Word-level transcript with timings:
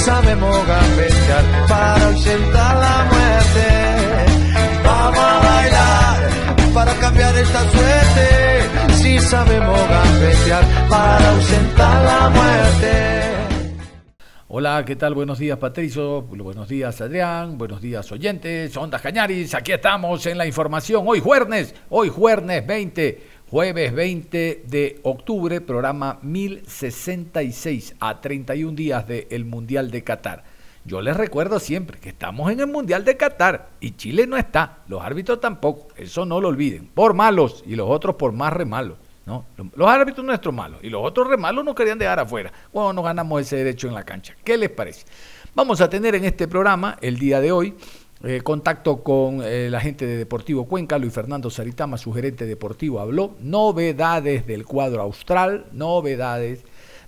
Sabemos 0.00 0.66
gambetear 0.66 1.44
para 1.68 2.06
ausentar 2.06 2.76
la 2.76 2.96
muerte. 3.12 3.66
Vamos 4.84 5.18
a 5.18 5.38
bailar 5.48 6.74
para 6.74 6.94
cambiar 6.94 7.36
esta 7.36 7.60
suerte. 7.70 8.94
Si 8.94 9.18
sabemos 9.18 9.80
gambetear 9.88 10.64
para 10.88 11.30
ausentar 11.30 12.04
la 12.04 12.28
muerte. 12.30 13.30
Hola, 14.52 14.84
¿qué 14.84 14.96
tal? 14.96 15.14
Buenos 15.14 15.38
días, 15.38 15.58
Patricio. 15.58 16.22
Buenos 16.22 16.68
días, 16.68 17.00
Adrián. 17.00 17.56
Buenos 17.56 17.80
días, 17.80 18.10
oyentes. 18.10 18.76
Ondas 18.76 19.00
Cañaris. 19.00 19.54
Aquí 19.54 19.70
estamos 19.70 20.26
en 20.26 20.38
la 20.38 20.46
información. 20.46 21.04
Hoy 21.06 21.20
jueves, 21.20 21.72
hoy 21.88 22.08
jueves 22.08 22.66
20 22.66 23.39
Jueves 23.50 23.92
20 23.92 24.62
de 24.68 25.00
octubre, 25.02 25.60
programa 25.60 26.20
1066 26.22 27.96
a 27.98 28.20
31 28.20 28.76
días 28.76 29.08
del 29.08 29.44
Mundial 29.44 29.90
de 29.90 30.04
Qatar. 30.04 30.44
Yo 30.84 31.00
les 31.00 31.16
recuerdo 31.16 31.58
siempre 31.58 31.98
que 31.98 32.10
estamos 32.10 32.52
en 32.52 32.60
el 32.60 32.68
Mundial 32.68 33.04
de 33.04 33.16
Qatar 33.16 33.70
y 33.80 33.96
Chile 33.96 34.28
no 34.28 34.36
está, 34.36 34.84
los 34.86 35.02
árbitros 35.02 35.40
tampoco, 35.40 35.88
eso 35.96 36.24
no 36.24 36.40
lo 36.40 36.46
olviden, 36.46 36.86
por 36.94 37.12
malos 37.12 37.64
y 37.66 37.74
los 37.74 37.90
otros 37.90 38.14
por 38.14 38.30
más 38.30 38.52
re 38.52 38.66
malos. 38.66 38.98
¿no? 39.26 39.44
Los 39.74 39.88
árbitros 39.88 40.24
nuestros 40.24 40.54
malos 40.54 40.78
y 40.84 40.88
los 40.88 41.02
otros 41.04 41.26
re 41.26 41.36
malos 41.36 41.64
nos 41.64 41.74
querían 41.74 41.98
dejar 41.98 42.20
afuera 42.20 42.52
cuando 42.70 42.92
no 42.92 43.02
ganamos 43.02 43.40
ese 43.40 43.56
derecho 43.56 43.88
en 43.88 43.94
la 43.94 44.04
cancha. 44.04 44.36
¿Qué 44.44 44.56
les 44.56 44.70
parece? 44.70 45.06
Vamos 45.56 45.80
a 45.80 45.90
tener 45.90 46.14
en 46.14 46.24
este 46.24 46.46
programa 46.46 46.98
el 47.00 47.18
día 47.18 47.40
de 47.40 47.50
hoy 47.50 47.74
eh, 48.22 48.42
contacto 48.42 49.02
con 49.02 49.42
eh, 49.42 49.70
la 49.70 49.80
gente 49.80 50.06
de 50.06 50.16
Deportivo 50.16 50.66
Cuenca, 50.66 50.98
Luis 50.98 51.12
Fernando 51.12 51.48
Saritama, 51.48 51.96
su 51.96 52.12
gerente 52.12 52.44
deportivo, 52.44 53.00
habló. 53.00 53.34
Novedades 53.40 54.46
del 54.46 54.66
cuadro 54.66 55.00
austral, 55.00 55.66
novedades. 55.72 56.64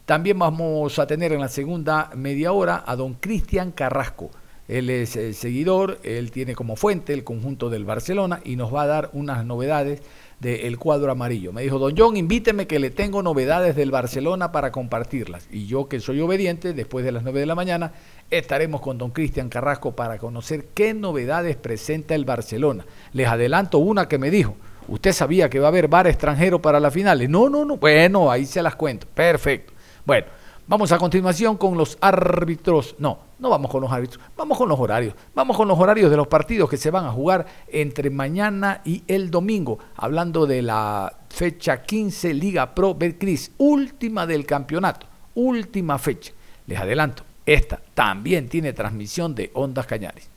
También 0.07 0.39
vamos 0.39 0.99
a 0.99 1.07
tener 1.07 1.33
en 1.33 1.41
la 1.41 1.49
segunda 1.49 2.11
media 2.17 2.53
hora 2.53 2.83
a 2.87 2.97
don 2.97 3.15
Cristian 3.15 3.73
Carrasco. 3.73 4.31
Él 4.69 4.89
es 4.89 5.17
el 5.17 5.35
seguidor, 5.35 5.99
él 6.03 6.31
tiene 6.31 6.55
como 6.55 6.77
fuente 6.77 7.13
el 7.13 7.25
conjunto 7.25 7.69
del 7.69 7.85
Barcelona 7.85 8.41
y 8.43 8.57
nos 8.57 8.73
va 8.73 8.83
a 8.83 8.87
dar 8.87 9.11
unas 9.13 9.45
novedades 9.45 10.01
del 10.43 10.77
cuadro 10.77 11.13
amarillo. 11.13 11.53
Me 11.53 11.63
dijo, 11.63 11.79
don 11.79 11.95
John, 11.97 12.17
invíteme 12.17 12.67
que 12.67 12.81
le 12.81 12.91
tengo 12.91 13.23
novedades 13.23 13.77
del 13.77 13.93
Barcelona 13.93 14.51
para 14.51 14.73
compartirlas. 14.73 15.47
Y 15.53 15.67
yo 15.67 15.89
que 15.89 16.01
soy 16.01 16.21
obediente, 16.21 16.73
después 16.73 17.05
de 17.05 17.13
las 17.13 17.23
9 17.23 17.39
de 17.39 17.47
la 17.47 17.55
mañana, 17.55 17.93
estaremos 18.29 18.81
con 18.81 18.99
don 18.99 19.13
Cristian 19.13 19.49
Carrasco 19.49 19.93
para 19.93 20.19
conocer 20.19 20.67
qué 20.75 20.95
novedades 20.95 21.55
presenta 21.55 22.17
el 22.17 22.25
Barcelona. 22.25 22.85
Les 23.13 23.29
adelanto 23.29 23.79
una 23.79 24.09
que 24.09 24.19
me 24.19 24.33
dijo, 24.33 24.57
¿usted 24.89 25.13
sabía 25.13 25.49
que 25.49 25.61
va 25.61 25.67
a 25.67 25.69
haber 25.69 25.87
bar 25.87 26.09
extranjero 26.09 26.61
para 26.61 26.81
las 26.81 26.93
finales? 26.93 27.31
No, 27.31 27.49
no, 27.49 27.65
no. 27.65 27.77
Bueno, 27.77 28.29
ahí 28.29 28.45
se 28.45 28.65
las 28.65 28.75
cuento. 28.75 29.07
Perfecto. 29.15 29.73
Bueno, 30.05 30.27
vamos 30.67 30.91
a 30.91 30.99
continuación 30.99 31.57
con 31.57 31.79
los 31.79 31.97
árbitros. 32.01 32.97
No, 32.99 33.21
no 33.43 33.51
vamos 33.51 33.73
con 33.73 33.83
los 33.83 33.91
árbitros, 33.91 34.23
vamos 34.37 34.57
con 34.57 34.69
los 34.69 34.79
horarios. 34.79 35.15
Vamos 35.35 35.57
con 35.57 35.67
los 35.67 35.77
horarios 35.77 36.13
de 36.13 36.17
los 36.17 36.29
partidos 36.29 36.71
que 36.71 36.77
se 36.77 36.93
van 36.93 37.07
a 37.07 37.11
jugar 37.11 37.45
entre 37.67 38.09
mañana 38.09 38.83
y 38.85 39.03
el 39.09 39.33
domingo. 39.33 39.81
Hablando 39.97 40.47
de 40.47 40.63
la 40.63 41.13
fecha 41.29 41.83
15 41.83 42.35
Liga 42.35 42.73
Pro 42.73 42.95
Betcris, 42.95 43.51
última 43.59 44.27
del 44.27 44.47
campeonato, 44.47 45.09
última 45.35 45.99
fecha. 45.99 46.33
Les 46.69 46.79
adelanto, 46.79 47.25
esta 47.45 47.83
también 47.95 48.49
tiene 48.49 48.73
transmisión 48.73 49.35
de 49.35 49.51
Ondas 49.55 49.87
Cañares. 49.87 50.31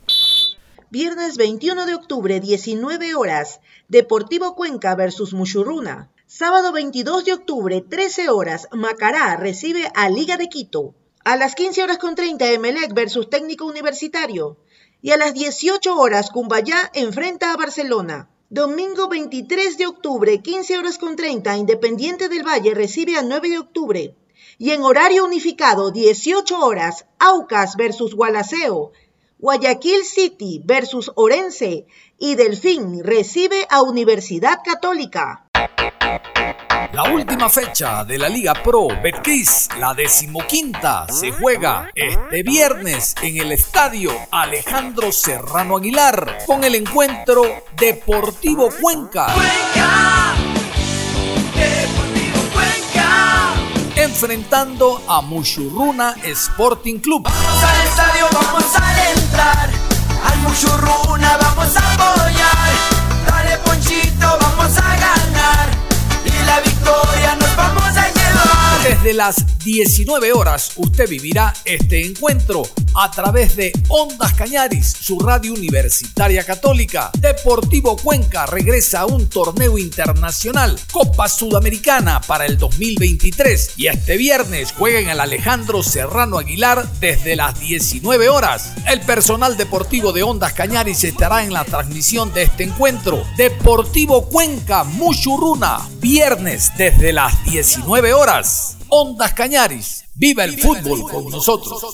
Viernes 0.90 1.36
21 1.36 1.86
de 1.86 1.94
octubre, 1.94 2.40
19 2.40 3.14
horas, 3.14 3.60
Deportivo 3.86 4.56
Cuenca 4.56 4.96
versus 4.96 5.32
Muchurruna. 5.32 6.10
Sábado 6.26 6.72
22 6.72 7.24
de 7.24 7.34
octubre, 7.34 7.84
13 7.88 8.30
horas, 8.30 8.68
Macará 8.72 9.36
recibe 9.36 9.92
a 9.94 10.10
Liga 10.10 10.36
de 10.36 10.48
Quito. 10.48 10.94
A 11.26 11.34
las 11.34 11.56
15 11.56 11.82
horas 11.82 11.98
con 11.98 12.14
30, 12.14 12.52
Emelec 12.52 12.94
versus 12.94 13.28
Técnico 13.28 13.64
Universitario. 13.64 14.58
Y 15.02 15.10
a 15.10 15.16
las 15.16 15.34
18 15.34 15.96
horas, 15.96 16.30
Cumbayá 16.30 16.88
enfrenta 16.94 17.52
a 17.52 17.56
Barcelona. 17.56 18.30
Domingo 18.48 19.08
23 19.08 19.76
de 19.76 19.88
octubre, 19.88 20.40
15 20.40 20.78
horas 20.78 20.98
con 20.98 21.16
30, 21.16 21.56
Independiente 21.56 22.28
del 22.28 22.46
Valle 22.46 22.74
recibe 22.74 23.16
a 23.16 23.22
9 23.22 23.50
de 23.50 23.58
octubre. 23.58 24.14
Y 24.56 24.70
en 24.70 24.84
horario 24.84 25.24
unificado, 25.24 25.90
18 25.90 26.60
horas, 26.60 27.06
Aucas 27.18 27.74
versus 27.74 28.14
Gualaceo. 28.14 28.92
Guayaquil 29.40 30.04
City 30.04 30.62
versus 30.64 31.10
Orense. 31.16 31.86
Y 32.20 32.36
Delfín 32.36 33.02
recibe 33.02 33.66
a 33.68 33.82
Universidad 33.82 34.60
Católica. 34.64 35.50
La 36.96 37.02
última 37.10 37.50
fecha 37.50 38.04
de 38.04 38.16
la 38.16 38.26
Liga 38.26 38.54
Pro 38.54 38.88
Betcris, 39.02 39.68
la 39.78 39.92
decimoquinta, 39.92 41.06
se 41.12 41.30
juega 41.30 41.90
este 41.94 42.42
viernes 42.42 43.14
en 43.20 43.36
el 43.36 43.52
estadio 43.52 44.12
Alejandro 44.30 45.12
Serrano 45.12 45.76
Aguilar 45.76 46.38
con 46.46 46.64
el 46.64 46.74
encuentro 46.74 47.42
Deportivo 47.76 48.70
Cuenca. 48.80 49.26
Cuenca, 49.26 50.36
Deportivo 51.54 52.40
Cuenca. 52.54 53.52
Enfrentando 53.96 55.02
a 55.06 55.20
Mushurruna 55.20 56.14
Sporting 56.22 57.00
Club. 57.00 57.24
Vamos 57.24 57.62
al 57.62 57.86
estadio, 57.86 58.26
vamos 58.32 58.64
a 58.74 59.10
entrar. 59.12 59.70
Al 60.32 60.38
Mushurruna 60.38 61.36
vamos 61.42 61.76
a 61.76 61.92
apoyar. 61.92 62.95
gente. 68.86 68.95
Desde 69.06 69.18
las 69.18 69.58
19 69.58 70.32
horas 70.32 70.72
usted 70.74 71.08
vivirá 71.08 71.54
este 71.64 72.04
encuentro 72.04 72.64
a 72.96 73.08
través 73.08 73.54
de 73.54 73.72
Ondas 73.88 74.34
Cañaris, 74.34 74.96
su 75.00 75.20
radio 75.20 75.52
universitaria 75.52 76.42
católica. 76.42 77.12
Deportivo 77.16 77.96
Cuenca 77.96 78.46
regresa 78.46 79.02
a 79.02 79.06
un 79.06 79.28
torneo 79.28 79.78
internacional, 79.78 80.76
Copa 80.90 81.28
Sudamericana 81.28 82.20
para 82.20 82.46
el 82.46 82.58
2023 82.58 83.74
y 83.76 83.86
este 83.86 84.16
viernes 84.16 84.74
juega 84.76 84.98
en 84.98 85.08
el 85.08 85.20
Alejandro 85.20 85.84
Serrano 85.84 86.38
Aguilar 86.38 86.90
desde 86.98 87.36
las 87.36 87.60
19 87.60 88.28
horas. 88.28 88.72
El 88.88 89.02
personal 89.02 89.56
deportivo 89.56 90.12
de 90.12 90.24
Ondas 90.24 90.52
Cañaris 90.52 91.04
estará 91.04 91.44
en 91.44 91.52
la 91.52 91.64
transmisión 91.64 92.34
de 92.34 92.42
este 92.42 92.64
encuentro. 92.64 93.22
Deportivo 93.36 94.28
Cuenca 94.28 94.82
Muchurruna, 94.82 95.78
viernes 96.00 96.72
desde 96.76 97.12
las 97.12 97.44
19 97.44 98.12
horas. 98.12 98.76
Ondas 98.98 99.34
Cañaris. 99.34 100.06
Viva 100.14 100.42
el 100.44 100.58
fútbol 100.58 101.02
con 101.02 101.28
nosotros. 101.30 101.84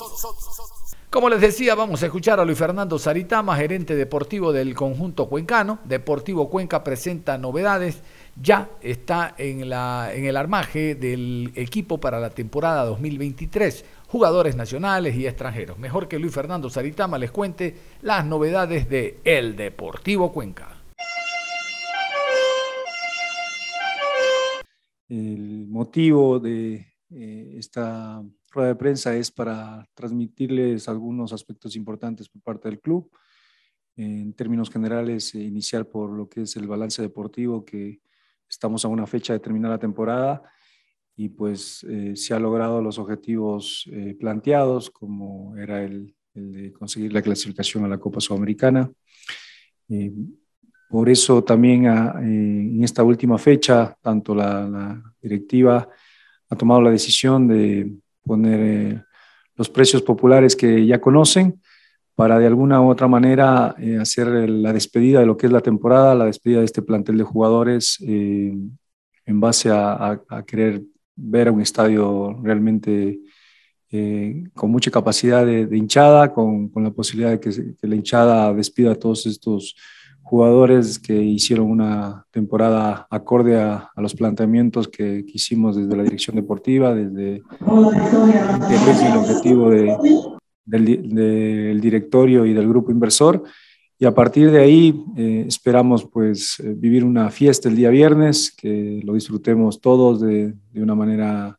Como 1.11 1.29
les 1.29 1.41
decía, 1.41 1.75
vamos 1.75 2.01
a 2.01 2.07
escuchar 2.07 2.39
a 2.39 2.45
Luis 2.45 2.57
Fernando 2.57 2.97
Saritama, 2.97 3.57
gerente 3.57 3.97
deportivo 3.97 4.53
del 4.53 4.77
conjunto 4.77 5.29
cuencano. 5.29 5.81
Deportivo 5.82 6.49
Cuenca 6.49 6.85
presenta 6.85 7.37
novedades. 7.38 8.03
Ya 8.41 8.71
está 8.81 9.35
en, 9.37 9.69
la, 9.69 10.11
en 10.15 10.26
el 10.26 10.37
armaje 10.37 10.94
del 10.94 11.50
equipo 11.56 11.99
para 11.99 12.21
la 12.21 12.31
temporada 12.31 12.85
2023. 12.85 13.85
Jugadores 14.06 14.55
nacionales 14.55 15.17
y 15.17 15.26
extranjeros. 15.26 15.79
Mejor 15.79 16.06
que 16.06 16.21
Luis 16.21 16.32
Fernando 16.32 16.71
Saritama 16.71 17.19
les 17.19 17.32
cuente 17.32 17.76
las 18.03 18.25
novedades 18.25 18.88
de 18.88 19.19
El 19.25 19.56
Deportivo 19.56 20.32
Cuenca. 20.32 20.76
El 25.09 25.67
motivo 25.69 26.38
de 26.38 26.92
eh, 27.14 27.55
esta 27.59 28.23
rueda 28.50 28.69
de 28.69 28.76
prensa 28.76 29.14
es 29.17 29.31
para 29.31 29.87
transmitirles 29.94 30.88
algunos 30.88 31.32
aspectos 31.32 31.76
importantes 31.76 32.29
por 32.29 32.43
parte 32.43 32.69
del 32.69 32.81
club. 32.81 33.11
En 33.97 34.32
términos 34.32 34.70
generales, 34.70 35.35
eh, 35.35 35.41
iniciar 35.41 35.88
por 35.88 36.11
lo 36.11 36.29
que 36.29 36.43
es 36.43 36.56
el 36.56 36.67
balance 36.67 37.03
deportivo, 37.03 37.64
que 37.64 38.00
estamos 38.49 38.85
a 38.85 38.88
una 38.88 39.06
fecha 39.06 39.32
de 39.32 39.41
terminar 39.41 39.70
la 39.70 39.79
temporada 39.79 40.43
y 41.14 41.29
pues 41.29 41.85
eh, 41.88 42.17
se 42.17 42.35
ha 42.35 42.38
logrado 42.38 42.81
los 42.81 42.99
objetivos 42.99 43.88
planteados, 44.19 44.91
como 44.91 45.56
era 45.56 45.82
el, 45.82 46.14
el, 46.35 46.53
de 46.53 46.73
conseguir 46.73 47.12
la 47.12 47.23
clasificación 47.23 47.85
a 47.85 47.88
la 47.88 47.99
Copa 47.99 48.20
Sudamericana. 48.20 48.91
por 50.88 51.09
eso 51.09 51.44
también 51.44 51.87
ah, 51.87 52.14
en 52.20 52.82
esta 52.82 53.03
última 53.03 53.38
fecha, 53.38 53.97
tanto 54.00 54.35
la, 54.35 55.03
directiva 55.23 55.88
ha 56.52 56.56
tomado 56.56 56.82
la 56.82 56.90
decisión 56.90 57.49
de 57.49 57.90
poner 58.22 59.06
los 59.56 59.70
precios 59.70 60.02
populares 60.02 60.54
que 60.54 60.84
ya 60.84 61.00
conocen 61.00 61.62
para 62.14 62.38
de 62.38 62.46
alguna 62.46 62.82
u 62.82 62.90
otra 62.90 63.08
manera 63.08 63.75
hacer 63.99 64.28
la 64.50 64.75
despedida 64.75 65.20
de 65.20 65.26
lo 65.26 65.38
que 65.38 65.46
es 65.46 65.52
la 65.52 65.62
temporada, 65.62 66.14
la 66.14 66.26
despedida 66.26 66.58
de 66.58 66.66
este 66.66 66.82
plantel 66.82 67.16
de 67.16 67.25
jugadores 67.25 67.99
en 68.00 69.40
base 69.40 69.70
a, 69.72 70.20
querer 70.46 70.82
ver 71.16 71.50
un 71.50 71.62
estadio 71.62 72.38
realmente 72.43 73.20
eh, 73.90 74.44
con 74.52 74.70
mucha 74.70 74.90
capacidad 74.90 75.46
de, 75.46 75.75
hinchada, 75.75 76.34
con, 76.34 76.69
con, 76.69 76.84
la 76.84 76.90
posibilidad 76.90 77.31
de 77.31 77.40
que, 77.40 77.50
la 77.81 77.94
hinchada 77.94 78.52
despida 78.52 78.93
a 78.93 78.96
todos 78.96 79.25
estos 79.25 79.75
jugadores 80.32 80.99
que 80.99 81.12
hicieron 81.12 81.70
una 81.70 82.25
temporada 82.31 83.06
acorde 83.11 83.61
a, 83.61 83.90
los 83.96 84.14
planteamientos 84.14 84.88
que, 84.88 85.23
hicimos 85.29 85.76
desde 85.76 85.94
la 85.94 86.05
dirección 86.05 86.37
deportiva, 86.37 86.94
desde 86.94 87.43
el 89.11 89.17
objetivo 89.19 89.69
de, 89.69 89.94
del, 90.64 91.14
del 91.14 91.81
directorio 91.82 92.46
y 92.46 92.55
del 92.55 92.67
grupo 92.67 92.90
inversor 92.90 93.43
y 93.99 94.06
a 94.06 94.14
partir 94.14 94.50
de 94.50 94.62
ahí 94.62 95.05
eh, 95.19 95.44
esperamos 95.46 96.06
pues 96.06 96.58
eh, 96.61 96.73
vivir 96.75 97.05
una 97.05 97.28
fiesta 97.28 97.69
el 97.69 97.76
día 97.76 97.90
viernes, 97.90 98.50
que 98.56 99.02
lo 99.05 99.12
disfrutemos 99.12 99.82
todos 99.82 100.23
de, 100.23 100.55
de 100.73 100.82
una 100.82 100.94
manera 100.94 101.58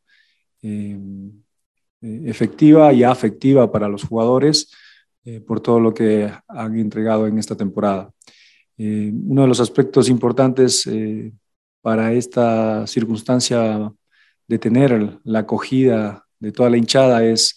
eh, 0.63 0.99
efectiva 2.01 2.91
y 2.91 3.03
afectiva 3.03 3.71
para 3.71 3.87
los 3.87 4.03
jugadores 4.03 4.71
por 5.47 5.61
todo 5.61 5.79
lo 5.79 5.93
que 5.93 6.29
han 6.49 6.77
entregado 6.77 7.27
en 7.27 7.37
esta 7.37 7.55
temporada. 7.55 8.11
Uno 8.77 9.43
de 9.43 9.47
los 9.47 9.59
aspectos 9.59 10.09
importantes 10.09 10.89
para 11.81 12.13
esta 12.13 12.87
circunstancia 12.87 13.91
de 14.47 14.59
tener 14.59 15.19
la 15.23 15.39
acogida 15.39 16.25
de 16.39 16.51
toda 16.51 16.69
la 16.69 16.77
hinchada 16.77 17.23
es 17.23 17.55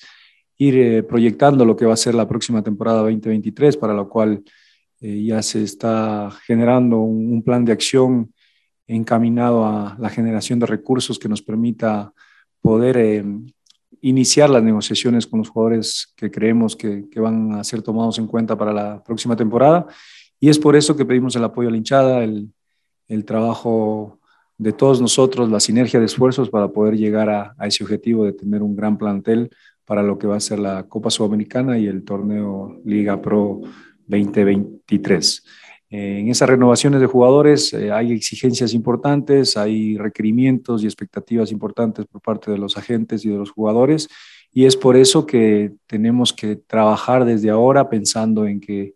ir 0.59 1.07
proyectando 1.07 1.65
lo 1.65 1.77
que 1.77 1.87
va 1.87 1.95
a 1.95 1.97
ser 1.97 2.15
la 2.15 2.29
próxima 2.29 2.63
temporada 2.63 3.01
2023, 3.01 3.77
para 3.77 3.95
lo 3.95 4.09
cual 4.09 4.43
eh, 5.01 5.23
ya 5.23 5.43
se 5.43 5.63
está 5.63 6.31
generando 6.47 7.01
un, 7.01 7.43
plan 7.43 7.65
de 7.65 7.73
acción 7.73 8.33
encaminado 8.87 9.67
a 9.67 9.97
la 9.99 10.09
generación 10.09 10.59
de 10.59 10.67
recursos 10.67 11.19
que 11.19 11.29
nos 11.29 11.43
permita 11.43 12.13
poder 12.63 12.97
eh, 12.97 13.25
iniciar 14.01 14.49
las 14.49 14.63
negociaciones 14.63 15.27
con 15.27 15.41
los 15.41 15.51
jugadores 15.51 16.15
que 16.17 16.31
creemos 16.31 16.77
que, 16.77 17.05
van 17.17 17.53
a 17.53 17.65
ser 17.65 17.83
tomados 17.83 18.19
en 18.19 18.27
cuenta 18.27 18.57
para 18.57 18.73
la 18.73 19.05
próxima 19.05 19.37
temporada. 19.37 19.87
Y 20.41 20.49
es 20.49 20.59
por 20.59 20.77
eso 20.77 20.97
que 20.97 21.05
pedimos 21.05 21.35
el 21.37 21.45
apoyo 21.45 21.69
a 21.69 21.71
la 21.71 21.77
hinchada, 21.77 22.25
el, 22.25 22.53
trabajo 23.25 24.19
de 24.59 24.73
todos 24.73 25.01
nosotros, 25.01 25.51
la 25.51 25.61
sinergia 25.61 26.01
de 26.01 26.07
esfuerzos 26.07 26.51
para 26.51 26.69
poder 26.69 26.97
llegar 26.97 27.31
a, 27.31 27.55
ese 27.67 27.85
objetivo 27.85 28.25
de 28.25 28.33
tener 28.33 28.63
un 28.63 28.75
gran 28.75 28.99
plantel 28.99 29.51
para 29.85 30.03
lo 30.03 30.19
que 30.19 30.27
va 30.27 30.37
a 30.37 30.41
ser 30.41 30.59
la 30.59 30.89
Copa 30.89 31.11
Sudamericana 31.11 31.79
y 31.79 31.87
el 31.87 32.05
torneo 32.05 32.81
Liga 32.85 33.21
Pro 33.23 33.61
2023. 34.07 35.45
Eh, 35.89 36.19
en 36.19 36.29
esas 36.29 36.49
renovaciones 36.49 37.01
de 37.01 37.07
jugadores 37.07 37.73
eh, 37.73 37.93
hay 37.93 38.13
exigencias 38.13 38.75
importantes, 38.75 39.57
hay 39.57 39.97
requerimientos 39.97 40.83
y 40.83 40.87
expectativas 40.87 41.53
importantes 41.53 42.07
por 42.07 42.21
parte 42.21 42.51
de 42.51 42.59
los 42.59 42.77
agentes 42.77 43.25
y 43.25 43.29
de 43.29 43.37
los 43.37 43.53
jugadores, 43.53 44.09
y 44.53 44.65
es 44.65 44.77
por 44.77 44.97
eso 44.97 45.27
que 45.27 45.75
tenemos 45.87 46.33
que 46.33 46.57
trabajar 46.57 47.25
desde 47.25 47.51
ahora 47.51 47.89
pensando 47.89 48.47
en 48.47 48.59
que 48.59 48.96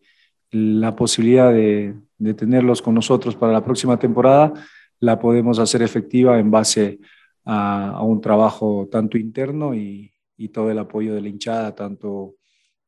la 0.50 0.94
posibilidad 0.96 1.52
de, 1.52 1.94
tenerlos 2.34 2.82
con 2.82 2.94
nosotros 2.94 3.34
para 3.34 3.52
la 3.52 3.64
próxima 3.64 3.98
temporada 3.98 4.52
la 4.98 5.18
podemos 5.18 5.58
hacer 5.58 5.82
efectiva 5.82 6.38
en 6.38 6.50
base 6.50 7.00
a, 7.44 8.02
un 8.02 8.20
trabajo 8.20 8.88
tanto 8.90 9.16
interno 9.16 9.74
y, 9.74 10.12
y 10.36 10.48
todo 10.48 10.70
el 10.70 10.78
apoyo 10.78 11.14
de 11.14 11.22
la 11.22 11.28
hinchada, 11.28 11.74
tanto 11.74 12.34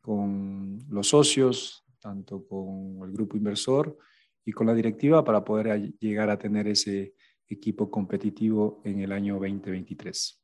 con 0.00 0.80
los 0.90 1.08
socios, 1.08 1.84
tanto 2.00 2.44
con 2.46 2.98
el 3.04 3.12
grupo 3.12 3.36
inversor 3.36 3.96
y 4.44 4.52
con 4.52 4.66
la 4.66 4.74
directiva 4.74 5.24
para 5.24 5.44
poder 5.44 5.94
llegar 6.00 6.28
a 6.28 6.38
tener 6.38 6.66
ese 6.66 7.14
equipo 7.48 7.90
competitivo 7.90 8.80
en 8.84 9.00
el 9.00 9.12
año 9.12 9.34
2023. 9.34 10.42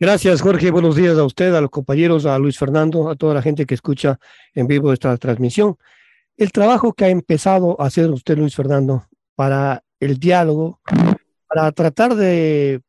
Gracias, 0.00 0.40
Jorge. 0.40 0.70
Buenos 0.70 0.94
días 0.94 1.18
a 1.18 1.24
usted, 1.24 1.52
a 1.54 1.60
los 1.60 1.70
compañeros, 1.70 2.24
a 2.24 2.38
Luis 2.38 2.56
Fernando, 2.56 3.10
a 3.10 3.16
toda 3.16 3.34
la 3.34 3.42
gente 3.42 3.66
que 3.66 3.74
escucha 3.74 4.18
en 4.54 4.68
vivo 4.68 4.92
esta 4.92 5.16
transmisión. 5.16 5.76
El 6.38 6.52
trabajo 6.52 6.92
que 6.92 7.04
ha 7.04 7.08
empezado 7.08 7.80
a 7.80 7.86
hacer 7.86 8.08
usted, 8.12 8.38
Luis 8.38 8.54
Fernando, 8.54 9.04
para 9.34 9.82
el 9.98 10.20
diálogo, 10.20 10.78
para 11.48 11.72
tratar 11.72 12.14
de 12.14 12.80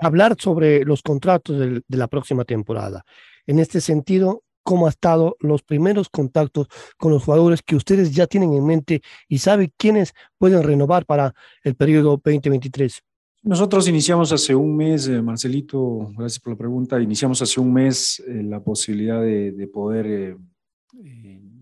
hablar 0.00 0.34
sobre 0.36 0.84
los 0.84 1.00
contratos 1.00 1.56
de, 1.60 1.82
la 1.96 2.08
próxima 2.08 2.44
temporada. 2.44 3.04
En 3.46 3.60
este 3.60 3.80
sentido, 3.80 4.42
cómo 4.64 4.88
ha 4.88 4.90
estado 4.90 5.36
los 5.38 5.62
primeros 5.62 6.08
contactos 6.08 6.66
con 6.98 7.12
los 7.12 7.22
jugadores 7.22 7.62
que 7.62 7.76
ustedes 7.76 8.10
ya 8.12 8.26
tienen 8.26 8.52
en 8.52 8.66
mente 8.66 9.00
y 9.28 9.38
sabe 9.38 9.72
quiénes 9.76 10.12
pueden 10.36 10.64
renovar 10.64 11.06
para 11.06 11.36
el 11.62 11.76
periodo 11.76 12.20
2023. 12.24 13.00
Nosotros 13.44 13.86
iniciamos 13.86 14.32
hace 14.32 14.56
un 14.56 14.76
mes, 14.76 15.06
eh, 15.06 15.22
Marcelito, 15.22 16.10
gracias 16.18 16.40
por 16.40 16.54
la 16.54 16.58
pregunta, 16.58 17.00
iniciamos 17.00 17.40
hace 17.40 17.60
un 17.60 17.72
mes 17.72 18.20
eh, 18.26 18.42
la 18.42 18.58
posibilidad 18.58 19.22
de, 19.22 19.70
poder 19.72 20.06
eh, 20.08 20.36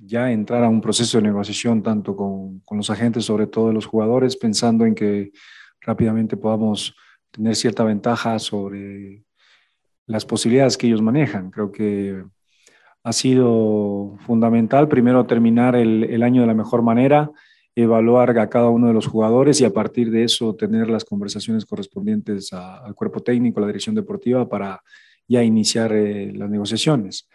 ya 0.04 0.30
entrar 0.30 0.64
a 0.64 0.68
un 0.68 0.80
proceso 0.80 1.18
de 1.18 1.24
negociación 1.24 1.82
tanto 1.82 2.16
con, 2.16 2.60
con, 2.60 2.78
los 2.78 2.90
agentes, 2.90 3.24
sobre 3.24 3.46
todo 3.46 3.68
de 3.68 3.74
los 3.74 3.86
jugadores, 3.86 4.36
pensando 4.36 4.84
en 4.86 4.94
que 4.94 5.32
rápidamente 5.80 6.36
podamos 6.36 6.94
tener 7.30 7.56
cierta 7.56 7.84
ventaja 7.84 8.38
sobre 8.38 9.24
las 10.06 10.24
posibilidades 10.24 10.76
que 10.76 10.86
ellos 10.86 11.02
manejan. 11.02 11.50
Creo 11.50 11.72
que 11.72 12.24
ha 13.02 13.12
sido 13.12 14.16
fundamental. 14.26 14.88
Primero, 14.88 15.26
terminar 15.26 15.76
el, 15.76 16.22
año 16.22 16.40
de 16.40 16.46
la 16.46 16.54
mejor 16.54 16.82
manera, 16.82 17.30
evaluar 17.74 18.38
a 18.38 18.48
cada 18.48 18.70
uno 18.70 18.86
de 18.86 18.94
los 18.94 19.06
jugadores 19.06 19.60
y 19.60 19.64
a 19.64 19.72
partir 19.72 20.10
de 20.10 20.24
eso 20.24 20.54
tener 20.54 20.88
las 20.88 21.04
conversaciones 21.04 21.66
correspondientes 21.66 22.52
al 22.52 22.94
cuerpo 22.94 23.20
técnico, 23.20 23.58
a 23.58 23.62
la 23.62 23.66
dirección 23.66 23.94
deportiva 23.94 24.48
para 24.48 24.82
ya 25.28 25.42
iniciar 25.42 25.92
eh, 25.92 26.32
las 26.34 26.48
negociaciones. 26.48 27.28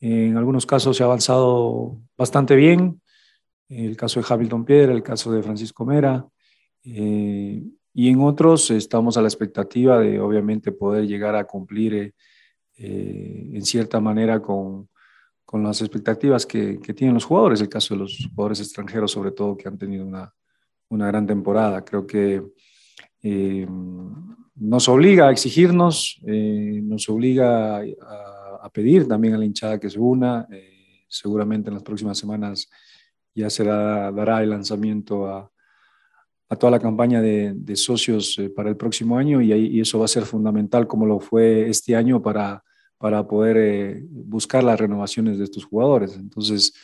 En 0.00 0.36
algunos 0.36 0.66
casos 0.66 0.96
se 0.96 1.02
ha 1.02 1.06
avanzado 1.06 1.98
bastante 2.16 2.56
bien, 2.56 3.00
el 3.68 3.96
caso 3.96 4.20
de 4.20 4.26
Hamilton 4.28 4.64
Piedra, 4.64 4.92
el 4.92 5.02
caso 5.02 5.30
de 5.30 5.42
Francisco 5.42 5.84
Mera, 5.84 6.26
eh, 6.82 7.62
y 7.92 8.08
en 8.08 8.20
otros 8.20 8.70
estamos 8.70 9.16
a 9.16 9.22
la 9.22 9.28
expectativa 9.28 9.98
de 9.98 10.18
obviamente 10.20 10.72
poder 10.72 11.06
llegar 11.06 11.36
a 11.36 11.44
cumplir 11.44 12.14
eh, 12.76 13.50
en 13.52 13.62
cierta 13.62 14.00
manera 14.00 14.40
con, 14.40 14.88
con 15.50 15.64
las 15.64 15.80
expectativas 15.80 16.46
que, 16.46 16.78
tienen 16.94 17.14
los 17.14 17.24
jugadores, 17.24 17.60
el 17.60 17.68
caso 17.68 17.94
de 17.94 18.00
los 18.00 18.28
jugadores 18.30 18.60
extranjeros 18.60 19.10
sobre 19.10 19.32
todo 19.32 19.56
que 19.56 19.66
han 19.66 19.76
tenido 19.76 20.06
una, 20.06 20.32
una 20.88 21.08
gran 21.08 21.26
temporada. 21.26 21.84
Creo 21.84 22.06
que 22.06 22.40
eh, 23.20 23.66
nos 24.54 24.88
obliga 24.88 25.26
a 25.26 25.32
exigirnos, 25.32 26.20
eh, 26.24 26.80
nos 26.84 27.08
obliga 27.08 27.78
a, 27.78 27.82
pedir 28.68 29.08
también 29.08 29.34
a 29.34 29.38
la 29.38 29.44
hinchada 29.44 29.80
que 29.80 29.88
se 29.88 29.98
una. 29.98 30.46
Eh, 30.50 31.06
seguramente 31.08 31.70
en 31.70 31.74
las 31.74 31.82
próximas 31.82 32.18
semanas 32.18 32.68
ya 33.34 33.48
será, 33.48 34.12
dará 34.12 34.42
el 34.42 34.50
lanzamiento 34.50 35.26
a, 35.26 35.50
a 36.48 36.56
toda 36.56 36.72
la 36.72 36.78
campaña 36.78 37.22
de, 37.22 37.52
de 37.54 37.76
socios 37.76 38.36
para 38.54 38.68
el 38.68 38.76
próximo 38.76 39.16
año 39.16 39.40
y, 39.40 39.52
y, 39.52 39.80
eso 39.80 39.98
va 39.98 40.04
a 40.04 40.08
ser 40.08 40.24
fundamental 40.24 40.86
como 40.86 41.06
lo 41.06 41.18
fue 41.18 41.68
este 41.68 41.96
año 41.96 42.20
para 42.20 42.62
para 43.00 43.26
poder 43.26 43.56
eh, 43.56 44.06
buscar 44.10 44.62
las 44.62 44.78
renovaciones 44.78 45.38
de 45.38 45.44
estos 45.44 45.64
jugadores. 45.64 46.16
Entonces, 46.16 46.74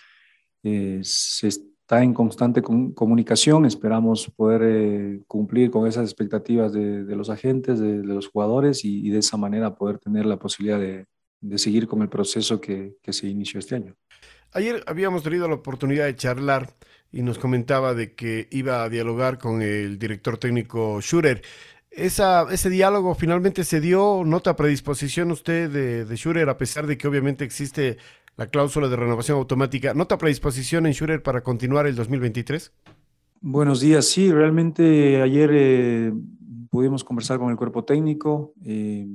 eh, 0.63 1.01
se 1.03 1.49
está 1.49 2.03
en 2.03 2.15
constante 2.15 2.63
comunicación, 2.63 3.67
esperamos 3.67 4.33
poder 4.35 4.63
eh, 4.65 5.23
cumplir 5.27 5.71
con 5.71 5.87
esas 5.87 6.05
expectativas 6.05 6.73
de, 6.73 7.05
los 7.15 7.29
agentes, 7.29 7.79
de, 7.81 8.03
los 8.03 8.29
jugadores 8.29 8.83
y, 8.83 9.11
de 9.11 9.19
esa 9.19 9.37
manera 9.37 9.75
poder 9.75 9.99
tener 9.99 10.25
la 10.25 10.39
posibilidad 10.39 10.81
de, 10.81 11.05
seguir 11.57 11.87
con 11.87 12.03
el 12.03 12.09
proceso 12.09 12.61
que, 12.61 12.97
que 13.03 13.13
se 13.13 13.29
inició 13.29 13.61
este 13.61 13.77
año. 13.77 13.95
Ayer 14.53 14.83
habíamos 14.87 15.23
tenido 15.23 15.49
la 15.49 15.55
oportunidad 15.55 16.07
de 16.07 16.17
charlar 16.17 16.75
y 17.13 17.23
nos 17.23 17.39
comentaba 17.39 17.95
de 17.95 18.15
que 18.15 18.49
iba 18.51 18.83
a 18.83 18.89
dialogar 18.89 19.39
con 19.39 19.63
el 19.63 19.99
director 19.99 20.39
técnico 20.39 21.01
Schurer 21.01 21.43
ese 21.97 22.71
diálogo 22.71 23.15
finalmente 23.15 23.65
se 23.65 23.81
dio, 23.81 24.23
nota 24.25 24.55
predisposición 24.55 25.31
usted 25.31 25.71
de, 25.71 26.05
de 26.05 26.17
Schurer, 26.17 26.49
a 26.49 26.59
pesar 26.59 26.87
de 26.87 26.99
que 26.99 27.09
obviamente 27.09 27.45
existe 27.45 27.97
la 28.37 28.49
cláusula 28.49 28.89
de 28.89 28.97
renovación 28.97 29.39
automática, 29.39 29.95
¿nota 29.95 30.19
predisposición 30.19 30.87
en 30.87 30.93
Schurer 30.93 31.23
para 31.23 31.43
continuar 31.43 31.87
el 31.87 31.97
2023? 31.97 32.73
Buenos 33.41 33.81
días, 33.81 34.07
sí, 34.07 34.31
realmente 34.31 35.23
ayer 35.23 35.51
eh, 35.55 36.13
pudimos 36.71 37.03
conversar 37.03 37.39
con 37.39 37.51
el 37.51 37.57
cuerpo 37.57 37.85
técnico, 37.85 38.53
eh, 38.63 39.07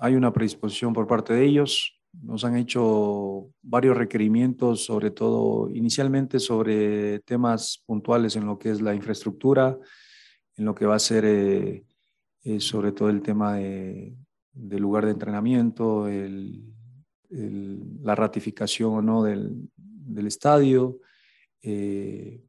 hay 0.00 0.14
una 0.14 0.32
predisposición 0.32 0.92
por 0.92 1.06
parte 1.06 1.32
de 1.32 1.44
ellos, 1.44 1.96
nos 2.22 2.44
han 2.44 2.56
hecho 2.56 3.50
varios 3.62 3.96
requerimientos, 3.96 4.84
sobre 4.84 5.10
todo 5.10 5.70
inicialmente 5.70 6.38
sobre 6.38 7.20
temas 7.20 7.82
puntuales 7.86 8.36
en 8.36 8.46
lo 8.46 8.58
que 8.58 8.70
es 8.70 8.80
la 8.80 8.94
infraestructura, 8.94 9.78
en 10.56 10.64
lo 10.64 10.74
que 10.74 10.86
va 10.86 10.96
a 10.96 11.00
ser 11.00 11.24
eh, 11.24 11.84
eh, 12.42 12.60
sobre 12.60 12.92
todo 12.92 13.10
el 13.10 13.22
tema 13.22 13.56
de, 13.56 14.14
lugar 14.54 15.04
de 15.04 15.12
entrenamiento, 15.12 16.08
la 17.28 18.14
ratificación 18.14 19.04
¿no? 19.04 19.22
del, 19.22 19.68
del 19.76 20.26
estadio, 20.26 21.00
eh, 21.62 22.45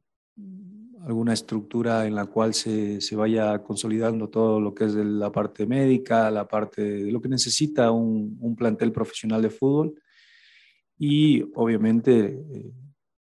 alguna 1.08 1.32
estructura 1.32 2.06
en 2.06 2.14
la 2.14 2.26
cual 2.26 2.54
se, 2.54 3.00
se, 3.00 3.16
vaya 3.16 3.62
consolidando 3.62 4.28
todo 4.28 4.60
lo 4.60 4.74
que 4.74 4.84
es 4.84 4.94
de 4.94 5.04
la 5.04 5.32
parte 5.32 5.66
médica, 5.66 6.30
la 6.30 6.46
parte 6.46 6.82
de 6.82 7.10
lo 7.10 7.20
que 7.20 7.28
necesita 7.28 7.90
un, 7.90 8.36
un 8.40 8.54
plantel 8.54 8.92
profesional 8.92 9.40
de 9.40 9.50
fútbol 9.50 9.94
y 10.98 11.42
obviamente 11.54 12.26
eh, 12.26 12.72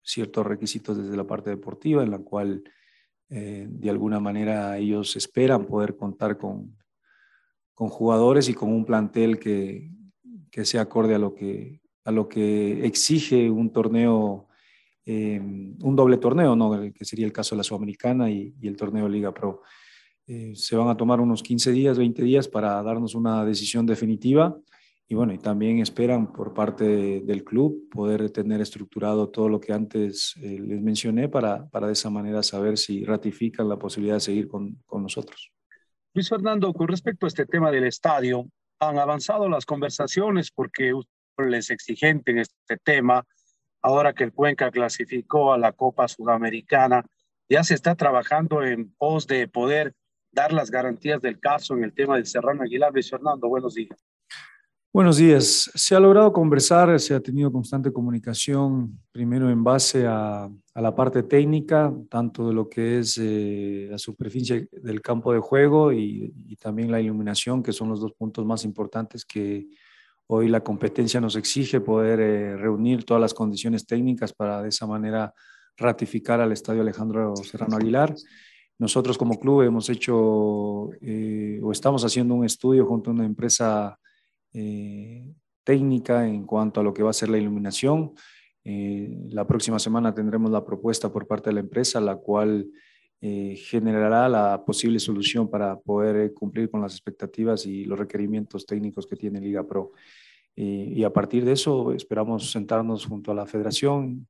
ciertos 0.03 0.45
requisitos 0.45 0.97
desde 0.97 1.17
la 1.17 1.27
parte 1.27 1.51
deportiva 1.51 2.03
en 2.03 2.11
la 2.11 2.19
cual 2.19 2.65
eh, 3.29 3.67
de 3.69 3.91
alguna 3.91 4.19
manera 4.19 4.79
ellos 4.79 5.15
esperan 5.17 5.67
poder 5.67 5.97
contar 5.97 6.39
con, 6.39 6.77
con 7.75 7.89
jugadores 7.89 8.49
y 8.49 8.55
con 8.55 8.73
un 8.73 8.85
plantel 8.85 9.39
que, 9.39 9.91
que 10.51 10.65
sea 10.65 10.83
acorde 10.83 11.15
a 11.15 11.19
lo 11.19 11.35
que, 11.35 11.81
a 12.05 12.11
lo 12.11 12.29
que 12.29 12.85
exige 12.87 13.51
un 13.51 13.71
torneo, 13.71 14.49
eh, 15.07 15.41
un 15.41 15.97
doble 15.97 16.19
torneo, 16.19 16.57
¿no? 16.57 16.93
que 16.93 17.05
sería 17.05 17.27
el 17.27 17.33
caso 17.33 17.55
de 17.55 17.59
la 17.59 17.63
Sudamericana 17.63 18.29
y, 18.29 18.55
el 18.63 18.77
torneo 18.77 19.09
Liga 19.09 19.33
Pro. 19.33 19.63
Eh, 20.27 20.53
se 20.57 20.75
van 20.75 20.89
a 20.89 20.97
tomar 20.97 21.21
unos 21.21 21.43
15 21.43 21.71
días, 21.71 21.97
20 21.97 22.23
días 22.25 22.49
para 22.49 22.83
darnos 22.83 23.15
una 23.15 23.45
decisión 23.45 23.87
definitiva 23.87 24.59
y 25.09 25.15
bueno, 25.15 25.33
y 25.33 25.39
también 25.39 25.79
esperan 25.79 26.33
por 26.33 26.53
parte 26.53 27.21
del 27.21 27.45
club 27.45 27.89
poder 27.91 28.29
tener 28.31 28.61
estructurado 28.61 29.29
todo 29.29 29.49
lo 29.49 29.61
que 29.61 29.73
antes 29.73 30.35
eh, 30.43 30.59
les 30.61 30.83
mencioné 30.83 31.29
para, 31.29 31.69
para 31.69 31.87
de 31.87 31.93
esa 31.93 32.11
manera 32.11 32.43
saber 32.43 32.77
si 32.77 33.05
ratifican 33.05 33.69
la 33.69 33.79
posibilidad 33.79 34.17
de 34.17 34.21
seguir 34.21 34.49
con, 34.49 34.83
con 34.85 35.05
nosotros. 35.05 35.53
Luis 36.13 36.29
Fernando, 36.29 36.73
con 36.73 36.89
respecto 36.89 37.27
a 37.27 37.29
este 37.29 37.47
tema 37.47 37.71
del 37.71 37.85
estadio, 37.85 38.47
han 38.81 38.99
avanzado 38.99 39.49
las 39.49 39.65
conversaciones 39.65 40.51
porque 40.51 40.93
les 41.39 41.71
exigente 41.71 42.33
en 42.33 42.39
este 42.39 42.77
tema. 42.83 43.25
Ahora 43.83 44.13
que 44.13 44.25
el 44.25 44.33
Cuenca 44.33 44.71
clasificó 44.71 45.53
a 45.53 45.59
la 45.59 45.73
Copa 45.73 46.09
Sudamericana, 46.09 47.05
ya 47.49 47.63
se 47.63 47.75
está 47.75 47.95
trabajando 47.95 48.63
en 48.63 48.93
pos 48.97 49.27
de 49.27 49.49
poder 49.49 49.95
dar 50.33 50.53
las 50.53 50.71
garantías 50.71 51.23
del 51.23 51.39
caso 51.41 51.75
en 51.75 51.85
el 51.85 51.95
tema 51.95 52.17
del 52.17 52.27
Serrano 52.27 52.63
Aguilar. 52.63 52.93
Luis 52.93 53.11
Fernando, 53.11 53.49
buenos 53.49 53.75
días. 53.75 54.05
Buenos 54.97 55.19
días. 55.19 55.71
Se 55.75 55.95
ha 55.95 56.01
logrado 56.01 56.33
conversar, 56.33 56.99
se 57.01 57.15
ha 57.15 57.21
tenido 57.21 57.53
constante 57.53 57.93
comunicación, 57.93 58.99
primero 59.13 59.51
en 59.51 59.63
base 59.63 60.07
a, 60.07 60.45
a 60.45 60.81
la 60.81 60.95
parte 60.95 61.23
técnica, 61.23 61.93
tanto 62.09 62.49
de 62.49 62.55
lo 62.55 62.67
que 62.69 63.01
es 63.01 63.19
eh, 63.21 63.89
la 63.91 63.99
superficie 63.99 64.69
del 64.73 65.03
campo 65.03 65.35
de 65.35 65.41
juego 65.41 65.93
y, 65.93 66.33
y, 66.47 66.57
también 66.57 66.91
la 66.91 66.99
iluminación, 66.99 67.63
que 67.63 67.75
son 67.75 67.91
los 67.91 68.01
dos 68.01 68.15
puntos 68.15 68.47
más 68.47 68.65
importantes 68.65 69.27
que 69.27 69.69
hoy 70.29 70.49
la 70.49 70.61
competencia 70.63 71.21
nos 71.21 71.37
exige 71.37 71.81
poder 71.81 72.21
eh, 72.21 72.57
reunir 72.57 73.05
todas 73.05 73.21
las 73.21 73.35
condiciones 73.35 73.87
técnicas 73.87 74.33
para 74.33 74.63
de 74.63 74.69
esa 74.69 74.87
manera 74.87 75.33
ratificar 75.77 76.41
al 76.41 76.53
Estadio 76.53 76.83
Alejandro 76.83 77.35
Serrano 77.37 77.77
Aguilar. 77.77 78.15
Nosotros 78.79 79.17
como 79.17 79.39
club 79.39 79.63
hemos 79.63 79.89
hecho 79.89 80.91
eh, 81.01 81.61
o 81.63 81.73
estamos 81.73 82.05
haciendo 82.05 82.35
un 82.35 82.45
estudio 82.45 82.87
junto 82.87 83.11
a 83.11 83.15
una 83.15 83.25
empresa 83.25 83.99
eh, 84.53 85.33
técnica 85.65 86.27
en 86.27 86.45
cuanto 86.45 86.81
a 86.81 86.83
lo 86.83 86.93
que 86.93 87.03
va 87.03 87.11
a 87.11 87.15
ser 87.15 87.29
la 87.29 87.39
iluminación. 87.39 88.13
Eh, 88.65 89.29
la 89.31 89.47
próxima 89.47 89.79
semana 89.79 90.15
tendremos 90.15 90.51
la 90.51 90.65
propuesta 90.65 91.11
por 91.11 91.27
parte 91.27 91.51
de 91.51 91.55
la 91.55 91.61
empresa, 91.61 92.01
la 92.01 92.17
cual 92.17 92.67
eh, 93.21 93.57
generará 93.57 94.29
la 94.29 94.65
posible 94.65 94.99
solución 94.99 95.49
para 95.51 95.79
poder 95.79 96.33
cumplir 96.35 96.71
con 96.71 96.81
las 96.81 96.93
expectativas 96.93 97.67
y 97.67 97.85
los 97.85 97.99
requerimientos 97.99 98.67
técnicos 98.67 99.07
que 99.07 99.17
tiene 99.17 99.41
Liga 99.41 99.67
Pro. 99.67 99.93
y 100.55 101.05
a 101.05 101.13
partir 101.13 101.45
de 101.45 101.53
eso 101.53 101.93
esperamos 101.93 102.51
sentarnos 102.51 103.05
junto 103.05 103.31
a 103.31 103.35
la 103.35 103.47
federación 103.47 104.27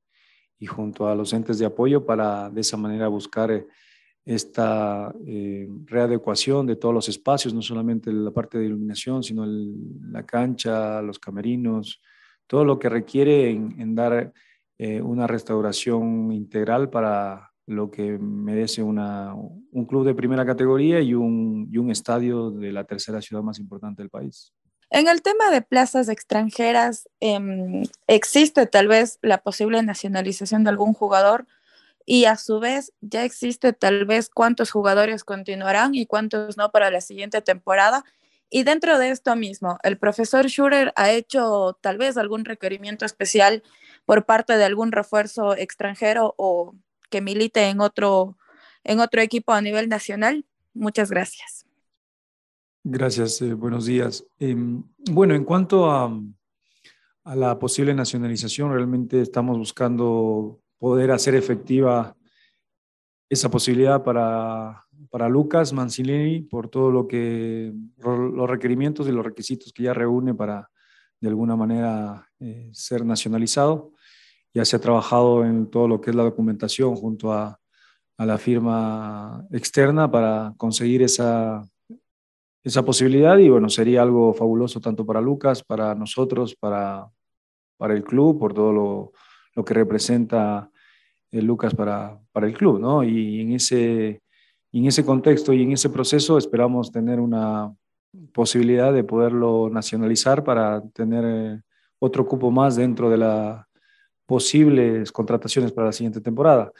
y 0.59 0.65
junto 0.65 1.07
a 1.07 1.15
los 1.15 1.31
entes 1.33 1.59
de 1.59 1.65
apoyo 1.65 2.05
para 2.05 2.49
de 2.49 2.61
esa 2.61 2.77
manera 2.77 3.07
buscar 3.07 3.65
esta 4.27 5.13
eh, 5.25 5.69
readecuación 5.85 6.67
de 6.67 6.75
todos 6.75 6.93
los 6.93 7.07
espacios, 7.07 7.53
no 7.53 7.61
solamente 7.61 8.11
la 8.11 8.31
parte 8.31 8.57
de 8.57 8.65
iluminación, 8.65 9.23
sino 9.23 9.45
la 9.45 10.25
cancha, 10.25 11.01
los 11.01 11.17
camerinos, 11.17 12.01
todo 12.45 12.65
lo 12.65 12.77
que 12.77 12.89
requiere 12.89 13.49
en, 13.51 13.95
dar 13.95 14.33
eh, 14.77 15.01
una 15.01 15.27
restauración 15.27 16.33
integral 16.33 16.89
para 16.89 17.53
lo 17.67 17.91
que 17.91 18.17
merece 18.17 18.81
una, 18.81 19.35
un 19.35 19.85
club 19.85 20.05
de 20.05 20.15
primera 20.15 20.45
categoría 20.45 20.99
y 21.01 21.13
un, 21.13 21.69
y 21.71 21.77
un 21.77 21.91
estadio 21.91 22.49
de 22.49 22.71
la 22.71 22.85
tercera 22.85 23.21
ciudad 23.21 23.43
más 23.43 23.59
importante 23.59 24.01
del 24.01 24.09
país. 24.09 24.53
En 24.89 25.07
el 25.07 25.21
tema 25.21 25.51
de 25.51 25.61
plazas 25.61 26.07
extranjeras, 26.07 27.09
eh, 27.19 27.83
¿existe 28.07 28.65
tal 28.65 28.87
vez 28.87 29.19
la 29.21 29.39
posible 29.39 29.83
nacionalización 29.83 30.63
de 30.63 30.69
algún 30.69 30.93
jugador? 30.93 31.45
y 32.09 32.23
a 32.23 32.37
su 32.37 32.61
vez 32.61 32.93
ya 33.01 33.25
existe 33.25 33.73
tal 33.73 34.05
vez 34.05 34.29
cuántos 34.29 34.71
jugadores 34.71 35.25
continuarán 35.25 35.93
y 35.93 36.05
cuántos 36.05 36.55
no 36.55 36.71
para 36.71 36.89
la 36.89 37.01
siguiente 37.01 37.41
temporada. 37.41 38.05
Y 38.49 38.63
dentro 38.63 38.97
de 38.97 39.09
esto 39.09 39.35
mismo, 39.35 39.77
el 39.83 39.97
profesor 39.97 40.47
Schurer 40.47 40.93
ha 40.95 41.11
hecho 41.11 41.77
tal 41.81 41.97
vez 41.97 42.15
algún 42.15 42.45
requerimiento 42.45 43.03
especial 43.05 43.61
por 44.05 44.25
parte 44.25 44.57
de 44.57 44.63
algún 44.63 44.93
refuerzo 44.93 45.53
extranjero 45.57 46.33
o 46.37 46.75
que 47.09 47.21
milite 47.21 47.69
en 47.69 47.81
otro, 47.81 48.37
en 48.83 48.99
otro 48.99 49.21
equipo 49.21 49.53
a 49.53 49.61
nivel 49.61 49.89
nacional. 49.89 50.45
Muchas 50.73 51.09
gracias. 51.09 51.65
Gracias, 52.83 53.41
eh, 53.41 53.53
buenos 53.53 53.85
días. 53.85 54.25
Eh, 54.39 54.55
bueno, 55.11 55.35
en 55.35 55.43
cuanto 55.43 55.91
a, 55.91 56.11
la 57.35 57.59
posible 57.59 57.93
nacionalización, 57.93 58.71
realmente 58.71 59.19
estamos 59.19 59.57
buscando 59.57 60.61
poder 60.77 61.11
hacer 61.11 61.35
efectiva 61.35 62.15
esa 63.29 63.51
posibilidad 63.51 64.01
para, 64.01 64.85
para 65.09 65.27
Lucas 65.27 65.73
Mancini 65.73 66.43
por 66.43 66.69
todo 66.69 66.89
lo 66.89 67.05
los 67.11 68.49
requerimientos 68.49 69.09
y 69.09 69.11
los 69.11 69.25
requisitos 69.25 69.73
que 69.73 69.83
ya 69.83 69.93
reúne 69.93 70.33
para 70.33 70.69
de 71.19 71.27
alguna 71.27 71.55
manera 71.55 72.29
eh, 72.39 72.69
ser 72.71 73.05
nacionalizado. 73.05 73.91
Ya 74.53 74.65
se 74.65 74.75
ha 74.75 74.79
trabajado 74.79 75.45
en 75.45 75.69
todo 75.69 75.87
lo 75.87 76.01
que 76.01 76.09
es 76.09 76.15
la 76.15 76.23
documentación 76.23 76.95
junto 76.95 77.31
a, 77.31 77.59
a 78.17 78.25
la 78.25 78.37
firma 78.37 79.45
externa 79.51 80.09
para 80.09 80.53
conseguir 80.57 81.03
esa, 81.03 81.63
esa 82.63 82.83
posibilidad 82.83 83.37
y 83.37 83.47
bueno, 83.47 83.69
sería 83.69 84.01
algo 84.01 84.33
fabuloso 84.33 84.81
tanto 84.81 85.05
para 85.05 85.21
Lucas, 85.21 85.63
para 85.63 85.93
nosotros, 85.93 86.55
para, 86.55 87.07
para 87.77 87.93
el 87.93 88.03
club, 88.03 88.39
por 88.39 88.53
todo 88.53 88.73
lo, 88.73 89.13
lo 89.55 89.63
que 89.63 89.73
representa 89.73 90.69
eh, 91.31 91.41
Lucas 91.41 91.75
para, 91.75 92.19
para, 92.31 92.47
el 92.47 92.53
club, 92.53 92.79
¿no? 92.79 93.03
Y 93.03 93.41
en 93.41 93.53
ese, 93.53 94.21
en 94.71 94.85
ese 94.85 95.05
contexto 95.05 95.53
y 95.53 95.63
en 95.63 95.73
ese 95.73 95.89
proceso 95.89 96.37
esperamos 96.37 96.91
tener 96.91 97.19
una 97.19 97.73
posibilidad 98.33 98.91
de 98.91 99.03
poderlo 99.03 99.69
nacionalizar 99.69 100.43
para 100.43 100.81
tener 100.89 101.23
eh, 101.25 101.61
otro 101.99 102.27
cupo 102.27 102.49
más 102.49 102.75
dentro 102.75 103.09
de 103.09 103.17
las 103.17 103.66
posibles 104.27 105.11
contrataciones 105.11 105.71
para 105.71 105.87
la 105.87 105.93
siguiente 105.93 106.21
temporada. 106.21 106.71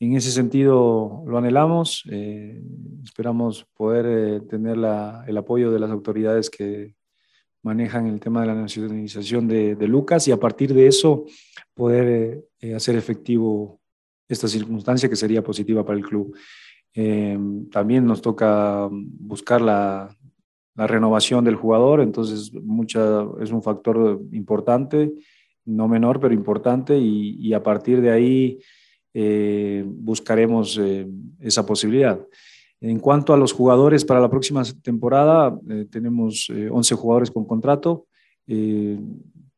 En 0.00 0.16
ese 0.16 0.30
sentido 0.30 1.22
lo 1.26 1.36
anhelamos, 1.36 2.04
eh, 2.10 2.62
esperamos 3.04 3.66
poder 3.76 4.40
tener 4.46 4.78
la, 4.78 5.22
el 5.28 5.36
apoyo 5.36 5.70
de 5.70 5.78
las 5.78 5.90
autoridades 5.90 6.48
que, 6.48 6.94
manejan 7.62 8.06
el 8.06 8.20
tema 8.20 8.40
de 8.40 8.48
la 8.48 8.54
nacionalización 8.54 9.46
de, 9.48 9.76
de 9.76 9.88
Lucas 9.88 10.26
y 10.28 10.32
a 10.32 10.36
partir 10.36 10.74
de 10.74 10.88
eso 10.88 11.24
poder 11.74 12.44
eh, 12.60 12.74
hacer 12.74 12.96
efectivo 12.96 13.80
esta 14.28 14.48
circunstancia 14.48 15.08
que 15.08 15.16
sería 15.16 15.42
positiva 15.42 15.84
para 15.84 15.98
el 15.98 16.04
club. 16.04 16.36
Eh, 16.94 17.38
también 17.70 18.04
nos 18.04 18.20
toca 18.20 18.88
buscar 18.90 19.60
la, 19.60 20.14
la, 20.74 20.86
renovación 20.86 21.44
del 21.44 21.56
jugador, 21.56 22.00
entonces 22.00 22.52
mucha, 22.52 23.26
es 23.40 23.50
un 23.50 23.62
factor 23.62 24.20
importante, 24.32 25.12
no 25.64 25.88
menor, 25.88 26.20
pero 26.20 26.34
importante, 26.34 26.98
y, 26.98 27.52
a 27.52 27.62
partir 27.62 28.00
de 28.00 28.10
ahí 28.10 28.58
eh, 29.14 29.84
buscaremos 29.86 30.80
esa 31.40 31.64
posibilidad. 31.66 32.20
En 32.82 32.98
cuanto 32.98 33.32
a 33.32 33.36
los 33.36 33.52
jugadores 33.52 34.04
para 34.04 34.18
la 34.18 34.28
próxima 34.28 34.64
temporada, 34.82 35.56
eh, 35.70 35.86
tenemos 35.88 36.50
11 36.50 36.94
eh, 36.94 36.96
jugadores 36.96 37.30
con 37.30 37.44
contrato, 37.44 38.08
eh, 38.48 38.98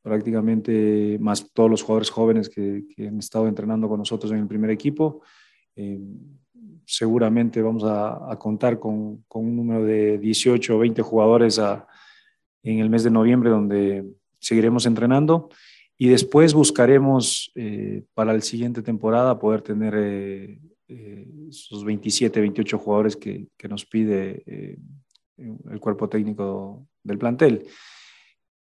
prácticamente 0.03 1.17
más 1.19 1.51
todos 1.55 1.71
los 1.71 1.83
jugadores 1.83 2.11
jóvenes 2.11 2.51
que, 2.51 2.85
han 2.99 3.19
estado 3.19 3.49
entrenando 3.49 3.89
con 3.89 3.99
nosotros 3.99 4.31
en 4.31 4.41
el 4.41 4.47
primer 4.47 4.71
equipo. 4.71 5.23
seguramente 6.85 7.63
vamos 7.63 7.85
a, 7.87 8.37
contar 8.39 8.79
con, 8.79 9.25
un 9.27 9.57
número 9.57 9.85
de 9.85 10.19
18 10.19 10.77
o 10.77 10.79
20 10.81 11.01
jugadores 11.01 11.59
en 12.63 12.79
el 12.79 12.91
mes 12.91 13.05
de 13.05 13.11
noviembre, 13.11 13.49
donde 13.49 14.05
seguiremos 14.39 14.85
entrenando 14.85 15.49
y 15.97 16.09
después 16.09 16.55
buscaremos 16.55 17.53
para 18.15 18.33
la 18.33 18.41
siguiente 18.41 18.83
temporada 18.83 19.39
poder 19.39 19.63
tener 19.63 20.59
esos 21.49 21.85
27, 21.85 22.41
28 22.41 22.79
jugadores 22.79 23.17
que, 23.17 23.47
que 23.57 23.69
nos 23.69 23.87
pide 23.87 24.79
el 25.37 25.81
cuerpo 25.81 26.09
técnico 26.09 26.87
del 27.03 27.19
plantel. 27.19 27.67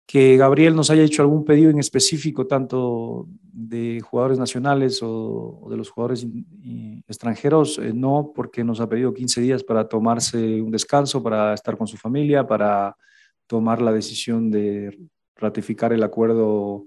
Que 0.06 0.36
Gabriel 0.36 0.74
nos 0.74 0.90
haya 0.90 1.04
hecho 1.04 1.22
algún 1.22 1.44
pedido 1.44 1.70
en 1.70 1.78
específico, 1.78 2.46
tanto 2.46 3.28
de 3.42 4.00
jugadores 4.00 4.38
nacionales 4.38 5.00
o, 5.02 5.68
de 5.70 5.76
los 5.76 5.90
jugadores 5.90 6.26
extranjeros, 7.06 7.78
eh, 7.78 7.92
no, 7.94 8.32
porque 8.34 8.64
nos 8.64 8.80
ha 8.80 8.88
pedido 8.88 9.14
15 9.14 9.40
días 9.40 9.62
para 9.62 9.88
tomarse 9.88 10.60
un 10.60 10.72
descanso, 10.72 11.22
para 11.22 11.54
estar 11.54 11.76
con 11.76 11.86
su 11.86 11.96
familia, 11.96 12.44
para 12.44 12.96
tomar 13.46 13.80
la 13.80 13.92
decisión 13.92 14.50
de 14.50 14.98
ratificar 15.36 15.92
el 15.92 16.02
acuerdo 16.02 16.86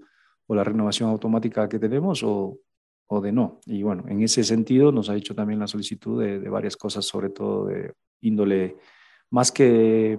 o 0.54 0.56
la 0.56 0.64
renovación 0.64 1.10
automática 1.10 1.68
que 1.68 1.80
tenemos 1.80 2.24
o, 2.24 2.60
o 3.08 3.22
de 3.22 3.32
no. 3.32 3.60
Y 3.66 3.84
bueno, 3.84 4.06
en 4.08 4.22
ese 4.22 4.44
sentido 4.44 4.92
nos 4.92 5.10
ha 5.10 5.16
hecho 5.16 5.36
también 5.36 5.60
la 5.60 5.68
solicitud 5.68 6.22
de, 6.22 6.40
de 6.40 6.50
varias 6.50 6.78
cosas, 6.78 7.06
sobre 7.06 7.30
todo 7.30 7.66
de 7.66 7.94
índole, 8.22 8.78
más 9.30 9.52
que, 9.52 10.18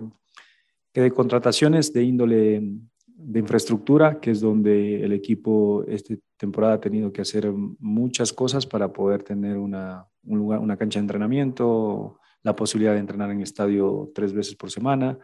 que 0.93 1.01
de 1.01 1.11
contrataciones, 1.11 1.93
de 1.93 2.03
índole 2.03 2.63
de 3.07 3.41
infraestructura, 3.41 4.21
que 4.21 4.33
es 4.33 4.41
donde 4.41 5.03
el 5.03 5.13
equipo 5.13 5.85
esta 5.87 6.15
temporada 6.37 6.75
ha 6.75 6.81
tenido 6.81 7.13
que 7.13 7.23
hacer 7.23 7.51
muchas 7.79 8.33
cosas 8.33 8.67
para 8.67 8.93
poder 8.93 9.23
tener 9.23 9.57
una, 9.57 10.07
un 10.25 10.39
lugar, 10.39 10.61
una 10.61 10.77
cancha 10.77 10.99
de 10.99 11.05
entrenamiento, 11.05 12.19
la 12.43 12.55
posibilidad 12.55 12.93
de 12.93 12.99
entrenar 12.99 13.31
en 13.31 13.39
el 13.39 13.45
estadio 13.45 14.11
tres 14.15 14.33
veces 14.33 14.57
por 14.57 14.71
semana. 14.71 15.19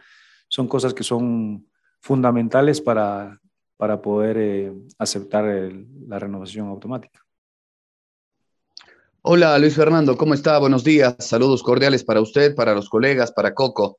Son 0.48 0.66
cosas 0.66 0.94
que 0.94 1.02
son 1.02 1.66
fundamentales 2.00 2.80
para, 2.80 3.38
para 3.80 4.02
poder 4.02 4.36
eh, 4.36 4.72
aceptar 4.98 5.72
la 6.06 6.18
renovación 6.18 6.68
automática. 6.68 7.24
Hola 9.22 9.58
Luis 9.58 9.74
Fernando, 9.74 10.18
¿cómo 10.18 10.34
está? 10.34 10.58
Buenos 10.58 10.84
días. 10.84 11.16
Saludos 11.18 11.62
cordiales 11.62 12.04
para 12.04 12.20
usted, 12.20 12.54
para 12.54 12.74
los 12.74 12.90
colegas, 12.90 13.32
para 13.32 13.54
Coco. 13.54 13.98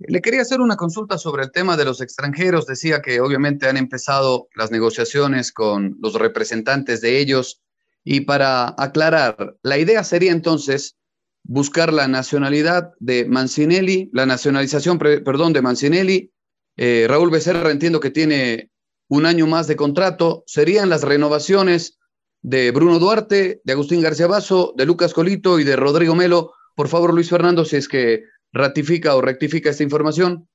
Le 0.00 0.20
quería 0.20 0.42
hacer 0.42 0.60
una 0.60 0.74
consulta 0.74 1.16
sobre 1.16 1.44
el 1.44 1.52
tema 1.52 1.76
de 1.76 1.84
los 1.84 2.00
extranjeros. 2.00 2.66
Decía 2.66 3.02
que 3.02 3.20
obviamente 3.20 3.68
han 3.68 3.76
empezado 3.76 4.48
las 4.56 4.72
negociaciones 4.72 5.52
con 5.52 5.96
los 6.02 6.14
representantes 6.14 7.00
de 7.00 7.20
ellos. 7.20 7.62
Y 8.02 8.22
para 8.22 8.74
aclarar, 8.78 9.54
la 9.62 9.78
idea 9.78 10.02
sería 10.02 10.32
entonces 10.32 10.96
buscar 11.44 11.92
la 11.92 12.08
nacionalidad 12.08 12.94
de 12.98 13.26
Mancinelli, 13.26 14.10
la 14.12 14.26
nacionalización, 14.26 14.98
perdón, 14.98 15.52
de 15.52 15.62
Mancinelli. 15.62 16.32
Eh, 16.76 17.06
Raúl 17.08 17.30
Becerra 17.30 17.70
entiendo 17.70 18.00
que 18.00 18.10
tiene 18.10 18.70
un 19.10 19.26
año 19.26 19.46
más 19.46 19.66
de 19.66 19.76
contrato. 19.76 20.44
Serían 20.46 20.88
las 20.88 21.02
renovaciones 21.02 21.98
de 22.42 22.70
Bruno 22.70 22.98
Duarte, 22.98 23.60
de 23.64 23.72
Agustín 23.72 24.00
García 24.00 24.28
Basso, 24.28 24.72
de 24.76 24.86
Lucas 24.86 25.12
Colito 25.12 25.58
y 25.58 25.64
de 25.64 25.76
Rodrigo 25.76 26.14
Melo. 26.14 26.52
Por 26.74 26.88
favor, 26.88 27.12
Luis 27.12 27.28
Fernando, 27.28 27.64
si 27.64 27.76
es 27.76 27.88
que 27.88 28.22
ratifica 28.52 29.16
o 29.16 29.20
rectifica 29.20 29.68
esta 29.68 29.82
información? 29.82 30.48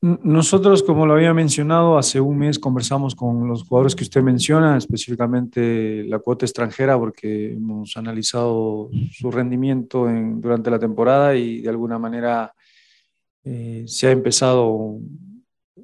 Nosotros, 0.00 0.84
como 0.84 1.04
lo 1.04 1.14
había 1.14 1.34
mencionado, 1.34 1.98
hace 1.98 2.20
un 2.20 2.38
mes 2.38 2.60
conversamos 2.60 3.16
con 3.16 3.48
los 3.48 3.64
jugadores 3.64 3.96
que 3.96 4.04
usted 4.04 4.22
menciona, 4.22 4.76
específicamente 4.76 6.04
la 6.04 6.20
cuota 6.20 6.46
extranjera, 6.46 6.96
porque 6.96 7.54
hemos 7.54 7.96
analizado 7.96 8.88
su 9.10 9.32
rendimiento 9.32 10.06
durante 10.36 10.70
la 10.70 10.78
temporada 10.78 11.34
y 11.34 11.60
de 11.60 11.68
alguna 11.68 11.98
manera 11.98 12.54
eh, 13.42 13.82
se 13.88 14.06
ha 14.06 14.12
empezado 14.12 15.00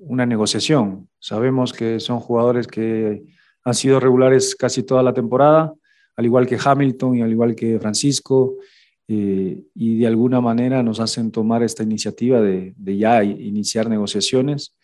una 0.06 0.26
negociación. 0.26 1.08
Sabemos 1.18 1.72
que 1.72 2.00
son 2.00 2.20
jugadores 2.20 2.66
que 2.66 3.22
han 3.64 3.74
sido 3.74 4.00
regulares 4.00 4.54
casi 4.54 4.82
toda 4.82 5.02
la 5.02 5.14
temporada, 5.14 5.72
al 6.16 6.24
igual 6.24 6.46
que 6.46 6.58
Hamilton 6.62 7.16
y 7.16 7.22
al 7.22 7.30
igual 7.30 7.54
que 7.54 7.78
Francisco. 7.78 8.56
Eh, 9.06 9.62
y 9.74 9.98
de 9.98 10.06
alguna 10.06 10.40
manera 10.40 10.82
nos 10.82 10.98
hacen 10.98 11.30
tomar 11.30 11.62
esta 11.62 11.82
iniciativa 11.82 12.40
de, 12.40 12.74
ya 12.78 13.22
iniciar 13.22 13.86
negociaciones 13.88 14.74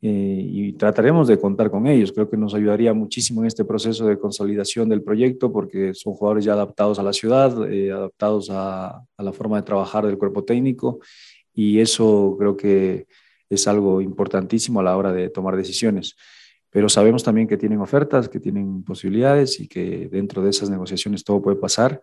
eh, 0.00 0.42
y 0.42 0.72
trataremos 0.72 1.28
de 1.28 1.38
contar 1.38 1.70
con 1.70 1.86
ellos. 1.86 2.12
Creo 2.12 2.30
que 2.30 2.36
nos 2.36 2.54
ayudaría 2.54 2.94
muchísimo 2.94 3.42
en 3.42 3.46
este 3.46 3.64
proceso 3.64 4.06
de 4.06 4.18
consolidación 4.18 4.88
del 4.88 5.02
proyecto 5.02 5.52
porque 5.52 5.92
son 5.92 6.14
jugadores 6.14 6.44
ya 6.44 6.52
adaptados 6.54 6.98
a 6.98 7.02
la 7.02 7.12
ciudad, 7.12 7.70
eh, 7.70 7.92
adaptados 7.92 8.48
a, 8.50 9.02
a, 9.16 9.22
la 9.22 9.32
forma 9.32 9.56
de 9.56 9.64
trabajar 9.64 10.06
del 10.06 10.16
cuerpo 10.16 10.44
técnico 10.44 11.00
y 11.52 11.80
eso 11.80 12.36
creo 12.38 12.56
que 12.56 13.06
es 13.50 13.66
algo 13.68 14.00
importantísimo 14.00 14.80
a 14.80 14.82
la 14.82 14.96
hora 14.96 15.12
de 15.12 15.30
tomar 15.30 15.56
decisiones. 15.56 16.16
Pero 16.70 16.88
sabemos 16.88 17.24
también 17.24 17.48
que 17.48 17.56
tienen 17.56 17.80
ofertas, 17.80 18.28
que 18.28 18.40
tienen 18.40 18.84
posibilidades 18.84 19.58
y 19.60 19.68
que 19.68 20.08
dentro 20.08 20.42
de 20.42 20.50
esas 20.50 20.68
negociaciones 20.68 21.24
todo 21.24 21.40
puede 21.40 21.56
pasar 21.56 22.00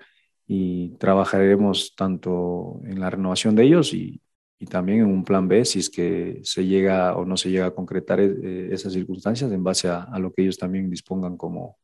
y 0.48 0.90
trabajaremos 0.98 1.96
tanto 1.96 2.82
en 2.86 3.00
la 3.00 3.10
renovación 3.10 3.56
de 3.56 3.64
ellos 3.64 3.94
y, 3.94 4.22
y, 4.60 4.66
también 4.66 5.02
en 5.02 5.08
un 5.08 5.24
plan 5.24 5.48
B 5.48 5.66
si 5.66 5.80
es 5.80 5.90
que 5.90 6.40
se 6.44 6.66
llega 6.66 7.16
o 7.16 7.26
no 7.26 7.38
se 7.38 7.50
llega 7.50 7.68
a 7.68 7.76
concretar 7.76 8.20
eh, 8.20 8.70
esas 8.72 8.94
circunstancias 8.94 9.52
en 9.52 9.64
base 9.64 9.88
a, 9.88 10.08
lo 10.20 10.32
que 10.32 10.44
ellos 10.44 10.58
también 10.58 10.90
dispongan 10.90 11.38
como, 11.38 11.78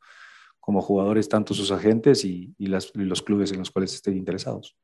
como 0.60 0.82
jugadores, 0.82 1.30
tanto 1.30 1.54
sus 1.54 1.71
agentes 1.71 2.24
y, 2.26 2.54
y 2.58 2.67
los 2.67 3.21
clubes 3.21 3.52
en 3.52 3.60
los 3.60 3.71
cuales 3.71 3.93
estén 3.93 4.17
interesados. 4.17 4.76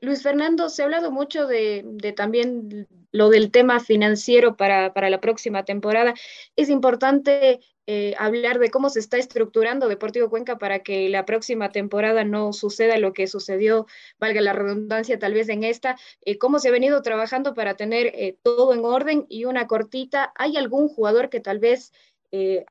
Luis 0.00 0.22
Fernando, 0.22 0.68
se 0.68 0.82
ha 0.82 0.86
hablado 0.86 1.12
mucho 1.12 1.46
de, 1.46 1.84
de 1.86 2.12
también 2.12 2.88
lo 3.12 3.28
del 3.28 3.50
tema 3.50 3.78
financiero 3.78 4.56
para, 4.56 4.92
para, 4.92 5.10
la 5.10 5.20
próxima 5.20 5.64
temporada. 5.64 6.14
Es 6.56 6.68
importante 6.70 7.60
eh, 7.86 8.14
hablar 8.16 8.60
de 8.60 8.70
cómo 8.70 8.90
se 8.90 9.00
está 9.00 9.18
estructurando 9.18 9.88
Deportivo 9.88 10.30
Cuenca 10.30 10.56
para 10.56 10.80
que 10.80 11.08
la 11.08 11.24
próxima 11.24 11.72
temporada 11.72 12.22
no 12.22 12.52
suceda 12.52 12.96
lo 12.98 13.12
que 13.12 13.26
sucedió, 13.26 13.86
valga 14.20 14.40
la 14.40 14.52
redundancia 14.52 15.18
tal 15.18 15.34
vez 15.34 15.48
en 15.48 15.64
esta, 15.64 15.98
eh, 16.24 16.38
cómo 16.38 16.60
se 16.60 16.68
ha 16.68 16.72
venido 16.72 17.02
trabajando 17.02 17.54
para 17.54 17.74
tener 17.76 18.06
eh, 18.06 18.38
todo 18.42 18.72
en 18.72 18.84
orden 18.84 19.26
y 19.28 19.46
una 19.46 19.66
cortita. 19.66 20.32
¿Hay 20.36 20.56
algún 20.56 20.88
jugador 20.88 21.28
que 21.28 21.40
tal 21.40 21.58
vez 21.58 21.92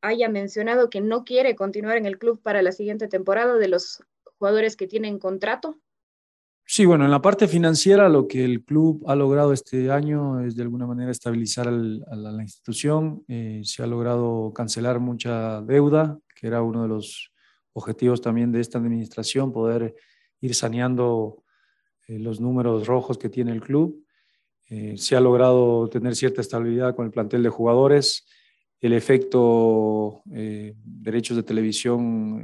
haya 0.01 0.27
mencionado 0.27 0.89
que 0.89 1.01
no 1.01 1.23
quiere 1.23 1.56
continuar 1.56 1.95
en 1.97 2.08
el 2.08 2.17
club 2.17 2.41
para 2.41 2.63
la 2.63 2.71
siguiente 2.71 3.08
temporada 3.08 3.58
de 3.58 3.67
los 3.67 4.04
jugadores 4.39 4.75
que 4.75 4.88
tienen 4.88 5.19
contrato? 5.19 5.77
Sí, 6.74 6.86
bueno, 6.86 7.04
en 7.04 7.12
la 7.12 7.22
parte 7.22 7.50
financiera 7.50 8.08
lo 8.08 8.30
que 8.30 8.46
el 8.46 8.64
club 8.64 9.04
ha 9.06 9.14
logrado 9.14 9.52
este 9.52 9.92
año 9.92 10.40
es 10.40 10.56
de 10.56 10.64
alguna 10.64 10.88
manera 10.88 11.12
estabilizar 11.12 11.68
a, 11.68 11.72
la, 11.72 12.42
institución. 12.42 13.26
Eh, 13.28 13.60
se 13.66 13.84
ha 13.84 13.88
logrado 13.88 14.54
cancelar 14.54 15.02
mucha 15.02 15.62
deuda, 15.64 16.18
que 16.34 16.48
era 16.48 16.62
uno 16.62 16.84
de 16.84 16.88
los 16.88 17.34
objetivos 17.74 18.22
también 18.22 18.54
de 18.54 18.62
esta 18.62 18.78
administración, 18.78 19.52
poder 19.52 19.96
ir 20.40 20.56
saneando 20.56 21.44
eh, 22.08 22.20
los 22.20 22.40
números 22.40 22.88
rojos 22.88 23.18
que 23.18 23.28
tiene 23.28 23.52
el 23.52 23.60
club. 23.60 24.06
Eh, 24.70 24.96
se 24.96 25.18
ha 25.18 25.20
logrado 25.20 25.90
tener 25.90 26.16
cierta 26.16 26.40
estabilidad 26.40 26.96
con 26.96 27.06
el 27.06 27.12
plantel 27.12 27.44
de 27.44 27.50
jugadores 27.50 28.26
el 28.80 28.94
efecto 28.94 30.24
derechos 30.26 31.38
de 31.38 31.44
televisión 31.44 32.42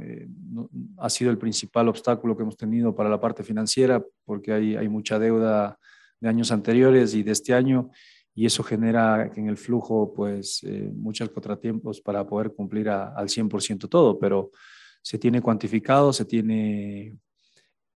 ha 1.00 1.10
sido 1.10 1.30
el 1.30 1.38
principal 1.38 1.88
obstáculo 1.88 2.36
que 2.36 2.42
hemos 2.42 2.56
tenido 2.56 2.94
para 2.94 3.08
la 3.08 3.20
parte 3.20 3.42
financiera, 3.42 4.04
porque 4.24 4.52
hay, 4.52 4.76
hay 4.76 4.88
mucha 4.88 5.18
deuda 5.18 5.78
de 6.20 6.28
años 6.28 6.50
anteriores 6.50 7.14
y 7.14 7.22
de 7.22 7.32
este 7.32 7.54
año, 7.54 7.90
y 8.34 8.46
eso 8.46 8.62
genera 8.62 9.30
en 9.34 9.48
el 9.48 9.56
flujo 9.56 10.12
pues 10.14 10.62
eh, 10.62 10.90
muchos 10.94 11.28
contratiempos 11.30 12.00
para 12.00 12.26
poder 12.26 12.52
cumplir 12.52 12.88
a, 12.88 13.08
al 13.14 13.28
100% 13.28 13.88
todo, 13.88 14.18
pero 14.18 14.50
se 15.02 15.18
tiene 15.18 15.40
cuantificado, 15.40 16.12
se 16.12 16.24
tiene, 16.24 17.16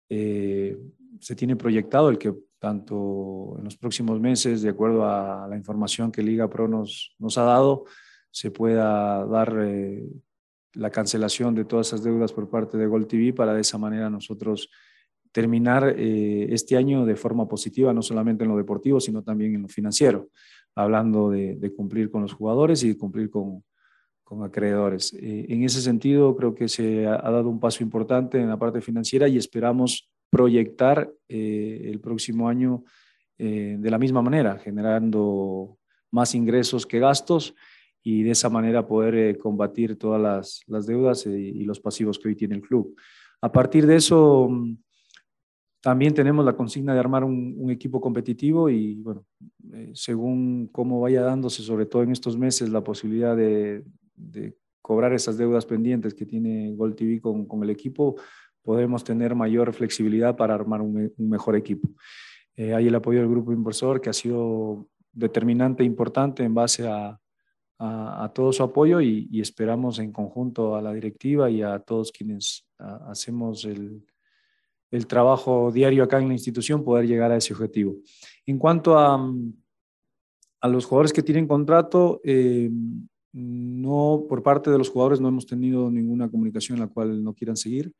eh, 0.09 0.77
se 1.19 1.35
tiene 1.35 1.55
proyectado 1.55 2.09
el 2.09 2.17
que 2.17 2.33
tanto 2.59 3.55
en 3.57 3.65
los 3.65 3.77
próximos 3.77 4.19
meses, 4.19 4.61
de 4.61 4.69
acuerdo 4.69 5.05
a 5.05 5.47
la 5.49 5.57
información 5.57 6.11
que 6.11 6.23
Liga 6.23 6.49
Pro 6.49 6.67
nos, 6.67 7.13
nos 7.19 7.37
ha 7.37 7.43
dado, 7.43 7.85
se 8.31 8.51
pueda 8.51 9.25
dar 9.25 9.55
eh, 9.61 10.03
la 10.73 10.89
cancelación 10.89 11.55
de 11.55 11.65
todas 11.65 11.87
esas 11.87 12.03
deudas 12.03 12.31
por 12.31 12.49
parte 12.49 12.77
de 12.77 12.87
Gold 12.87 13.07
TV 13.07 13.33
para 13.33 13.53
de 13.53 13.61
esa 13.61 13.77
manera 13.77 14.09
nosotros 14.09 14.69
terminar 15.31 15.95
eh, 15.97 16.47
este 16.51 16.77
año 16.77 17.05
de 17.05 17.15
forma 17.15 17.47
positiva, 17.47 17.93
no 17.93 18.01
solamente 18.01 18.43
en 18.43 18.51
lo 18.51 18.57
deportivo, 18.57 18.99
sino 18.99 19.23
también 19.23 19.55
en 19.55 19.63
lo 19.63 19.67
financiero, 19.67 20.29
hablando 20.75 21.31
de, 21.31 21.73
cumplir 21.75 22.09
con 22.11 22.21
los 22.21 22.33
jugadores 22.33 22.83
y 22.83 22.95
cumplir 22.95 23.29
con, 23.29 23.63
con 24.23 24.43
acreedores. 24.43 25.11
Eh, 25.13 25.47
en 25.49 25.63
ese 25.63 25.81
sentido, 25.81 26.35
creo 26.35 26.53
que 26.53 26.69
se 26.69 27.07
ha, 27.07 27.17
dado 27.17 27.49
un 27.49 27.59
paso 27.59 27.83
importante 27.83 28.39
en 28.39 28.47
la 28.47 28.57
parte 28.57 28.79
financiera 28.79 29.27
y 29.27 29.37
esperamos 29.37 30.11
proyectar 30.29 31.11
eh, 31.27 31.81
el 31.85 31.99
próximo 31.99 32.47
año 32.47 32.83
de 33.35 33.89
la 33.89 33.97
misma 33.97 34.21
manera, 34.21 34.57
generando 34.57 35.77
más 36.11 36.33
ingresos 36.33 36.85
que 36.85 36.99
gastos 36.99 37.55
y 38.03 38.23
de 38.23 38.31
esa 38.31 38.49
manera 38.49 38.85
poder 38.85 39.15
eh, 39.15 39.37
combatir 39.37 39.97
todas 39.97 40.21
las, 40.21 40.61
las 40.67 40.85
deudas 40.85 41.25
y, 41.25 41.29
y, 41.29 41.63
los 41.63 41.79
pasivos 41.79 42.19
que 42.19 42.27
hoy 42.27 42.35
tiene 42.35 42.55
el 42.55 42.61
club. 42.61 42.95
A 43.41 43.51
partir 43.51 43.87
de 43.87 43.95
eso, 43.95 44.47
mm, 44.49 44.75
también 45.83 46.13
tenemos 46.13 46.45
la 46.45 46.55
consigna 46.55 46.93
de 46.93 46.99
armar 47.01 47.25
un, 47.25 47.69
equipo 47.69 47.99
competitivo 47.99 48.69
y, 48.69 49.01
bueno, 49.01 49.25
eh, 49.73 49.91
según 49.93 50.69
cómo 50.71 51.01
vaya 51.01 51.23
dándose, 51.23 51.61
sobre 51.61 51.85
todo 51.85 52.03
en 52.03 52.11
estos 52.11 52.37
meses, 52.37 52.69
la 52.69 52.81
posibilidad 52.81 53.35
de, 53.35 53.83
cobrar 54.81 55.13
esas 55.13 55.37
deudas 55.37 55.65
pendientes 55.65 56.13
que 56.13 56.25
tiene 56.25 56.73
Gold 56.75 56.95
TV 56.95 57.19
con, 57.19 57.45
con, 57.45 57.63
el 57.63 57.69
equipo, 57.69 58.15
podemos 58.61 59.03
tener 59.03 59.35
mayor 59.35 59.73
flexibilidad 59.73 60.37
para 60.37 60.53
armar 60.53 60.81
un, 60.81 61.11
mejor 61.17 61.57
equipo. 61.57 61.89
Eh, 62.55 62.73
hay 62.73 62.87
el 62.87 62.95
apoyo 62.95 63.19
del 63.19 63.29
grupo 63.29 63.51
inversor 63.51 63.99
que 63.99 64.09
ha 64.09 64.13
sido 64.13 64.87
determinante 65.11 65.83
e 65.83 65.85
importante 65.85 66.43
en 66.43 66.53
base 66.53 66.87
a, 66.87 67.19
a, 67.79 68.31
todo 68.33 68.53
su 68.53 68.63
apoyo 68.63 69.01
y, 69.01 69.27
y, 69.31 69.41
esperamos 69.41 69.99
en 69.99 70.11
conjunto 70.11 70.75
a 70.75 70.81
la 70.81 70.93
directiva 70.93 71.49
y 71.49 71.61
a 71.61 71.79
todos 71.79 72.11
quienes 72.11 72.65
hacemos 72.77 73.65
el, 73.65 74.05
el 74.93 75.07
trabajo 75.07 75.71
diario 75.71 76.03
acá 76.03 76.19
en 76.19 76.27
la 76.27 76.35
institución, 76.35 76.83
poder 76.83 77.07
llegar 77.07 77.31
a 77.31 77.37
ese 77.37 77.51
objetivo. 77.51 77.95
En 78.45 78.59
cuanto 78.59 78.97
a, 78.97 79.19
a 80.61 80.67
los 80.67 80.85
jugadores 80.85 81.11
que 81.11 81.23
tienen 81.23 81.47
contrato, 81.47 82.21
eh, 82.23 82.69
no, 83.33 84.25
por 84.29 84.43
parte 84.43 84.69
de 84.69 84.77
los 84.77 84.89
jugadores 84.89 85.19
no 85.19 85.29
hemos 85.29 85.47
tenido 85.47 85.89
ninguna 85.89 86.29
comunicación 86.29 86.77
en 86.77 86.85
la 86.85 86.91
cual 86.91 87.23
no 87.23 87.33
quieran 87.33 87.57
seguir. 87.57 87.91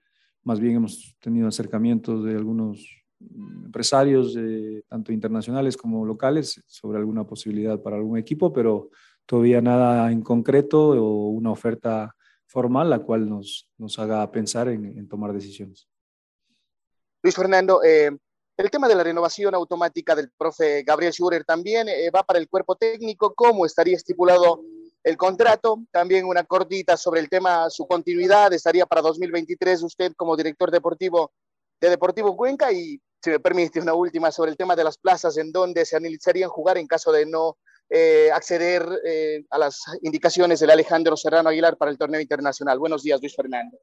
Más 0.43 0.59
bien 0.59 0.75
hemos 0.75 1.17
tenido 1.19 1.47
acercamientos 1.47 2.23
de 2.23 2.35
algunos 2.35 2.85
empresarios, 3.65 4.37
tanto 4.87 5.11
internacionales 5.11 5.75
como 5.75 6.05
locales, 6.05 6.63
sobre 6.67 6.99
alguna 6.99 7.25
posibilidad 7.25 7.81
para 7.81 7.95
algún 7.95 8.19
equipo, 8.19 8.53
pero 8.53 8.89
todavía 9.25 9.61
nada 9.61 10.11
en 10.11 10.21
concreto 10.21 10.89
o 10.89 11.29
una 11.29 11.51
oferta 11.51 12.15
formal 12.53 12.89
la 12.89 12.99
cual 12.99 13.27
nos, 13.27 13.67
nos 13.77 13.97
haga 13.97 14.29
pensar 14.31 14.67
en, 14.67 15.07
tomar 15.07 15.33
decisiones. 15.33 15.87
Luis 17.23 17.35
Fernando, 17.35 17.81
eh, 17.83 18.11
el 18.55 18.69
tema 18.69 18.87
de 18.87 18.93
la 18.93 19.03
renovación 19.03 19.55
automática 19.55 20.15
del 20.15 20.29
profe 20.37 20.83
Gabriel 20.83 21.11
Schurer 21.11 21.43
también 21.43 21.89
eh, 21.89 22.11
va 22.11 22.21
para 22.21 22.37
el 22.37 22.47
cuerpo 22.47 22.75
técnico. 22.75 23.33
¿Cómo 23.33 23.65
estaría 23.65 23.95
estipulado 23.95 24.61
el 25.03 25.17
contrato? 25.17 25.79
También 25.89 26.25
una 26.25 26.43
cortita 26.43 26.95
sobre 26.95 27.21
el 27.21 27.29
tema, 27.29 27.69
su 27.71 27.87
continuidad, 27.87 28.53
estaría 28.53 28.85
para 28.85 29.01
2023 29.01 29.81
usted 29.81 30.13
como 30.15 30.37
director 30.37 30.69
deportivo 30.69 31.31
de 31.81 31.89
Deportivo 31.89 32.37
Cuenca 32.37 32.71
y 32.71 33.01
si 33.21 33.31
me 33.31 33.39
permite 33.39 33.81
una 33.81 33.95
última 33.95 34.31
sobre 34.31 34.51
el 34.51 34.57
tema 34.57 34.75
de 34.75 34.83
las 34.83 34.97
plazas 34.97 35.37
en 35.37 35.51
donde 35.51 35.85
se 35.85 35.95
analizarían 35.95 36.49
jugar 36.49 36.77
en 36.77 36.85
caso 36.85 37.11
de 37.11 37.25
no 37.25 37.57
eh, 37.93 38.31
acceder 38.31 38.83
a 39.49 39.57
las 39.57 39.83
indicaciones 40.01 40.59
del 40.59 40.71
Alejandro 40.71 41.15
Serrano 41.15 41.49
Aguilar 41.49 41.77
para 41.77 41.91
el 41.91 41.97
torneo 41.97 42.19
internacional. 42.19 42.79
Buenos 42.79 43.03
días, 43.03 43.21
Luis 43.21 43.35
Fernando. 43.35 43.77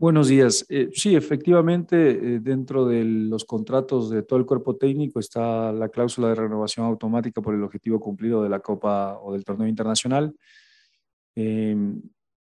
Buenos 0.00 0.28
días. 0.28 0.64
Eh, 0.68 0.90
sí, 0.92 1.16
efectivamente, 1.16 1.96
eh, 2.10 2.38
dentro 2.38 2.86
de 2.86 3.02
los 3.04 3.44
contratos 3.44 4.10
de 4.10 4.22
todo 4.22 4.38
el 4.38 4.46
cuerpo 4.46 4.76
técnico 4.76 5.18
está 5.18 5.72
la 5.72 5.88
cláusula 5.88 6.28
de 6.28 6.36
renovación 6.36 6.86
automática 6.86 7.42
por 7.42 7.52
el 7.52 7.64
objetivo 7.64 7.98
cumplido 7.98 8.44
de 8.44 8.48
la 8.48 8.60
Copa 8.60 9.18
o 9.20 9.32
del 9.32 9.44
torneo 9.44 9.66
internacional. 9.66 10.32
Em, 11.34 12.00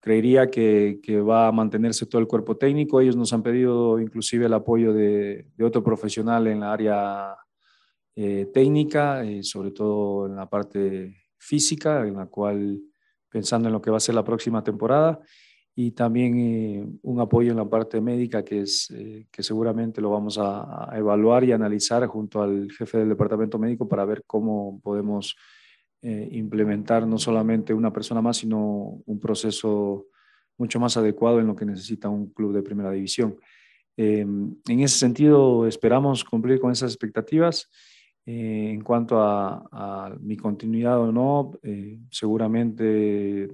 creería 0.00 0.50
que, 0.50 0.98
va 1.20 1.48
a 1.48 1.52
mantenerse 1.52 2.06
todo 2.06 2.22
el 2.22 2.26
cuerpo 2.26 2.56
técnico. 2.56 3.02
Ellos 3.02 3.14
nos 3.14 3.34
han 3.34 3.42
pedido 3.42 4.00
inclusive 4.00 4.46
el 4.46 4.54
apoyo 4.54 4.94
de, 4.94 5.46
otro 5.62 5.84
profesional 5.84 6.46
en 6.46 6.60
la 6.60 6.72
área 6.72 7.36
eh, 8.16 8.46
técnica, 8.52 9.22
sobre 9.42 9.70
todo 9.70 10.26
en 10.26 10.36
la 10.36 10.48
parte 10.48 11.16
física, 11.38 12.06
en 12.06 12.16
la 12.16 12.26
cual 12.26 12.80
pensando 13.28 13.68
en 13.68 13.72
lo 13.72 13.82
que 13.82 13.90
va 13.90 13.96
a 13.96 14.00
ser 14.00 14.14
la 14.14 14.24
próxima 14.24 14.62
temporada 14.62 15.20
y 15.76 15.90
también 15.90 16.38
eh, 16.38 16.86
un 17.02 17.20
apoyo 17.20 17.50
en 17.50 17.56
la 17.56 17.68
parte 17.68 18.00
médica 18.00 18.44
que, 18.44 18.60
es, 18.60 18.90
eh, 18.92 19.26
que 19.30 19.42
seguramente 19.42 20.00
lo 20.00 20.10
vamos 20.10 20.38
a, 20.38 20.88
evaluar 20.94 21.42
y 21.42 21.52
analizar 21.52 22.06
junto 22.06 22.42
al 22.42 22.70
jefe 22.70 22.98
del 22.98 23.08
departamento 23.08 23.58
médico 23.58 23.88
para 23.88 24.04
ver 24.04 24.22
cómo 24.24 24.80
podemos 24.80 25.36
eh, 26.00 26.28
implementar 26.32 27.06
no 27.06 27.18
solamente 27.18 27.74
una 27.74 27.92
persona 27.92 28.22
más, 28.22 28.36
sino 28.36 29.02
un 29.04 29.18
proceso 29.18 30.06
mucho 30.56 30.78
más 30.78 30.96
adecuado 30.96 31.40
en 31.40 31.48
lo 31.48 31.56
que 31.56 31.64
necesita 31.64 32.08
un 32.08 32.32
club 32.32 32.54
de 32.54 32.62
primera 32.62 32.92
división. 32.92 33.36
en 33.96 34.60
ese 34.66 34.98
sentido, 34.98 35.66
esperamos 35.66 36.22
cumplir 36.22 36.60
con 36.60 36.70
esas 36.70 36.92
expectativas. 36.92 37.68
En 38.26 38.80
cuanto 38.82 39.20
a, 39.20 40.16
mi 40.20 40.36
continuidad 40.36 41.00
o 41.00 41.12
no, 41.12 41.52
seguramente 42.10 43.48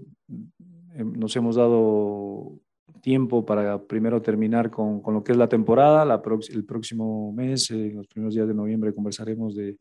Em, 0.94 1.12
nos 1.12 1.34
hemos 1.36 1.56
dado 1.56 2.58
tiempo 3.00 3.46
para 3.46 3.82
primero 3.82 4.20
terminar 4.20 4.70
con, 4.70 5.00
con 5.00 5.14
lo 5.14 5.24
que 5.24 5.32
es 5.32 5.38
la 5.38 5.48
temporada. 5.48 6.20
El 6.50 6.64
próximo 6.64 7.32
mes, 7.32 7.70
en 7.70 7.96
los 7.96 8.06
primeros 8.06 8.34
días 8.34 8.48
de 8.48 8.54
noviembre, 8.54 8.94
conversaremos 8.94 9.54
de, 9.54 9.78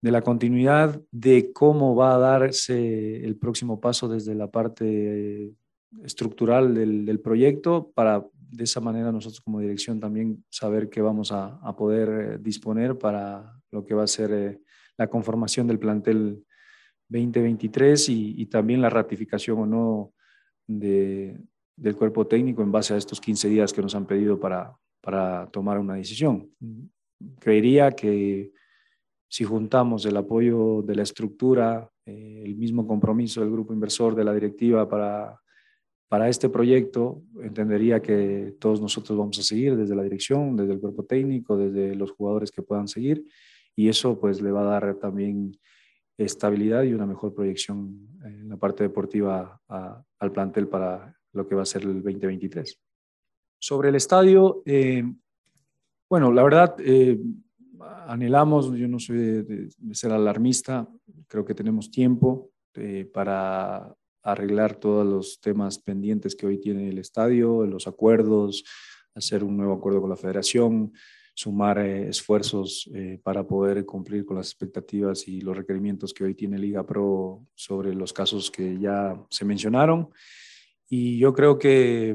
de 0.00 0.10
la 0.10 0.22
continuidad, 0.22 1.00
de 1.10 1.52
cómo 1.52 1.94
va 1.94 2.14
a 2.14 2.18
darse 2.18 3.24
el 3.24 3.36
próximo 3.36 3.80
paso 3.80 4.08
desde 4.08 4.34
la 4.34 4.50
parte 4.50 5.52
estructural 6.04 6.74
del, 6.74 7.04
del, 7.04 7.20
proyecto 7.20 7.90
para 7.94 8.24
de 8.32 8.64
esa 8.64 8.80
manera 8.80 9.10
nosotros 9.10 9.40
como 9.40 9.58
dirección 9.58 9.98
también 9.98 10.44
saber 10.48 10.88
qué 10.88 11.00
vamos 11.00 11.32
a, 11.32 11.56
a 11.56 11.74
poder 11.76 12.08
eh, 12.08 12.38
disponer 12.40 12.96
para 12.96 13.59
lo 13.72 13.84
que 13.84 13.94
va 13.94 14.04
a 14.04 14.08
ser 14.08 14.32
eh, 14.32 14.60
la 14.96 15.08
conformación 15.08 15.66
del 15.66 15.78
plantel 15.78 16.44
2023 17.08 18.08
y, 18.08 18.46
también 18.46 18.80
la 18.80 18.90
ratificación 18.90 19.58
o 19.58 19.66
no 19.66 20.12
de, 20.66 21.40
del 21.76 21.96
cuerpo 21.96 22.26
técnico 22.26 22.62
en 22.62 22.70
base 22.70 22.94
a 22.94 22.96
estos 22.96 23.20
15 23.20 23.48
días 23.48 23.72
que 23.72 23.82
nos 23.82 23.94
han 23.94 24.06
pedido 24.06 24.38
para, 24.38 24.76
para 25.00 25.48
tomar 25.50 25.78
una 25.78 25.94
decisión. 25.94 26.50
Creería 27.40 27.90
que 27.90 28.52
si 29.28 29.44
juntamos 29.44 30.04
el 30.06 30.16
apoyo 30.16 30.82
de 30.82 30.96
la 30.96 31.02
estructura, 31.02 31.90
eh, 32.04 32.42
el 32.44 32.56
mismo 32.56 32.86
compromiso 32.86 33.40
del 33.40 33.50
grupo 33.50 33.72
inversor, 33.72 34.14
de 34.14 34.24
la 34.24 34.34
directiva 34.34 34.88
para, 34.88 35.40
para 36.08 36.28
este 36.28 36.48
proyecto, 36.48 37.22
entendería 37.40 38.00
que 38.00 38.56
todos 38.58 38.80
nosotros 38.80 39.16
vamos 39.16 39.38
a 39.38 39.42
seguir 39.42 39.76
desde 39.76 39.94
la 39.94 40.02
dirección, 40.02 40.56
desde 40.56 40.72
el 40.72 40.80
cuerpo 40.80 41.04
técnico, 41.04 41.56
desde 41.56 41.94
los 41.94 42.10
jugadores 42.10 42.50
que 42.50 42.62
puedan 42.62 42.88
seguir, 42.88 43.24
y 43.76 43.88
eso 43.88 44.18
pues 44.18 44.40
le 44.40 44.50
va 44.50 44.62
a 44.62 44.80
dar 44.80 44.94
también 44.96 45.52
estabilidad 46.16 46.82
y 46.82 46.92
una 46.92 47.06
mejor 47.06 47.34
proyección 47.34 48.08
en 48.24 48.48
la 48.48 48.56
parte 48.56 48.84
deportiva 48.84 49.60
al 49.68 50.32
plantel 50.32 50.68
para 50.68 51.16
lo 51.32 51.46
que 51.46 51.54
va 51.54 51.62
a 51.62 51.66
ser 51.66 51.82
el 51.82 52.02
2023. 52.02 52.78
Sobre 53.58 53.90
el 53.90 53.94
estadio, 53.94 54.62
eh, 54.64 55.04
bueno, 56.08 56.32
la 56.32 56.42
verdad, 56.42 56.76
eh, 56.78 57.18
anhelamos, 58.06 58.72
yo 58.72 58.88
no 58.88 58.98
soy 58.98 59.18
de, 59.18 59.68
ser 59.92 60.12
alarmista, 60.12 60.88
creo 61.28 61.44
que 61.44 61.54
tenemos 61.54 61.90
tiempo 61.90 62.50
eh, 62.74 63.08
para 63.12 63.94
arreglar 64.22 64.76
todos 64.76 65.06
los 65.06 65.40
temas 65.40 65.78
pendientes 65.78 66.34
que 66.34 66.46
hoy 66.46 66.60
tiene 66.60 66.88
el 66.88 66.98
estadio, 66.98 67.64
los 67.66 67.86
acuerdos, 67.86 68.64
hacer 69.14 69.44
un 69.44 69.56
nuevo 69.56 69.74
acuerdo 69.74 70.00
con 70.00 70.10
la 70.10 70.16
federación, 70.16 70.92
sumar 71.40 71.78
eh, 71.78 72.08
esfuerzos 72.08 72.90
eh, 72.94 73.18
para 73.22 73.46
poder 73.46 73.86
cumplir 73.86 74.26
con 74.26 74.36
las 74.36 74.48
expectativas 74.48 75.26
y 75.26 75.40
los 75.40 75.56
requerimientos 75.56 76.12
que 76.12 76.24
hoy 76.24 76.34
tiene 76.34 76.58
Liga 76.58 76.84
Pro 76.84 77.46
sobre 77.54 77.94
los 77.94 78.12
casos 78.12 78.50
que 78.50 78.78
ya 78.78 79.18
se 79.30 79.46
mencionaron. 79.46 80.10
Y 80.86 81.18
yo 81.18 81.32
creo 81.32 81.58
que 81.58 82.14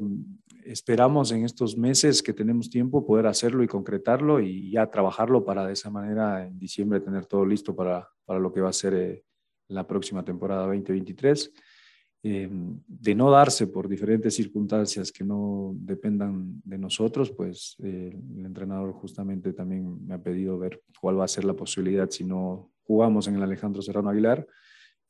esperamos 0.63 1.31
en 1.31 1.43
estos 1.43 1.75
meses 1.75 2.21
que 2.21 2.33
tenemos 2.33 2.69
tiempo 2.69 3.05
poder 3.05 3.25
hacerlo 3.25 3.63
y 3.63 3.67
concretarlo 3.67 4.39
y 4.39 4.69
ya 4.69 4.91
trabajarlo 4.91 5.43
para 5.43 5.65
de 5.65 5.73
esa 5.73 5.89
manera 5.89 6.45
en 6.45 6.59
diciembre 6.59 6.99
tener 6.99 7.25
todo 7.25 7.45
listo 7.45 7.75
para, 7.75 8.07
para 8.25 8.39
lo 8.39 8.53
que 8.53 8.61
va 8.61 8.69
a 8.69 8.73
ser 8.73 8.93
eh, 8.93 9.23
la 9.69 9.87
próxima 9.87 10.23
temporada 10.23 10.67
2023. 10.67 11.51
Eh, 12.27 12.49
de 12.49 13.13
no 13.13 13.29
darse 13.29 13.67
por 13.67 13.87
diferentes 13.87 14.33
circunstancias 14.33 15.11
que 15.11 15.23
no 15.23 15.75
dependan 15.75 16.59
de 16.65 16.79
nosotros, 16.79 17.29
pues 17.29 17.75
eh, 17.83 18.19
el 18.35 18.45
entrenador 18.47 18.93
justamente 18.93 19.53
también 19.53 20.03
me 20.07 20.15
ha 20.15 20.23
pedido 20.23 20.57
ver 20.57 20.81
cuál 20.99 21.19
va 21.19 21.25
a 21.25 21.27
ser 21.27 21.45
la 21.45 21.53
posibilidad 21.53 22.09
si 22.09 22.23
no 22.23 22.71
jugamos 22.81 23.27
en 23.27 23.35
el 23.35 23.43
Alejandro 23.43 23.83
Serrano 23.83 24.09
Aguilar. 24.09 24.47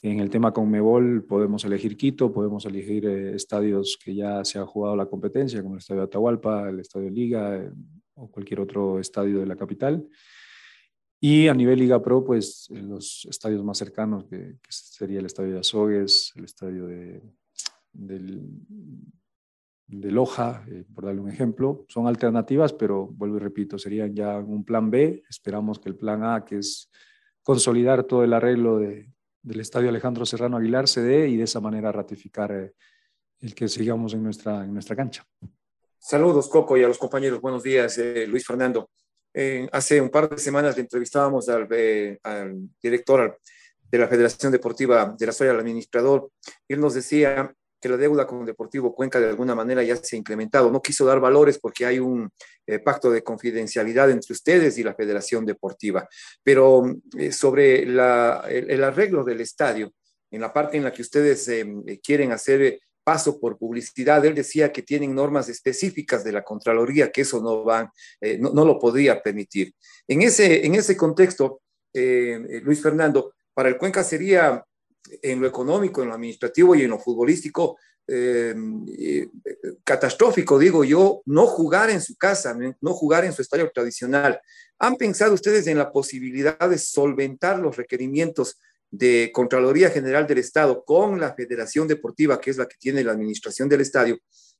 En 0.01 0.19
el 0.19 0.29
tema 0.29 0.51
con 0.51 0.69
Mebol 0.69 1.23
podemos 1.23 1.63
elegir 1.63 1.95
Quito, 1.95 2.33
podemos 2.33 2.65
elegir 2.65 3.05
eh, 3.05 3.33
estadios 3.33 3.97
que 4.03 4.13
ya 4.13 4.43
se 4.43 4.59
ha 4.59 4.65
jugado 4.65 4.97
la 4.97 5.05
competencia, 5.05 5.63
como 5.63 5.75
el 5.75 5.79
Estadio 5.79 6.03
Atahualpa, 6.03 6.67
el 6.67 6.81
Estadio 6.81 7.09
Liga 7.09 7.71
o 8.15 8.29
cualquier 8.29 8.59
otro 8.59 8.99
estadio 8.99 9.39
de 9.39 9.45
la 9.45 9.55
capital. 9.55 10.05
Y 11.27 11.47
a 11.47 11.55
nivel 11.55 11.79
Liga 11.79 11.99
Pro, 12.03 12.23
pues 12.23 12.67
los 12.69 13.25
estadios 13.25 13.63
más 13.63 13.79
cercanos, 13.79 14.25
que, 14.25 14.59
sería 14.69 15.17
el 15.17 15.25
estadio 15.25 15.53
de 15.53 15.59
Azogues, 15.61 16.31
el 16.35 16.45
estadio 16.45 16.85
de, 16.85 17.19
de 17.93 18.41
Loja, 20.11 20.63
eh, 20.69 20.85
por 20.93 21.05
darle 21.05 21.21
un 21.21 21.29
ejemplo, 21.29 21.83
son 21.89 22.05
alternativas, 22.05 22.73
pero 22.73 23.07
vuelvo 23.07 23.37
y 23.37 23.39
repito, 23.39 23.79
serían 23.79 24.13
ya 24.13 24.37
un 24.37 24.63
plan 24.63 24.91
B. 24.91 25.23
Esperamos 25.27 25.79
que 25.79 25.89
el 25.89 25.95
plan 25.95 26.23
A, 26.23 26.45
que 26.45 26.59
es 26.59 26.91
consolidar 27.41 28.03
todo 28.03 28.23
el 28.23 28.31
arreglo 28.31 28.77
de, 28.77 29.11
del 29.41 29.61
estadio 29.61 29.89
Alejandro 29.89 30.27
Serrano 30.27 30.57
Aguilar, 30.57 30.87
se 30.87 31.01
dé 31.01 31.27
y 31.27 31.37
de 31.37 31.45
esa 31.45 31.59
manera 31.59 31.91
ratificar 31.91 32.51
eh, 32.51 32.73
el 33.39 33.55
que 33.55 33.67
sigamos 33.67 34.13
en 34.13 34.21
nuestra, 34.21 34.63
en 34.63 34.71
nuestra 34.71 34.95
cancha. 34.95 35.25
Saludos, 35.97 36.47
Coco, 36.49 36.77
y 36.77 36.83
a 36.83 36.87
los 36.87 36.99
compañeros. 36.99 37.41
Buenos 37.41 37.63
días, 37.63 37.97
eh, 37.97 38.27
Luis 38.27 38.45
Fernando. 38.45 38.91
Eh, 39.37 39.67
hace 39.73 39.99
un 39.99 40.09
par 40.09 40.29
de 40.29 40.37
semanas 40.37 40.77
le 40.77 40.83
entrevistábamos 40.83 41.49
al, 41.49 41.67
eh, 41.71 42.17
director 42.81 43.37
de 43.91 43.97
la 43.97 44.07
Federación 44.07 44.49
Deportiva 44.49 45.13
de 45.17 45.25
la 45.25 45.33
Soya, 45.33 45.51
al 45.51 45.59
administrador, 45.59 46.31
él 46.69 46.79
nos 46.79 46.93
decía 46.93 47.53
que 47.81 47.89
la 47.89 47.97
deuda 47.97 48.25
con 48.25 48.45
Deportivo 48.45 48.95
Cuenca 48.95 49.19
de 49.19 49.27
alguna 49.27 49.53
manera 49.53 49.83
ya 49.83 49.97
se 49.97 50.15
ha 50.15 50.19
incrementado. 50.19 50.71
No 50.71 50.81
quiso 50.81 51.05
dar 51.05 51.19
valores 51.19 51.59
porque 51.59 51.85
hay 51.85 51.99
un 51.99 52.31
pacto 52.83 53.11
de 53.11 53.21
confidencialidad 53.21 54.09
entre 54.09 54.33
ustedes 54.33 54.77
y 54.77 54.83
la 54.83 54.95
Federación 54.95 55.45
Deportiva. 55.45 56.07
Pero 56.41 56.95
sobre 57.31 57.83
el, 57.83 57.99
arreglo 57.99 59.23
del 59.23 59.41
estadio, 59.41 59.93
en 60.31 60.41
la 60.41 60.51
parte 60.51 60.77
en 60.77 60.83
la 60.83 60.91
que 60.91 61.03
ustedes 61.03 61.47
quieren 62.01 62.31
hacer 62.31 62.79
paso 63.05 63.39
por 63.39 63.57
publicidad. 63.57 64.25
Él 64.25 64.33
decía 64.33 64.73
que 64.73 64.81
tienen 64.81 65.13
normas 65.13 65.47
específicas 65.47 66.23
de 66.23 66.31
la 66.31 66.43
Contraloría, 66.43 67.11
que 67.11 67.21
eso 67.21 67.39
no, 67.39 67.63
van, 67.63 67.89
eh, 68.19 68.37
no, 68.39 68.51
no, 68.51 68.65
lo 68.65 68.79
podría 68.79 69.21
permitir. 69.21 69.73
En 70.07 70.23
ese, 70.23 70.65
en 70.65 70.73
ese 70.73 70.97
contexto, 70.97 71.61
eh, 71.93 72.59
Luis 72.63 72.81
Fernando, 72.81 73.35
para 73.53 73.69
el 73.69 73.77
Cuenca 73.77 74.03
sería 74.03 74.65
en 75.21 75.39
lo 75.39 75.47
económico, 75.47 76.01
en 76.01 76.09
lo 76.09 76.15
administrativo 76.15 76.73
y 76.75 76.81
en 76.81 76.89
lo 76.89 76.99
futbolístico 76.99 77.77
eh, 78.07 78.55
catastrófico, 79.83 80.57
digo 80.57 80.83
yo, 80.83 81.21
no 81.25 81.45
jugar 81.45 81.91
en 81.91 82.01
su 82.01 82.15
casa, 82.15 82.57
no 82.81 82.93
jugar 82.93 83.23
en 83.23 83.33
su 83.33 83.43
estadio 83.43 83.71
tradicional. 83.71 84.41
¿Han 84.79 84.95
pensado 84.95 85.33
ustedes 85.35 85.67
en 85.67 85.77
la 85.77 85.91
posibilidad 85.91 86.57
de 86.67 86.79
solventar 86.79 87.59
los 87.59 87.77
requerimientos 87.77 88.59
de 88.97 89.31
Contraloría 89.33 89.89
General 89.89 90.25
del 90.25 90.37
Estado 90.37 90.83
con 90.85 91.19
la 91.19 91.33
Federación 91.33 91.87
Deportiva, 91.87 92.39
que 92.39 92.49
es 92.49 92.57
la 92.57 92.65
que 92.65 92.77
tiene 92.79 93.03
la 93.03 93.11
administración 93.11 93.67
del 93.67 93.81
estadio, 93.81 94.17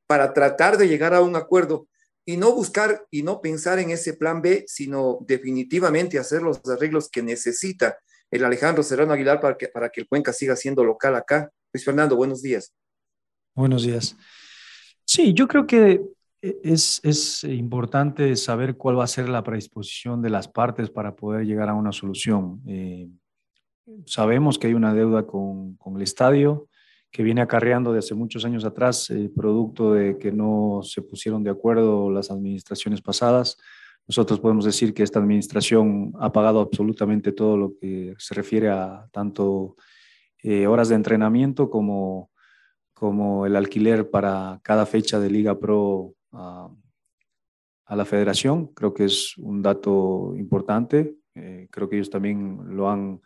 para 0.07 0.33
tratar 0.33 0.77
de 0.77 0.87
llegar 0.87 1.13
a 1.13 1.21
un 1.21 1.35
acuerdo 1.35 1.87
y 2.25 2.37
no 2.37 2.53
buscar 2.53 3.05
y 3.11 3.23
no 3.23 3.39
pensar 3.39 3.79
en 3.79 3.91
ese 3.91 4.13
plan 4.13 4.41
B, 4.41 4.65
sino 4.67 5.19
definitivamente 5.21 6.19
hacer 6.19 6.41
los 6.41 6.59
arreglos 6.67 7.09
que 7.09 7.21
necesita 7.21 7.97
el 8.31 8.43
Alejandro 8.43 8.83
Serrano 8.83 9.13
Aguilar 9.13 9.39
para 9.39 9.55
que, 9.55 9.67
para 9.67 9.89
que 9.89 10.01
el 10.01 10.07
Cuenca 10.07 10.33
siga 10.33 10.55
siendo 10.55 10.83
local 10.83 11.15
acá. 11.15 11.49
Luis 11.71 11.85
Fernando, 11.85 12.15
buenos 12.15 12.41
días. 12.41 12.73
Buenos 13.55 13.83
días. 13.83 14.17
Sí, 15.05 15.33
yo 15.33 15.47
creo 15.47 15.65
que 15.65 16.01
es, 16.41 16.99
es, 17.03 17.43
importante 17.43 18.35
saber 18.35 18.75
cuál 18.75 18.99
va 18.99 19.05
a 19.05 19.07
ser 19.07 19.29
la 19.29 19.43
predisposición 19.43 20.21
de 20.21 20.29
las 20.29 20.47
partes 20.47 20.89
para 20.89 21.15
poder 21.15 21.45
llegar 21.45 21.69
a 21.69 21.73
una 21.73 21.91
solución. 21.91 22.61
Eh, 22.67 23.07
Sabemos 24.05 24.57
que 24.57 24.67
hay 24.67 24.73
una 24.73 24.93
deuda 24.93 25.25
con, 25.25 25.75
con 25.75 25.95
el 25.95 26.01
estadio 26.01 26.67
que 27.11 27.23
viene 27.23 27.41
acarreando 27.41 27.93
de 27.93 27.99
hace 27.99 28.13
muchos 28.13 28.43
años 28.43 28.65
atrás, 28.65 29.09
eh, 29.09 29.31
producto 29.33 29.93
de 29.93 30.17
que 30.17 30.33
no 30.33 30.81
se 30.83 31.01
pusieron 31.01 31.43
de 31.43 31.49
acuerdo 31.49 32.09
las 32.11 32.29
administraciones 32.29 33.01
pasadas. 33.01 33.57
Nosotros 34.05 34.39
podemos 34.41 34.65
decir 34.65 34.93
que 34.93 35.01
esta 35.01 35.19
administración 35.19 36.11
ha 36.19 36.31
pagado 36.33 36.59
absolutamente 36.59 37.31
todo 37.31 37.55
lo 37.55 37.73
que 37.79 38.15
se 38.17 38.35
refiere 38.35 38.69
a 38.69 39.07
tanto 39.13 39.77
eh, 40.43 40.67
horas 40.67 40.89
de 40.89 40.95
entrenamiento 40.95 41.69
como, 41.69 42.31
como 42.93 43.45
el 43.45 43.55
alquiler 43.55 44.09
para 44.09 44.59
cada 44.61 44.85
fecha 44.85 45.19
de 45.19 45.29
Liga 45.29 45.57
Pro 45.57 46.15
a, 46.33 46.69
a 47.85 47.95
la 47.95 48.03
federación. 48.03 48.67
Creo 48.73 48.93
que 48.93 49.05
es 49.05 49.37
un 49.37 49.61
dato 49.61 50.33
importante. 50.35 51.15
Eh, 51.33 51.67
creo 51.71 51.87
que 51.87 51.95
ellos 51.95 52.09
también 52.09 52.75
lo 52.75 52.89
han 52.89 53.21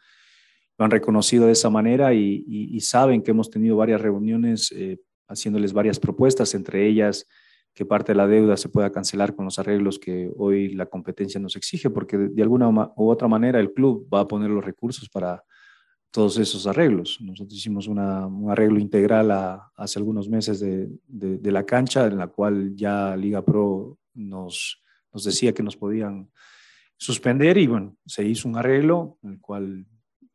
lo 0.80 0.86
han 0.86 0.92
reconocido 0.92 1.46
de 1.46 1.52
esa 1.52 1.70
manera 1.70 2.13
y, 2.13 2.80
saben 2.80 3.22
que 3.22 3.32
hemos 3.32 3.50
tenido 3.50 3.76
varias 3.76 4.02
reuniones 4.02 4.72
eh, 4.72 4.98
haciéndoles 5.28 5.74
varias 5.74 6.00
propuestas, 6.00 6.56
entre 6.56 6.88
ellas 6.88 7.28
que 7.74 7.86
parte 7.86 8.13
de 8.13 8.18
la 8.18 8.28
deuda 8.28 8.56
se 8.58 8.70
pueda 8.70 8.89
cancelar 8.92 9.36
con 9.36 9.46
los 9.46 9.60
arreglos 9.60 10.00
que 10.00 10.32
hoy 10.38 10.70
la 10.74 10.86
competencia 10.86 11.39
nos 11.39 11.58
exige, 11.58 11.89
porque 11.89 12.18
de, 12.18 12.42
alguna 12.42 12.70
u 12.70 13.10
otra 13.10 13.28
manera 13.28 13.60
el 13.60 13.74
club 13.74 14.08
va 14.12 14.22
a 14.22 14.28
poner 14.28 14.50
los 14.50 14.63
recursos 14.63 15.10
para 15.10 15.44
todos 16.12 16.38
esos 16.38 16.65
arreglos. 16.65 17.20
Nosotros 17.22 17.54
hicimos 17.58 17.88
un 17.88 18.00
arreglo 18.50 18.80
integral 18.80 19.32
hace 19.76 20.00
algunos 20.00 20.30
meses 20.30 20.62
de, 20.62 21.52
la 21.52 21.65
cancha, 21.65 22.08
en 22.08 22.18
la 22.18 22.28
cual 22.28 22.74
ya 22.74 23.15
Liga 23.18 23.44
Pro 23.44 23.98
nos, 24.13 24.82
nos 25.13 25.26
decía 25.26 25.54
que 25.54 25.62
nos 25.62 25.76
podían 25.76 26.32
suspender 26.98 27.58
y 27.58 27.68
bueno, 27.68 27.98
se 28.06 28.26
hizo 28.26 28.48
un 28.48 28.58
arreglo 28.58 29.18
en 29.24 29.34
el 29.34 29.39
cual 29.39 29.86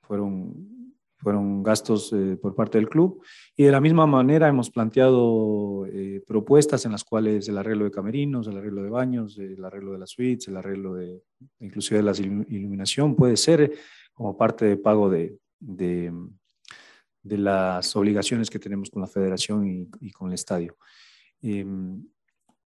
fueron, 0.06 0.94
fueron 1.16 1.62
gastos 1.62 2.12
eh, 2.12 2.36
por 2.40 2.54
parte 2.54 2.78
del 2.78 2.88
club. 2.88 3.22
Y 3.56 3.64
de 3.64 3.72
la 3.72 3.80
misma 3.80 4.06
manera 4.06 4.48
hemos 4.48 4.70
planteado 4.70 5.86
eh, 5.86 6.22
propuestas 6.26 6.84
en 6.84 6.92
las 6.92 7.04
cuales 7.04 7.48
el 7.48 7.58
arreglo 7.58 7.84
de 7.84 7.90
camerinos, 7.90 8.46
el 8.46 8.58
arreglo 8.58 8.82
de 8.82 8.90
baños, 8.90 9.38
el 9.38 9.64
arreglo 9.64 9.92
de 9.92 9.98
las 9.98 10.10
suites, 10.10 10.48
el 10.48 10.56
arreglo 10.56 10.94
de 10.94 11.22
inclusive 11.60 12.02
de 12.02 12.04
la 12.04 12.12
iluminación 12.48 13.14
puede 13.14 13.36
ser 13.36 13.72
como 14.12 14.36
parte 14.36 14.64
de 14.64 14.76
pago 14.76 15.10
de, 15.10 15.38
de, 15.58 16.12
las 17.22 17.96
obligaciones 17.96 18.48
que 18.48 18.58
tenemos 18.58 18.90
con 18.90 19.02
la 19.02 19.08
federación 19.08 19.66
y, 19.66 19.88
y 20.00 20.10
con 20.10 20.28
el 20.28 20.34
estadio. 20.34 20.76
Em, 21.42 22.02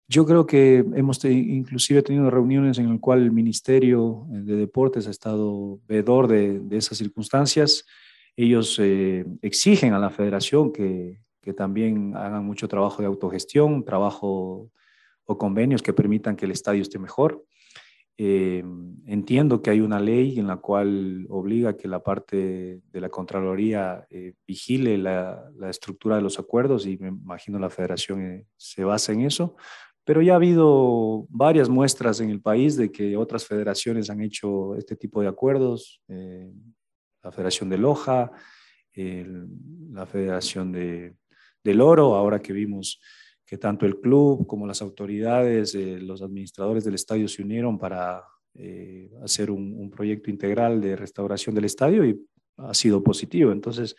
yo 0.08 0.24
creo 0.24 0.46
que 0.46 0.84
hemos 0.94 1.24
inclusive 1.24 2.02
tenido 2.02 2.30
reuniones 2.30 2.78
en 2.78 2.90
las 2.90 3.00
cuales 3.00 3.24
el 3.24 3.32
Ministerio 3.32 4.24
de 4.28 4.54
Deportes 4.54 5.08
ha 5.08 5.10
estado 5.10 5.80
vedor 5.88 6.28
de, 6.28 6.62
esas 6.70 6.98
circunstancias. 6.98 7.84
Ellos 8.36 8.78
eh, 8.78 9.24
exigen 9.42 9.94
a 9.94 9.98
la 9.98 10.10
federación 10.10 10.72
que, 10.72 11.20
que, 11.40 11.52
también 11.52 12.14
hagan 12.14 12.44
mucho 12.44 12.68
trabajo 12.68 13.02
de 13.02 13.06
autogestión, 13.06 13.84
trabajo 13.84 14.70
o 15.24 15.38
convenios 15.38 15.82
que 15.82 15.92
permitan 15.92 16.36
que 16.36 16.44
el 16.44 16.52
estadio 16.52 16.82
esté 16.82 17.00
mejor. 17.00 17.44
Eh, 18.18 18.64
entiendo 19.06 19.60
que 19.60 19.70
hay 19.70 19.80
una 19.80 20.00
ley 20.00 20.38
en 20.38 20.46
la 20.46 20.56
cual 20.56 21.26
obliga 21.28 21.76
que 21.76 21.86
la 21.88 22.02
parte 22.02 22.80
de 22.90 23.00
la 23.00 23.10
Contraloría 23.10 24.06
eh, 24.08 24.32
vigile 24.46 24.96
la, 24.96 25.50
la, 25.58 25.68
estructura 25.68 26.16
de 26.16 26.22
los 26.22 26.38
acuerdos 26.38 26.86
y 26.86 26.96
me 26.96 27.08
imagino 27.08 27.58
la 27.58 27.68
federación 27.68 28.46
se 28.56 28.84
basa 28.84 29.12
en 29.12 29.20
eso 29.22 29.56
pero 30.06 30.22
ya 30.22 30.34
ha 30.34 30.36
habido 30.36 31.26
varias 31.28 31.68
muestras 31.68 32.20
en 32.20 32.30
el 32.30 32.40
país 32.40 32.76
de 32.76 32.92
que 32.92 33.16
otras 33.16 33.44
federaciones 33.44 34.08
han 34.08 34.22
hecho 34.22 34.76
este 34.76 34.94
tipo 34.94 35.20
de 35.20 35.26
acuerdos, 35.26 36.00
eh, 36.06 36.48
la 37.24 37.32
Federación 37.32 37.68
de 37.68 37.78
Loja, 37.78 38.30
la 38.94 40.06
Federación 40.06 40.70
de, 40.70 41.16
del 41.62 41.80
Oro, 41.80 42.14
ahora 42.14 42.40
que 42.40 42.52
vimos 42.52 43.00
que 43.44 43.58
tanto 43.58 43.84
el 43.84 44.00
club 44.00 44.46
como 44.46 44.64
las 44.64 44.80
autoridades, 44.80 45.74
eh, 45.74 45.98
los 46.00 46.22
administradores 46.22 46.84
del 46.84 46.94
estadio 46.94 47.26
se 47.26 47.42
unieron 47.42 47.76
para 47.76 48.22
eh, 48.54 49.10
hacer 49.24 49.50
un, 49.50 49.90
proyecto 49.90 50.30
integral 50.30 50.80
de 50.80 50.94
restauración 50.94 51.52
del 51.54 51.64
estadio 51.64 52.04
y 52.04 52.16
ha 52.58 52.74
sido 52.74 53.02
positivo. 53.02 53.50
Entonces, 53.50 53.96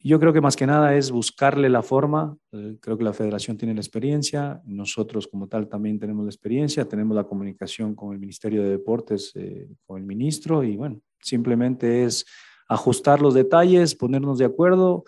yo 0.00 0.20
creo 0.20 0.32
que 0.32 0.40
más 0.40 0.54
que 0.54 0.66
nada 0.66 0.94
es 0.94 1.10
buscarle 1.10 1.68
la 1.68 1.82
forma. 1.82 2.36
Eh, 2.52 2.76
creo 2.80 2.96
que 2.96 3.04
la 3.04 3.12
federación 3.12 3.56
tiene 3.56 3.74
la 3.74 3.80
experiencia, 3.80 4.60
nosotros 4.64 5.26
como 5.26 5.48
tal 5.48 5.68
también 5.68 5.98
tenemos 5.98 6.24
la 6.24 6.30
experiencia, 6.30 6.84
tenemos 6.84 7.16
la 7.16 7.24
comunicación 7.24 7.94
con 7.94 8.12
el 8.12 8.20
Ministerio 8.20 8.62
de 8.62 8.70
Deportes, 8.70 9.32
eh, 9.34 9.68
con 9.86 9.98
el 9.98 10.04
ministro 10.04 10.62
y 10.62 10.76
bueno, 10.76 11.00
simplemente 11.20 12.04
es 12.04 12.24
ajustar 12.68 13.20
los 13.20 13.34
detalles, 13.34 13.94
ponernos 13.94 14.38
de 14.38 14.44
acuerdo, 14.44 15.04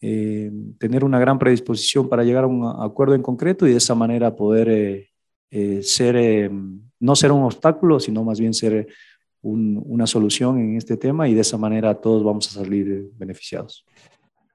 eh, 0.00 0.50
tener 0.78 1.04
una 1.04 1.20
gran 1.20 1.38
predisposición 1.38 2.08
para 2.08 2.24
llegar 2.24 2.44
a 2.44 2.48
un 2.48 2.66
acuerdo 2.82 3.14
en 3.14 3.22
concreto 3.22 3.66
y 3.66 3.70
de 3.70 3.76
esa 3.76 3.94
manera 3.94 4.34
poder 4.34 5.06
ser, 5.82 6.50
no 6.98 7.14
ser 7.14 7.30
un 7.30 7.42
obstáculo, 7.42 8.00
sino 8.00 8.24
más 8.24 8.40
bien 8.40 8.54
ser 8.54 8.88
una 9.42 10.06
solución 10.06 10.58
en 10.58 10.76
este 10.76 10.96
tema 10.96 11.28
y 11.28 11.34
de 11.34 11.42
esa 11.42 11.58
manera 11.58 11.94
todos 11.94 12.24
vamos 12.24 12.48
a 12.48 12.62
salir 12.62 13.10
beneficiados. 13.16 13.84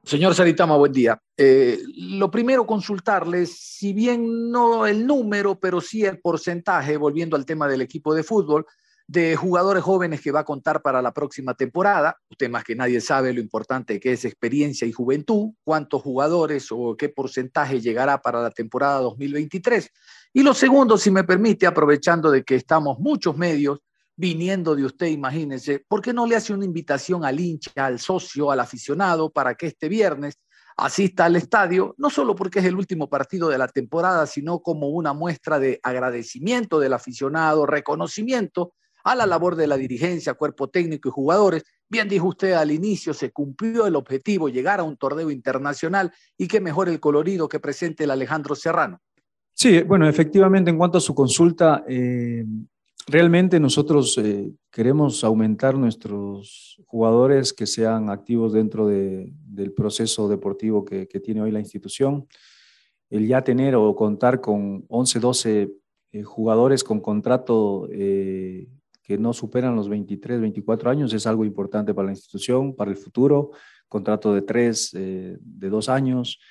Señor 0.07 0.33
Saritama, 0.33 0.77
buen 0.77 0.93
día. 0.93 1.21
Eh, 1.35 1.79
lo 1.97 2.31
primero, 2.31 2.65
consultarles, 2.65 3.57
si 3.59 3.91
bien 3.91 4.49
no 4.49 4.87
el 4.87 5.05
número, 5.05 5.59
pero 5.59 5.81
sí 5.81 6.05
el 6.05 6.21
porcentaje, 6.21 6.95
volviendo 6.95 7.35
al 7.35 7.45
tema 7.45 7.67
del 7.67 7.81
equipo 7.81 8.15
de 8.15 8.23
fútbol, 8.23 8.65
de 9.05 9.35
jugadores 9.35 9.83
jóvenes 9.83 10.21
que 10.21 10.31
va 10.31 10.39
a 10.39 10.45
contar 10.45 10.81
para 10.81 11.01
la 11.01 11.11
próxima 11.11 11.55
temporada. 11.55 12.15
Usted 12.29 12.49
más 12.49 12.63
que 12.63 12.73
nadie 12.73 13.01
sabe 13.01 13.33
lo 13.33 13.41
importante 13.41 13.99
que 13.99 14.13
es 14.13 14.23
experiencia 14.23 14.87
y 14.87 14.93
juventud, 14.93 15.51
cuántos 15.65 16.01
jugadores 16.03 16.67
o 16.71 16.95
qué 16.95 17.09
porcentaje 17.09 17.81
llegará 17.81 18.21
para 18.21 18.41
la 18.41 18.51
temporada 18.51 19.01
2023. 19.01 19.91
Y 20.31 20.41
lo 20.41 20.53
segundo, 20.53 20.97
si 20.97 21.11
me 21.11 21.25
permite, 21.25 21.67
aprovechando 21.67 22.31
de 22.31 22.45
que 22.45 22.55
estamos 22.55 22.97
muchos 22.99 23.35
medios, 23.35 23.79
viniendo 24.17 24.75
de 24.75 24.84
usted, 24.84 25.08
imagínense, 25.08 25.86
¿por 25.88 26.01
qué 26.01 26.12
no 26.12 26.25
le 26.25 26.36
hace 26.36 26.53
una 26.53 26.65
invitación 26.65 27.23
al 27.23 27.39
hincha, 27.39 27.71
al 27.75 27.99
socio, 27.99 28.51
al 28.51 28.60
aficionado 28.60 29.30
para 29.30 29.56
que 29.56 29.67
este 29.67 29.88
viernes 29.88 30.39
asista 30.75 31.25
al 31.25 31.36
estadio, 31.36 31.95
no 31.97 32.10
solo 32.10 32.36
porque 32.36 32.60
es 32.60 32.65
el 32.65 32.75
último 32.75 33.10
partido 33.10 33.49
de 33.49 33.58
la 33.58 33.67
temporada, 33.67 34.25
sino 34.27 34.60
como 34.60 34.89
una 34.89 35.13
muestra 35.13 35.60
de 35.60 35.80
agradecimiento 35.82 36.80
del 36.80 36.93
aficionado, 36.93 37.65
reconocimiento 37.65 38.73
a 39.03 39.15
la 39.15 39.25
labor 39.25 39.56
de 39.56 39.67
la 39.67 39.77
dirigencia, 39.77 40.34
cuerpo 40.34 40.69
técnico 40.69 41.10
y 41.10 41.12
jugadores. 41.12 41.63
Bien 41.89 42.10
dijo 42.10 42.27
usted 42.27 42.53
al 42.53 42.71
inicio, 42.71 43.13
se 43.13 43.32
cumplió 43.32 43.88
el 43.88 43.95
objetivo, 43.95 44.49
llegar 44.49 44.80
a 44.80 44.84
un 44.84 44.97
torneo 44.97 45.32
internacional 45.32 46.12
y 46.38 46.47
qué 46.47 46.60
mejor 46.60 46.89
el 46.89 46.99
colorido 46.99 47.47
que 47.47 47.60
presente 47.60 48.03
el 48.03 48.12
Alejandro 48.12 48.53
Serrano. 48.53 48.99
Sí, 49.53 49.82
bueno, 49.82 50.08
efectivamente, 50.08 50.69
en 50.69 50.77
cuanto 50.77 50.99
a 50.99 51.01
su 51.01 51.15
consulta, 51.15 51.84
eh, 51.88 52.45
realmente 53.07 53.59
nosotros 53.59 54.17
eh, 54.17 54.51
queremos 54.69 55.23
aumentar 55.23 55.75
nuestros 55.77 56.81
jugadores 56.85 57.53
que 57.53 57.65
sean 57.65 58.09
activos 58.09 58.53
dentro 58.53 58.87
de, 58.87 59.31
del 59.33 59.71
proceso 59.71 60.27
deportivo 60.27 60.83
que, 60.83 61.05
tiene 61.23 61.41
hoy 61.41 61.51
la 61.51 61.59
institución. 61.59 62.27
El 63.09 63.25
ya 63.27 63.43
tener 63.43 63.75
o 63.75 63.95
contar 63.95 64.41
con 64.41 64.85
11, 64.89 65.19
12 65.19 65.71
eh, 66.11 66.23
jugadores 66.23 66.83
con 66.83 66.99
contrato 66.99 67.87
eh, 67.91 68.67
que 69.01 69.17
no 69.17 69.31
superan 69.31 69.75
los 69.75 69.87
23, 69.87 70.41
24 70.41 70.89
años 70.89 71.13
es 71.13 71.25
algo 71.25 71.45
importante 71.45 71.93
para 71.93 72.07
la 72.07 72.11
institución, 72.11 72.75
para 72.75 72.91
el 72.91 72.97
futuro. 72.97 73.51
Contrato 73.87 74.33
de 74.33 74.41
tres, 74.41 74.91
de 74.91 75.69
dos 75.69 75.87
años 75.87 76.41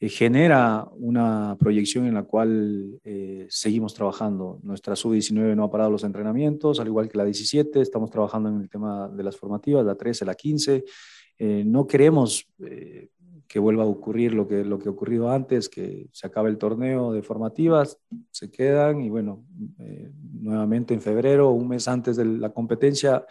eh, 0.00 0.08
genera 0.08 0.88
una 0.96 1.56
proyección 1.58 2.06
en 2.06 2.14
la 2.14 2.24
cual 2.24 2.98
eh, 3.04 3.46
seguimos 3.48 3.94
trabajando. 3.94 4.58
Nuestra 4.62 4.96
sub-19 4.96 5.54
no 5.54 5.64
ha 5.64 5.70
parado 5.70 5.90
los 5.90 6.02
entrenamientos, 6.02 6.80
al 6.80 6.88
igual 6.88 7.08
que 7.08 7.16
la 7.16 7.24
17, 7.24 7.80
estamos 7.80 8.10
trabajando 8.10 8.48
en 8.48 8.60
el 8.60 8.68
tema 8.68 9.08
de 9.08 9.22
las 9.22 9.36
formativas, 9.36 9.86
la 9.86 9.94
13, 9.94 10.24
la 10.24 10.34
15. 10.34 10.84
Eh, 11.38 11.62
no 11.64 11.86
queremos 11.86 12.46
que 13.46 13.58
vuelva 13.58 13.84
a 13.84 13.86
ocurrir 13.86 14.34
lo 14.34 14.48
que, 14.48 14.64
lo 14.64 14.78
que 14.80 14.88
ocurrido 14.88 15.30
antes, 15.30 15.68
que 15.68 16.08
se 16.12 16.26
acabe 16.26 16.50
el 16.50 16.58
torneo 16.58 17.12
de 17.12 17.22
formativas, 17.22 17.98
se 18.30 18.50
quedan 18.50 19.00
y 19.00 19.10
bueno, 19.10 19.44
nuevamente 20.32 20.94
en 20.94 21.00
febrero, 21.00 21.50
un 21.50 21.68
mes 21.68 21.86
antes 21.86 22.16
de 22.16 22.24
la 22.24 22.50
competencia, 22.50 23.24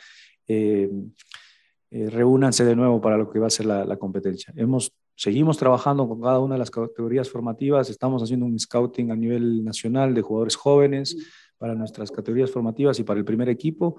reúnanse 1.92 2.64
de 2.64 2.76
nuevo 2.76 3.02
para 3.02 3.18
lo 3.18 3.30
que 3.30 3.40
va 3.40 3.48
a 3.48 3.50
ser 3.50 3.66
la, 3.66 3.84
la 3.86 3.98
competencia. 3.98 4.54
Hemos 4.56 4.94
Seguimos 5.16 5.58
trabajando 5.58 6.08
con 6.08 6.22
cada 6.22 6.40
una 6.40 6.56
de 6.56 6.60
las 6.60 6.72
categorías 6.72 7.30
formativas, 7.30 7.90
estamos 7.90 8.24
haciendo 8.24 8.46
un 8.46 8.60
scouting 8.60 9.12
a 9.12 9.16
nivel 9.16 9.64
nacional 9.64 10.14
de 10.14 10.22
jugadores 10.22 10.56
jóvenes 10.56 11.16
para 11.58 11.76
nuestras 11.76 12.12
categorías 12.12 12.52
formativas 12.52 13.00
y 13.00 13.04
para 13.04 13.20
el 13.20 13.26
primer 13.26 13.48
equipo 13.48 13.98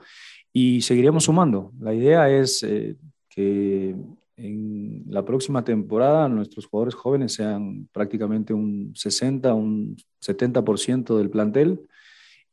y 0.52 0.82
seguiremos 0.82 1.24
sumando. 1.24 1.72
La 1.80 1.92
idea 1.94 2.30
es 2.30 2.62
eh, 2.62 2.96
que 3.28 3.94
en 4.36 5.04
la 5.08 5.24
próxima 5.24 5.64
temporada 5.64 6.28
nuestros 6.28 6.66
jugadores 6.66 6.94
jóvenes 6.94 7.32
sean 7.32 7.88
prácticamente 7.92 8.52
un 8.52 8.92
60, 8.94 9.54
un 9.54 9.96
70% 10.20 11.16
del 11.16 11.30
plantel 11.30 11.80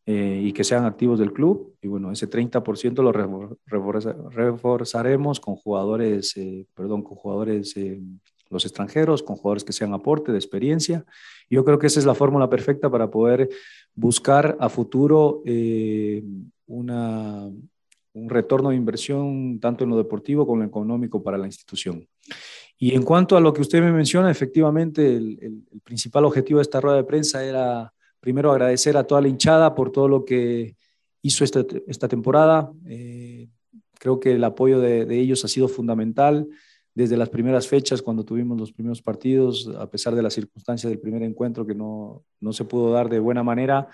eh, 0.06 0.42
y 0.44 0.54
que 0.54 0.64
sean 0.64 0.86
activos 0.86 1.20
del 1.20 1.34
club. 1.34 1.76
Y 1.82 1.88
bueno, 1.88 2.12
ese 2.12 2.30
30% 2.30 3.04
lo 3.04 3.12
reforzaremos 4.30 5.40
con 5.40 5.56
jugadores, 5.56 6.36
eh, 6.38 6.66
perdón, 6.74 7.04
con 7.04 7.18
jugadores 7.18 7.76
los 8.52 8.66
extranjeros, 8.66 9.24
con 9.24 9.36
jugadores 9.36 9.64
que 9.64 9.74
sean 9.74 9.94
aporte 9.94 10.32
de 10.32 10.38
experiencia. 10.38 11.06
Yo 11.50 11.66
creo 11.66 11.80
que 11.80 11.88
esa 11.88 12.00
es 12.00 12.06
la 12.06 12.16
fórmula 12.16 12.50
perfecta 12.50 12.90
para 12.90 13.10
poder 13.10 13.50
buscar 13.96 14.58
a 14.60 14.70
futuro 14.70 15.42
eh, 15.46 16.24
una, 16.68 17.50
un 18.14 18.30
retorno 18.30 18.70
de 18.70 18.76
inversión 18.76 19.60
tanto 19.60 19.84
en 19.84 19.90
lo 19.90 19.98
deportivo 19.98 20.46
como 20.46 20.62
en 20.62 20.68
lo 20.68 20.70
económico 20.70 21.24
para 21.24 21.38
la 21.38 21.48
institución. 21.48 22.08
Y 22.78 22.96
en 22.96 23.04
cuanto 23.04 23.38
a 23.38 23.42
lo 23.42 23.54
que 23.54 23.62
usted 23.62 23.82
me 23.82 23.92
menciona, 23.92 24.32
efectivamente 24.32 25.16
el, 25.16 25.38
el, 25.42 25.82
principal 25.84 26.26
objetivo 26.26 26.60
de 26.60 26.64
esta 26.64 26.82
rueda 26.82 26.98
de 26.98 27.04
prensa 27.04 27.44
era 27.44 27.94
primero 28.20 28.52
agradecer 28.52 28.98
a 28.98 29.04
toda 29.04 29.22
la 29.22 29.28
hinchada 29.28 29.76
por 29.76 29.92
todo 29.92 30.08
lo 30.08 30.26
que 30.26 30.76
hizo 31.22 31.44
esta, 31.44 31.64
esta 31.88 32.08
temporada. 32.08 32.72
Eh, 32.88 33.50
creo 34.00 34.20
que 34.20 34.34
el 34.34 34.44
apoyo 34.44 34.80
de, 34.80 35.06
de 35.06 35.20
ellos 35.20 35.46
ha 35.46 35.48
sido 35.48 35.68
fundamental 35.68 36.48
desde 36.94 37.18
las 37.18 37.30
primeras 37.30 37.68
fechas, 37.68 38.02
cuando 38.02 38.26
tuvimos 38.26 38.60
los 38.60 38.74
primeros 38.74 39.02
partidos, 39.02 39.70
a 39.78 39.90
pesar 39.90 40.16
de 40.16 40.22
las 40.22 40.34
circunstancias 40.34 40.90
del 40.90 41.00
primer 41.00 41.24
encuentro 41.24 41.66
que 41.66 41.76
no, 41.76 42.24
no 42.40 42.54
se 42.54 42.66
pudo 42.66 42.92
dar 42.92 43.10
de 43.10 43.20
buena 43.20 43.44
manera, 43.44 43.88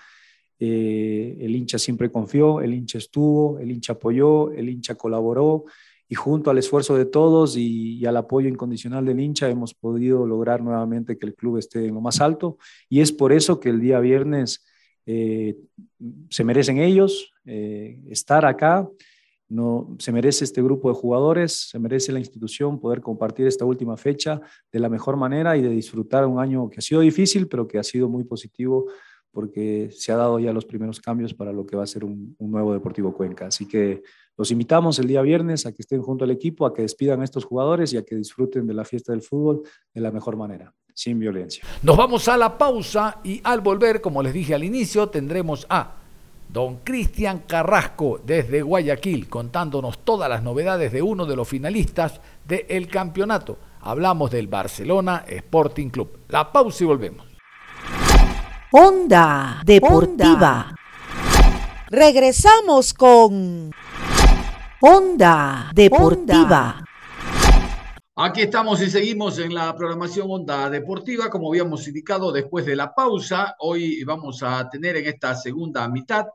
eh, 0.60 1.36
el 1.40 1.54
hincha 1.54 1.78
siempre 1.78 2.10
confió, 2.10 2.60
el 2.60 2.74
hincha 2.74 2.98
estuvo, 2.98 3.58
el 3.60 3.70
hincha 3.70 3.92
apoyó, 3.92 4.50
el 4.50 4.68
hincha 4.68 4.96
colaboró 4.96 5.64
y 6.08 6.14
junto 6.14 6.50
al 6.50 6.58
esfuerzo 6.58 6.96
de 6.96 7.04
todos 7.04 7.56
y, 7.56 8.04
al 8.06 8.16
apoyo 8.16 8.48
incondicional 8.48 9.04
del 9.04 9.20
hincha 9.20 9.48
hemos 9.48 9.74
podido 9.74 10.26
lograr 10.26 10.62
nuevamente 10.62 11.18
que 11.18 11.26
el 11.26 11.34
club 11.34 11.58
esté 11.58 11.86
en 11.86 11.94
lo 11.94 12.00
más 12.00 12.20
alto. 12.20 12.58
Y 12.88 13.00
es 13.00 13.12
por 13.12 13.32
eso 13.32 13.60
que 13.60 13.68
el 13.68 13.80
día 13.80 14.00
viernes 14.00 14.64
eh, 15.06 15.56
se 16.30 16.44
merecen 16.44 16.78
ellos 16.78 17.32
eh, 17.44 18.00
estar 18.08 18.44
acá 18.46 18.88
no, 19.48 19.96
se 19.98 20.12
merece 20.12 20.44
este 20.44 20.62
grupo 20.62 20.90
de 20.90 20.94
jugadores, 20.94 21.68
se 21.70 21.78
merece 21.78 22.12
la 22.12 22.18
institución 22.18 22.78
poder 22.78 23.00
compartir 23.00 23.46
esta 23.46 23.64
última 23.64 23.96
fecha 23.96 24.40
de 24.70 24.78
la 24.78 24.88
mejor 24.88 25.16
manera 25.16 25.56
y 25.56 25.62
de 25.62 25.70
disfrutar 25.70 26.26
un 26.26 26.38
año 26.38 26.68
que 26.68 26.78
ha 26.78 26.82
sido 26.82 27.00
difícil, 27.00 27.48
pero 27.48 27.66
que 27.66 27.78
ha 27.78 27.82
sido 27.82 28.08
muy 28.08 28.24
positivo 28.24 28.86
porque 29.30 29.90
se 29.92 30.10
ha 30.12 30.16
dado 30.16 30.38
ya 30.38 30.52
los 30.52 30.64
primeros 30.64 31.00
cambios 31.00 31.34
para 31.34 31.52
lo 31.52 31.64
que 31.64 31.76
va 31.76 31.84
a 31.84 31.86
ser 31.86 32.04
un, 32.04 32.34
nuevo 32.38 32.72
Deportivo 32.72 33.12
Cuenca. 33.12 33.46
Así 33.46 33.66
que 33.66 34.02
los 34.36 34.50
invitamos 34.50 34.98
el 34.98 35.06
día 35.06 35.22
viernes 35.22 35.66
a 35.66 35.72
que 35.72 35.82
estén 35.82 36.02
junto 36.02 36.24
al 36.24 36.30
equipo, 36.30 36.66
a 36.66 36.74
que 36.74 36.82
despidan 36.82 37.20
a 37.20 37.24
estos 37.24 37.44
jugadores 37.44 37.92
y 37.92 37.98
a 37.98 38.04
que 38.04 38.16
disfruten 38.16 38.66
de 38.66 38.74
la 38.74 38.84
fiesta 38.84 39.12
del 39.12 39.22
fútbol 39.22 39.62
de 39.94 40.00
la 40.00 40.10
mejor 40.10 40.36
manera, 40.36 40.74
sin 40.94 41.18
violencia. 41.18 41.64
Nos 41.82 41.96
vamos 41.96 42.26
a 42.28 42.36
la 42.36 42.56
pausa 42.56 43.20
y 43.22 43.40
al 43.44 43.60
volver, 43.60 44.00
como 44.00 44.22
les 44.22 44.32
dije 44.32 44.54
al 44.54 44.64
inicio, 44.64 45.08
tendremos 45.08 45.66
a 45.68 46.07
don 46.48 46.78
Cristian 46.78 47.40
Carrasco 47.46 48.20
desde 48.24 48.62
Guayaquil, 48.62 49.28
contándonos 49.28 49.98
todas 50.04 50.28
las 50.28 50.42
novedades 50.42 50.92
de 50.92 51.02
uno 51.02 51.26
de 51.26 51.36
los 51.36 51.48
finalistas 51.48 52.20
del 52.46 52.88
campeonato. 52.88 53.58
Hablamos 53.80 54.30
del 54.30 54.48
Barcelona 54.48 55.24
Sporting 55.26 55.90
Club. 55.90 56.20
La 56.28 56.50
pausa 56.50 56.84
y 56.84 56.86
volvemos. 56.86 57.26
Onda 58.72 59.62
Deportiva. 59.64 60.74
Regresamos 61.88 62.92
con 62.92 63.70
Onda 64.80 65.70
Deportiva. 65.74 66.84
Aquí 68.20 68.40
estamos 68.42 68.82
y 68.82 68.90
seguimos 68.90 69.38
en 69.38 69.54
la 69.54 69.72
programación 69.76 70.26
Onda 70.28 70.68
Deportiva, 70.68 71.30
como 71.30 71.50
habíamos 71.50 71.86
indicado 71.86 72.32
después 72.32 72.66
de 72.66 72.74
la 72.74 72.92
pausa. 72.92 73.54
Hoy 73.60 74.02
vamos 74.02 74.42
a 74.42 74.68
tener 74.68 74.96
en 74.96 75.06
esta 75.06 75.36
segunda 75.36 75.88
mitad 75.88 76.26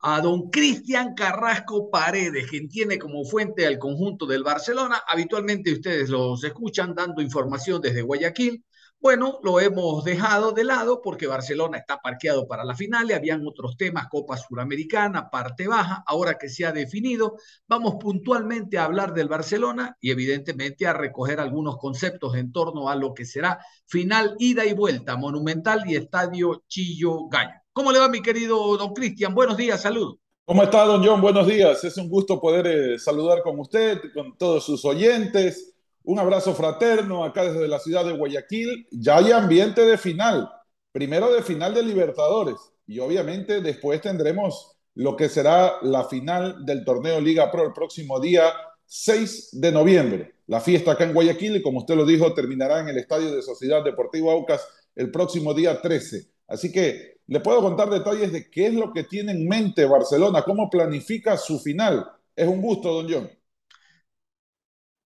a 0.00 0.22
don 0.22 0.48
Cristian 0.48 1.12
Carrasco 1.14 1.90
Paredes, 1.90 2.46
quien 2.48 2.70
tiene 2.70 2.98
como 2.98 3.22
fuente 3.26 3.66
al 3.66 3.78
conjunto 3.78 4.24
del 4.24 4.44
Barcelona. 4.44 5.02
Habitualmente 5.06 5.74
ustedes 5.74 6.08
los 6.08 6.42
escuchan 6.42 6.94
dando 6.94 7.20
información 7.20 7.82
desde 7.82 8.00
Guayaquil. 8.00 8.64
Bueno, 9.06 9.38
lo 9.44 9.60
hemos 9.60 10.02
dejado 10.02 10.50
de 10.50 10.64
lado 10.64 11.00
porque 11.00 11.28
Barcelona 11.28 11.78
está 11.78 12.00
parqueado 12.00 12.48
para 12.48 12.64
la 12.64 12.74
final 12.74 13.08
y 13.08 13.12
habían 13.12 13.46
otros 13.46 13.76
temas, 13.76 14.08
Copa 14.10 14.36
Suramericana, 14.36 15.30
parte 15.30 15.68
baja, 15.68 16.02
ahora 16.08 16.38
que 16.38 16.48
se 16.48 16.66
ha 16.66 16.72
definido, 16.72 17.36
vamos 17.68 17.98
puntualmente 18.00 18.78
a 18.78 18.84
hablar 18.84 19.14
del 19.14 19.28
Barcelona 19.28 19.96
y 20.00 20.10
evidentemente 20.10 20.88
a 20.88 20.92
recoger 20.92 21.38
algunos 21.38 21.76
conceptos 21.76 22.34
en 22.34 22.50
torno 22.50 22.88
a 22.88 22.96
lo 22.96 23.14
que 23.14 23.24
será 23.24 23.60
final 23.84 24.34
ida 24.40 24.66
y 24.66 24.72
vuelta, 24.72 25.16
Monumental 25.16 25.88
y 25.88 25.94
Estadio 25.94 26.64
Chillo 26.66 27.28
Gallo. 27.28 27.60
¿Cómo 27.72 27.92
le 27.92 28.00
va 28.00 28.08
mi 28.08 28.22
querido 28.22 28.76
don 28.76 28.92
Cristian? 28.92 29.36
Buenos 29.36 29.56
días, 29.56 29.82
saludos. 29.82 30.16
¿Cómo 30.44 30.64
está, 30.64 30.84
don 30.84 31.06
John? 31.06 31.20
Buenos 31.20 31.46
días. 31.46 31.84
Es 31.84 31.96
un 31.96 32.08
gusto 32.08 32.40
poder 32.40 32.66
eh, 32.66 32.98
saludar 32.98 33.42
con 33.44 33.60
usted, 33.60 34.00
con 34.12 34.36
todos 34.36 34.66
sus 34.66 34.84
oyentes 34.84 35.75
un 36.06 36.20
abrazo 36.20 36.54
fraterno 36.54 37.24
acá 37.24 37.44
desde 37.44 37.66
la 37.66 37.80
ciudad 37.80 38.04
de 38.04 38.12
Guayaquil. 38.12 38.86
Ya 38.92 39.18
hay 39.18 39.32
ambiente 39.32 39.84
de 39.84 39.98
final, 39.98 40.48
primero 40.92 41.32
de 41.32 41.42
final 41.42 41.74
de 41.74 41.82
Libertadores 41.82 42.54
y 42.86 43.00
obviamente 43.00 43.60
después 43.60 44.00
tendremos 44.00 44.76
lo 44.94 45.16
que 45.16 45.28
será 45.28 45.74
la 45.82 46.04
final 46.04 46.64
del 46.64 46.84
torneo 46.84 47.20
Liga 47.20 47.50
Pro 47.50 47.66
el 47.66 47.72
próximo 47.72 48.20
día 48.20 48.44
6 48.86 49.60
de 49.60 49.72
noviembre. 49.72 50.34
La 50.46 50.60
fiesta 50.60 50.92
acá 50.92 51.04
en 51.04 51.12
Guayaquil 51.12 51.56
y 51.56 51.62
como 51.62 51.80
usted 51.80 51.96
lo 51.96 52.06
dijo 52.06 52.32
terminará 52.32 52.78
en 52.80 52.88
el 52.88 52.98
Estadio 52.98 53.34
de 53.34 53.42
Sociedad 53.42 53.82
Deportiva 53.82 54.32
Aucas 54.32 54.64
el 54.94 55.10
próximo 55.10 55.54
día 55.54 55.82
13. 55.82 56.28
Así 56.46 56.70
que 56.70 57.16
le 57.26 57.40
puedo 57.40 57.60
contar 57.60 57.90
detalles 57.90 58.30
de 58.30 58.48
qué 58.48 58.66
es 58.66 58.74
lo 58.74 58.92
que 58.92 59.02
tiene 59.02 59.32
en 59.32 59.48
mente 59.48 59.84
Barcelona, 59.84 60.42
cómo 60.42 60.70
planifica 60.70 61.36
su 61.36 61.58
final. 61.58 62.08
Es 62.36 62.46
un 62.46 62.62
gusto, 62.62 62.94
don 62.94 63.12
John. 63.12 63.28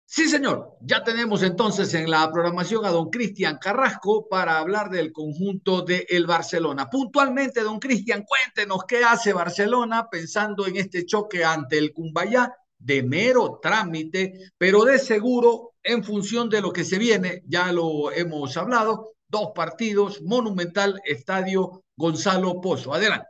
Sí, 0.09 0.29
señor. 0.29 0.77
Ya 0.79 1.03
tenemos 1.03 1.43
entonces 1.43 1.93
en 1.93 2.09
la 2.09 2.31
programación 2.31 2.85
a 2.85 2.91
don 2.91 3.09
Cristian 3.09 3.57
Carrasco 3.57 4.27
para 4.29 4.57
hablar 4.57 4.89
del 4.89 5.11
conjunto 5.11 5.81
de 5.81 6.05
el 6.09 6.25
Barcelona. 6.25 6.89
Puntualmente, 6.89 7.61
don 7.61 7.77
Cristian, 7.77 8.23
cuéntenos 8.23 8.85
qué 8.87 9.03
hace 9.03 9.33
Barcelona 9.33 10.07
pensando 10.09 10.65
en 10.65 10.77
este 10.77 11.05
choque 11.05 11.43
ante 11.43 11.77
el 11.77 11.91
Cumbayá 11.91 12.55
de 12.79 13.03
mero 13.03 13.59
trámite, 13.61 14.51
pero 14.57 14.85
de 14.85 14.97
seguro 14.97 15.73
en 15.83 16.05
función 16.05 16.49
de 16.49 16.61
lo 16.61 16.71
que 16.71 16.85
se 16.85 16.97
viene, 16.97 17.43
ya 17.45 17.73
lo 17.73 18.09
hemos 18.13 18.55
hablado, 18.55 19.11
dos 19.27 19.49
partidos, 19.53 20.21
Monumental, 20.21 21.01
Estadio 21.03 21.83
Gonzalo 21.97 22.61
Pozo. 22.61 22.93
Adelante. 22.93 23.27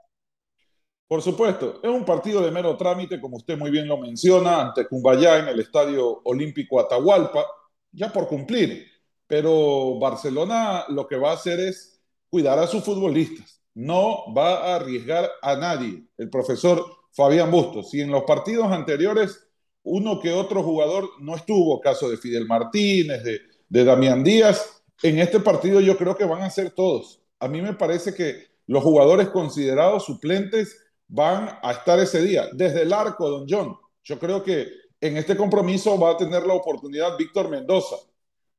Por 1.07 1.21
supuesto, 1.21 1.79
es 1.81 1.89
un 1.89 2.03
partido 2.03 2.41
de 2.41 2.51
mero 2.51 2.75
trámite, 2.75 3.21
como 3.21 3.37
usted 3.37 3.57
muy 3.57 3.71
bien 3.71 3.87
lo 3.87 3.97
menciona, 3.97 4.61
ante 4.61 4.85
Cumbayá 4.87 5.39
en 5.39 5.47
el 5.47 5.59
Estadio 5.61 6.21
Olímpico 6.25 6.81
Atahualpa, 6.81 7.45
ya 7.93 8.11
por 8.11 8.27
cumplir. 8.27 8.85
Pero 9.25 9.97
Barcelona 9.99 10.83
lo 10.89 11.07
que 11.07 11.15
va 11.15 11.31
a 11.31 11.35
hacer 11.35 11.61
es 11.61 12.01
cuidar 12.29 12.59
a 12.59 12.67
sus 12.67 12.83
futbolistas. 12.83 13.61
No 13.73 14.33
va 14.33 14.57
a 14.57 14.75
arriesgar 14.75 15.29
a 15.41 15.55
nadie, 15.55 16.03
el 16.17 16.29
profesor 16.29 16.83
Fabián 17.11 17.51
Bustos. 17.51 17.89
Si 17.89 18.01
en 18.01 18.11
los 18.11 18.23
partidos 18.23 18.69
anteriores 18.69 19.47
uno 19.83 20.19
que 20.19 20.33
otro 20.33 20.61
jugador 20.61 21.09
no 21.21 21.37
estuvo, 21.37 21.79
caso 21.79 22.09
de 22.09 22.17
Fidel 22.17 22.47
Martínez, 22.47 23.23
de, 23.23 23.39
de 23.69 23.83
Damián 23.85 24.25
Díaz, 24.25 24.83
en 25.01 25.19
este 25.19 25.39
partido 25.39 25.79
yo 25.79 25.97
creo 25.97 26.17
que 26.17 26.25
van 26.25 26.41
a 26.41 26.49
ser 26.49 26.71
todos. 26.71 27.21
A 27.39 27.47
mí 27.47 27.61
me 27.61 27.73
parece 27.73 28.13
que 28.13 28.47
los 28.65 28.83
jugadores 28.83 29.29
considerados 29.29 30.03
suplentes 30.03 30.86
van 31.07 31.59
a 31.61 31.71
estar 31.71 31.99
ese 31.99 32.21
día, 32.21 32.47
desde 32.53 32.81
el 32.83 32.93
arco, 32.93 33.29
don 33.29 33.45
John. 33.49 33.77
Yo 34.03 34.19
creo 34.19 34.43
que 34.43 34.67
en 34.99 35.17
este 35.17 35.37
compromiso 35.37 35.99
va 35.99 36.11
a 36.11 36.17
tener 36.17 36.45
la 36.45 36.53
oportunidad 36.53 37.17
Víctor 37.17 37.49
Mendoza, 37.49 37.95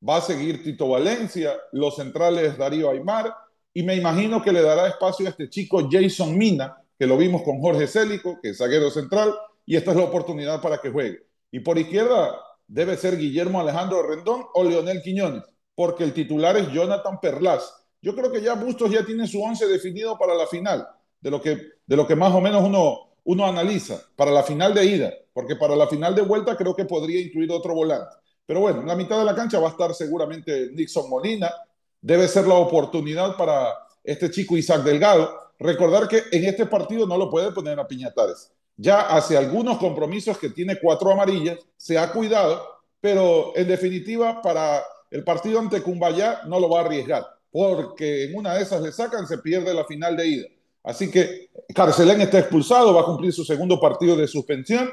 va 0.06 0.16
a 0.16 0.20
seguir 0.20 0.62
Tito 0.62 0.88
Valencia, 0.88 1.56
los 1.72 1.96
centrales 1.96 2.56
Darío 2.56 2.90
Aymar, 2.90 3.34
y 3.74 3.82
me 3.82 3.96
imagino 3.96 4.42
que 4.42 4.52
le 4.52 4.62
dará 4.62 4.88
espacio 4.88 5.26
a 5.26 5.30
este 5.30 5.48
chico 5.48 5.88
Jason 5.90 6.36
Mina, 6.36 6.76
que 6.98 7.06
lo 7.06 7.16
vimos 7.16 7.42
con 7.42 7.60
Jorge 7.60 7.86
Célico, 7.86 8.38
que 8.42 8.50
es 8.50 8.58
zaguero 8.58 8.90
central, 8.90 9.34
y 9.66 9.76
esta 9.76 9.90
es 9.90 9.96
la 9.96 10.04
oportunidad 10.04 10.60
para 10.60 10.78
que 10.78 10.90
juegue. 10.90 11.26
Y 11.50 11.60
por 11.60 11.78
izquierda 11.78 12.40
debe 12.66 12.96
ser 12.96 13.16
Guillermo 13.16 13.60
Alejandro 13.60 14.02
Rendón 14.02 14.44
o 14.54 14.64
Leonel 14.64 15.02
Quiñones, 15.02 15.42
porque 15.74 16.04
el 16.04 16.12
titular 16.12 16.56
es 16.56 16.70
Jonathan 16.72 17.20
Perlas. 17.20 17.74
Yo 18.00 18.14
creo 18.14 18.30
que 18.30 18.40
ya 18.40 18.54
Bustos 18.54 18.90
ya 18.90 19.04
tiene 19.04 19.26
su 19.26 19.42
once 19.42 19.66
definido 19.66 20.16
para 20.18 20.34
la 20.34 20.46
final, 20.46 20.86
de 21.20 21.30
lo 21.30 21.40
que, 21.40 21.60
de 21.86 21.96
lo 21.96 22.06
que 22.06 22.16
más 22.16 22.34
o 22.34 22.40
menos 22.40 22.62
uno, 22.64 23.14
uno 23.24 23.46
analiza, 23.46 24.00
para 24.16 24.30
la 24.30 24.42
final 24.42 24.74
de 24.74 24.84
ida, 24.84 25.12
porque 25.32 25.56
para 25.56 25.76
la 25.76 25.86
final 25.86 26.14
de 26.14 26.22
vuelta 26.22 26.56
creo 26.56 26.74
que 26.74 26.84
podría 26.84 27.20
incluir 27.20 27.50
otro 27.52 27.74
volante. 27.74 28.16
Pero 28.46 28.60
bueno, 28.60 28.80
en 28.80 28.86
la 28.86 28.96
mitad 28.96 29.18
de 29.18 29.26
la 29.26 29.34
cancha 29.34 29.60
va 29.60 29.68
a 29.68 29.72
estar 29.72 29.94
seguramente 29.94 30.70
Nixon 30.72 31.10
Molina. 31.10 31.52
Debe 32.00 32.26
ser 32.26 32.46
la 32.46 32.54
oportunidad 32.54 33.36
para 33.36 33.74
este 34.02 34.30
chico 34.30 34.56
Isaac 34.56 34.82
Delgado. 34.82 35.52
Recordar 35.58 36.08
que 36.08 36.22
en 36.32 36.46
este 36.46 36.64
partido 36.64 37.06
no 37.06 37.18
lo 37.18 37.28
puede 37.28 37.52
poner 37.52 37.78
a 37.78 37.86
Piñatares. 37.86 38.50
Ya 38.76 39.02
hace 39.02 39.36
algunos 39.36 39.76
compromisos 39.76 40.38
que 40.38 40.48
tiene 40.48 40.78
cuatro 40.80 41.10
amarillas, 41.10 41.58
se 41.76 41.98
ha 41.98 42.10
cuidado, 42.10 42.64
pero 43.00 43.52
en 43.56 43.68
definitiva 43.68 44.40
para 44.40 44.82
el 45.10 45.24
partido 45.24 45.58
ante 45.58 45.82
Cumbayá 45.82 46.42
no 46.46 46.60
lo 46.60 46.70
va 46.70 46.80
a 46.80 46.84
arriesgar, 46.84 47.26
porque 47.50 48.24
en 48.24 48.36
una 48.36 48.54
de 48.54 48.62
esas 48.62 48.80
le 48.80 48.92
sacan, 48.92 49.26
se 49.26 49.38
pierde 49.38 49.74
la 49.74 49.84
final 49.84 50.16
de 50.16 50.26
ida. 50.26 50.48
Así 50.82 51.10
que 51.10 51.50
Carcelén 51.74 52.20
está 52.20 52.38
expulsado, 52.38 52.94
va 52.94 53.02
a 53.02 53.06
cumplir 53.06 53.32
su 53.32 53.44
segundo 53.44 53.80
partido 53.80 54.16
de 54.16 54.26
suspensión. 54.26 54.90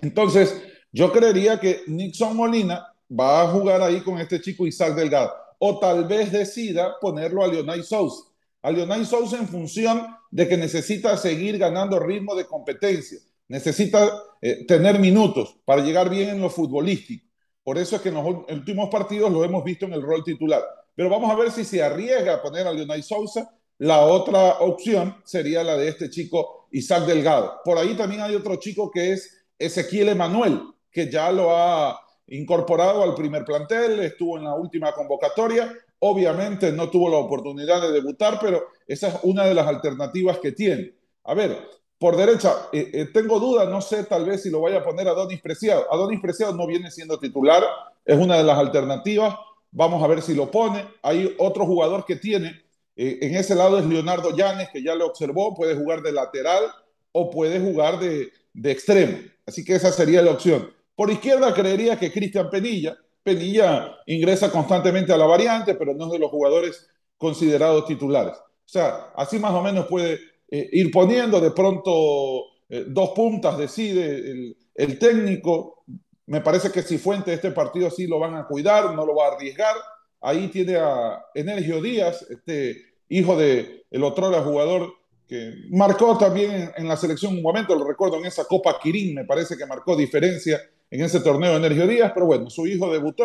Entonces, 0.00 0.62
yo 0.90 1.12
creería 1.12 1.60
que 1.60 1.82
Nixon 1.86 2.36
Molina 2.36 2.86
va 3.08 3.42
a 3.42 3.48
jugar 3.48 3.82
ahí 3.82 4.02
con 4.02 4.18
este 4.18 4.40
chico 4.40 4.66
Isaac 4.66 4.94
Delgado. 4.94 5.32
O 5.58 5.78
tal 5.78 6.06
vez 6.06 6.32
decida 6.32 6.98
ponerlo 7.00 7.44
a 7.44 7.46
Leonay 7.46 7.82
Sousa. 7.82 8.24
A 8.62 8.70
Leonay 8.70 9.04
Sousa 9.04 9.38
en 9.38 9.48
función 9.48 10.06
de 10.30 10.48
que 10.48 10.56
necesita 10.56 11.16
seguir 11.16 11.58
ganando 11.58 11.98
ritmo 11.98 12.34
de 12.34 12.46
competencia. 12.46 13.18
Necesita 13.48 14.22
eh, 14.40 14.64
tener 14.66 14.98
minutos 14.98 15.56
para 15.64 15.82
llegar 15.82 16.10
bien 16.10 16.30
en 16.30 16.40
lo 16.40 16.50
futbolístico. 16.50 17.26
Por 17.62 17.78
eso 17.78 17.96
es 17.96 18.02
que 18.02 18.08
en 18.08 18.16
los 18.16 18.26
últimos 18.48 18.88
partidos 18.88 19.30
lo 19.30 19.44
hemos 19.44 19.62
visto 19.62 19.86
en 19.86 19.92
el 19.92 20.02
rol 20.02 20.24
titular. 20.24 20.62
Pero 20.94 21.08
vamos 21.08 21.30
a 21.30 21.36
ver 21.36 21.50
si 21.50 21.64
se 21.64 21.82
arriesga 21.82 22.34
a 22.34 22.42
poner 22.42 22.66
a 22.66 22.72
Leonay 22.72 23.02
Sousa. 23.02 23.54
La 23.82 24.06
otra 24.06 24.60
opción 24.60 25.16
sería 25.24 25.64
la 25.64 25.76
de 25.76 25.88
este 25.88 26.08
chico 26.08 26.68
Isaac 26.70 27.04
Delgado. 27.04 27.54
Por 27.64 27.78
ahí 27.78 27.96
también 27.96 28.20
hay 28.20 28.36
otro 28.36 28.54
chico 28.54 28.88
que 28.88 29.10
es 29.10 29.44
Ezequiel 29.58 30.10
Emanuel, 30.10 30.62
que 30.88 31.10
ya 31.10 31.32
lo 31.32 31.50
ha 31.50 32.00
incorporado 32.28 33.02
al 33.02 33.16
primer 33.16 33.44
plantel, 33.44 33.98
estuvo 33.98 34.38
en 34.38 34.44
la 34.44 34.54
última 34.54 34.92
convocatoria, 34.92 35.76
obviamente 35.98 36.70
no 36.70 36.90
tuvo 36.90 37.10
la 37.10 37.16
oportunidad 37.16 37.82
de 37.82 37.90
debutar, 37.90 38.38
pero 38.40 38.68
esa 38.86 39.08
es 39.08 39.14
una 39.24 39.46
de 39.46 39.54
las 39.54 39.66
alternativas 39.66 40.38
que 40.38 40.52
tiene. 40.52 40.94
A 41.24 41.34
ver, 41.34 41.58
por 41.98 42.16
derecha, 42.16 42.68
eh, 42.72 42.88
eh, 42.92 43.06
tengo 43.12 43.40
dudas, 43.40 43.68
no 43.68 43.80
sé 43.80 44.04
tal 44.04 44.24
vez 44.26 44.44
si 44.44 44.50
lo 44.50 44.60
vaya 44.60 44.78
a 44.78 44.84
poner 44.84 45.08
a 45.08 45.12
Donis 45.12 45.40
Preciado. 45.40 45.92
A 45.92 45.96
Donis 45.96 46.20
Preciado 46.20 46.54
no 46.54 46.68
viene 46.68 46.88
siendo 46.92 47.18
titular, 47.18 47.64
es 48.04 48.16
una 48.16 48.36
de 48.36 48.44
las 48.44 48.58
alternativas. 48.58 49.34
Vamos 49.72 50.04
a 50.04 50.06
ver 50.06 50.22
si 50.22 50.36
lo 50.36 50.52
pone. 50.52 50.86
Hay 51.02 51.34
otro 51.38 51.66
jugador 51.66 52.04
que 52.04 52.14
tiene, 52.14 52.61
eh, 52.96 53.18
en 53.22 53.34
ese 53.36 53.54
lado 53.54 53.78
es 53.78 53.86
Leonardo 53.86 54.36
Llanes, 54.36 54.68
que 54.70 54.82
ya 54.82 54.94
lo 54.94 55.06
observó, 55.06 55.54
puede 55.54 55.74
jugar 55.74 56.02
de 56.02 56.12
lateral 56.12 56.64
o 57.12 57.30
puede 57.30 57.60
jugar 57.60 57.98
de, 57.98 58.30
de 58.52 58.70
extremo. 58.70 59.18
Así 59.46 59.64
que 59.64 59.74
esa 59.74 59.92
sería 59.92 60.22
la 60.22 60.32
opción. 60.32 60.72
Por 60.94 61.10
izquierda 61.10 61.54
creería 61.54 61.98
que 61.98 62.12
Cristian 62.12 62.50
Penilla. 62.50 62.96
Penilla 63.22 63.98
ingresa 64.06 64.50
constantemente 64.50 65.12
a 65.12 65.16
la 65.16 65.26
variante, 65.26 65.74
pero 65.74 65.94
no 65.94 66.06
es 66.06 66.12
de 66.12 66.18
los 66.18 66.30
jugadores 66.30 66.88
considerados 67.16 67.86
titulares. 67.86 68.34
O 68.36 68.68
sea, 68.72 69.12
así 69.16 69.38
más 69.38 69.52
o 69.52 69.62
menos 69.62 69.86
puede 69.86 70.18
eh, 70.50 70.68
ir 70.72 70.90
poniendo, 70.90 71.40
de 71.40 71.50
pronto 71.52 72.46
eh, 72.68 72.84
dos 72.88 73.10
puntas 73.10 73.56
decide 73.56 74.56
el, 74.74 74.98
técnico. 74.98 75.84
Me 76.26 76.40
parece 76.40 76.70
que 76.72 76.82
si 76.82 76.98
Fuente 76.98 77.32
este 77.32 77.52
partido 77.52 77.90
sí 77.90 78.06
lo 78.06 78.18
van 78.18 78.34
a 78.34 78.46
cuidar, 78.46 78.94
no 78.94 79.06
lo 79.06 79.14
va 79.14 79.28
a 79.28 79.32
arriesgar. 79.32 79.76
Ahí 80.22 80.48
tiene 80.48 80.76
a 80.76 81.24
Energio 81.34 81.82
Díaz, 81.82 82.24
este 82.30 82.76
hijo 83.08 83.36
de 83.36 83.84
el 83.90 84.04
otro 84.04 84.32
jugador 84.42 84.94
que 85.26 85.52
marcó 85.70 86.16
también 86.16 86.70
en, 86.76 86.88
la 86.88 86.96
selección 86.96 87.34
un 87.34 87.42
momento, 87.42 87.74
lo 87.74 87.86
recuerdo 87.86 88.18
en 88.18 88.26
esa 88.26 88.44
Copa 88.44 88.78
Quirín, 88.80 89.14
me 89.14 89.24
parece 89.24 89.56
que 89.56 89.66
marcó 89.66 89.96
diferencia 89.96 90.60
en 90.90 91.02
ese 91.02 91.20
torneo 91.20 91.50
de 91.50 91.56
Energio 91.56 91.86
Díaz, 91.86 92.12
pero 92.14 92.26
bueno, 92.26 92.50
su 92.50 92.66
hijo 92.66 92.92
debutó, 92.92 93.24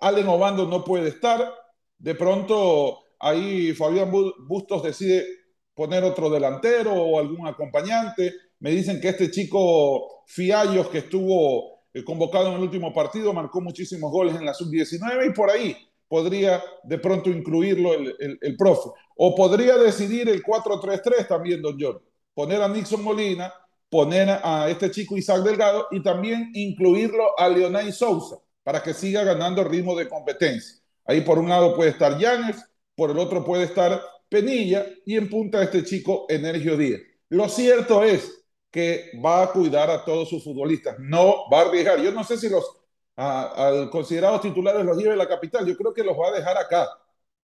Allen 0.00 0.28
Obando 0.28 0.66
no 0.66 0.84
puede 0.84 1.08
estar, 1.08 1.52
de 1.98 2.14
pronto 2.14 3.00
ahí 3.18 3.72
Fabián 3.74 4.12
Bustos 4.46 4.82
decide 4.82 5.26
poner 5.74 6.04
otro 6.04 6.30
delantero 6.30 6.92
o 6.92 7.18
algún 7.18 7.46
acompañante, 7.46 8.34
me 8.60 8.70
dicen 8.70 9.00
que 9.00 9.08
este 9.08 9.30
chico 9.30 10.24
Fiallos 10.26 10.88
que 10.88 10.98
estuvo 10.98 11.80
eh, 11.92 12.04
convocado 12.04 12.48
en 12.48 12.54
el 12.54 12.60
último 12.60 12.92
partido 12.92 13.32
marcó 13.32 13.60
muchísimos 13.60 14.12
goles 14.12 14.36
en 14.36 14.44
la 14.44 14.54
sub-19 14.54 15.28
y 15.28 15.34
por 15.34 15.50
ahí 15.50 15.76
podría 16.10 16.60
de 16.82 16.98
pronto 16.98 17.30
incluirlo 17.30 17.94
el, 17.94 18.36
el, 18.40 18.56
profe. 18.56 18.90
O 19.14 19.32
podría 19.36 19.78
decidir 19.78 20.28
el 20.28 20.42
4-3-3 20.42 21.28
también, 21.28 21.62
don 21.62 21.76
John. 21.80 22.00
Poner 22.34 22.60
a 22.60 22.68
Nixon 22.68 23.04
Molina, 23.04 23.54
poner 23.88 24.28
a 24.42 24.68
este 24.68 24.90
chico 24.90 25.16
Isaac 25.16 25.44
Delgado 25.44 25.86
y 25.92 26.02
también 26.02 26.50
incluirlo 26.52 27.38
a 27.38 27.48
Leonay 27.48 27.92
Sousa 27.92 28.38
para 28.64 28.82
que 28.82 28.92
siga 28.92 29.22
ganando 29.22 29.62
ritmo 29.62 29.94
de 29.94 30.08
competencia. 30.08 30.82
Ahí 31.04 31.20
por 31.20 31.38
un 31.38 31.48
lado 31.48 31.76
puede 31.76 31.90
estar 31.90 32.18
Llanes, 32.18 32.56
por 32.96 33.12
el 33.12 33.18
otro 33.18 33.44
puede 33.44 33.62
estar 33.64 34.02
Penilla 34.28 34.84
y 35.06 35.16
en 35.16 35.30
punta 35.30 35.62
este 35.62 35.84
chico 35.84 36.26
Energio 36.28 36.76
Díaz. 36.76 37.02
Lo 37.28 37.48
cierto 37.48 38.02
es 38.02 38.44
que 38.68 39.12
va 39.24 39.44
a 39.44 39.52
cuidar 39.52 39.88
a 39.90 40.04
todos 40.04 40.28
sus 40.28 40.42
futbolistas, 40.42 40.96
no 40.98 41.48
va 41.52 41.60
a 41.60 41.62
arriesgar. 41.66 42.00
Yo 42.02 42.10
no 42.10 42.24
sé 42.24 42.36
si 42.36 42.48
los 42.48 42.79
al 43.20 43.90
considerados 43.90 44.40
titulares 44.40 44.84
los 44.84 44.96
lleve 44.96 45.12
a 45.12 45.16
la 45.16 45.28
capital. 45.28 45.66
Yo 45.66 45.76
creo 45.76 45.92
que 45.92 46.02
los 46.02 46.16
va 46.16 46.28
a 46.28 46.32
dejar 46.32 46.56
acá, 46.56 46.88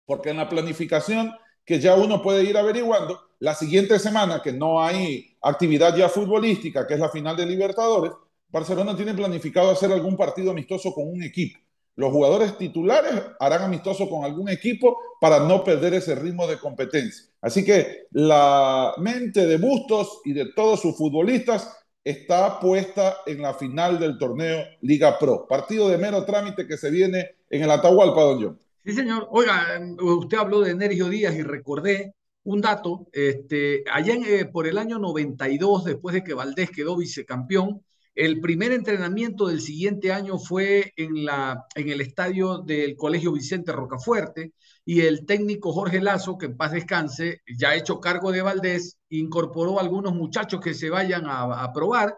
porque 0.06 0.30
en 0.30 0.38
la 0.38 0.48
planificación 0.48 1.32
que 1.64 1.78
ya 1.78 1.94
uno 1.94 2.22
puede 2.22 2.44
ir 2.44 2.56
averiguando, 2.56 3.20
la 3.38 3.54
siguiente 3.54 3.98
semana 3.98 4.40
que 4.42 4.52
no 4.52 4.82
hay 4.82 5.36
actividad 5.42 5.94
ya 5.94 6.08
futbolística, 6.08 6.86
que 6.86 6.94
es 6.94 7.00
la 7.00 7.10
final 7.10 7.36
de 7.36 7.46
Libertadores, 7.46 8.12
Barcelona 8.48 8.96
tiene 8.96 9.14
planificado 9.14 9.70
hacer 9.70 9.92
algún 9.92 10.16
partido 10.16 10.50
amistoso 10.50 10.92
con 10.92 11.08
un 11.08 11.22
equipo. 11.22 11.58
Los 11.94 12.12
jugadores 12.12 12.56
titulares 12.56 13.12
harán 13.38 13.62
amistoso 13.62 14.08
con 14.08 14.24
algún 14.24 14.48
equipo 14.48 14.96
para 15.20 15.40
no 15.40 15.62
perder 15.62 15.94
ese 15.94 16.14
ritmo 16.14 16.46
de 16.46 16.58
competencia. 16.58 17.26
Así 17.42 17.64
que 17.64 18.06
la 18.12 18.94
mente 18.96 19.46
de 19.46 19.58
Bustos 19.58 20.20
y 20.24 20.32
de 20.32 20.52
todos 20.54 20.80
sus 20.80 20.96
futbolistas 20.96 21.76
está 22.04 22.58
puesta 22.60 23.18
en 23.26 23.42
la 23.42 23.54
final 23.54 23.98
del 23.98 24.18
torneo 24.18 24.64
Liga 24.80 25.18
Pro. 25.18 25.46
Partido 25.48 25.88
de 25.88 25.98
mero 25.98 26.24
trámite 26.24 26.66
que 26.66 26.76
se 26.76 26.90
viene 26.90 27.36
en 27.48 27.62
el 27.62 27.70
Atahualpa, 27.70 28.22
don 28.22 28.42
John. 28.42 28.60
Sí, 28.84 28.92
señor. 28.92 29.28
Oiga, 29.30 29.80
usted 30.00 30.38
habló 30.38 30.60
de 30.60 30.70
Energio 30.70 31.08
Díaz 31.08 31.34
y 31.34 31.42
recordé 31.42 32.14
un 32.44 32.60
dato. 32.60 33.08
Este, 33.12 33.84
allá 33.92 34.14
eh, 34.14 34.46
por 34.46 34.66
el 34.66 34.78
año 34.78 34.98
92, 34.98 35.84
después 35.84 36.14
de 36.14 36.24
que 36.24 36.34
Valdés 36.34 36.70
quedó 36.70 36.96
vicecampeón, 36.96 37.82
el 38.14 38.40
primer 38.40 38.72
entrenamiento 38.72 39.46
del 39.46 39.60
siguiente 39.60 40.12
año 40.12 40.38
fue 40.38 40.92
en, 40.96 41.24
la, 41.24 41.66
en 41.74 41.90
el 41.90 42.00
estadio 42.00 42.58
del 42.58 42.96
Colegio 42.96 43.32
Vicente 43.32 43.72
Rocafuerte 43.72 44.52
y 44.92 45.02
el 45.02 45.24
técnico 45.24 45.72
Jorge 45.72 46.00
Lazo, 46.00 46.36
que 46.36 46.46
en 46.46 46.56
paz 46.56 46.72
descanse, 46.72 47.42
ya 47.46 47.76
hecho 47.76 48.00
cargo 48.00 48.32
de 48.32 48.42
Valdés, 48.42 48.98
incorporó 49.08 49.78
a 49.78 49.82
algunos 49.82 50.12
muchachos 50.14 50.60
que 50.60 50.74
se 50.74 50.90
vayan 50.90 51.26
a, 51.28 51.72
probar. 51.72 52.16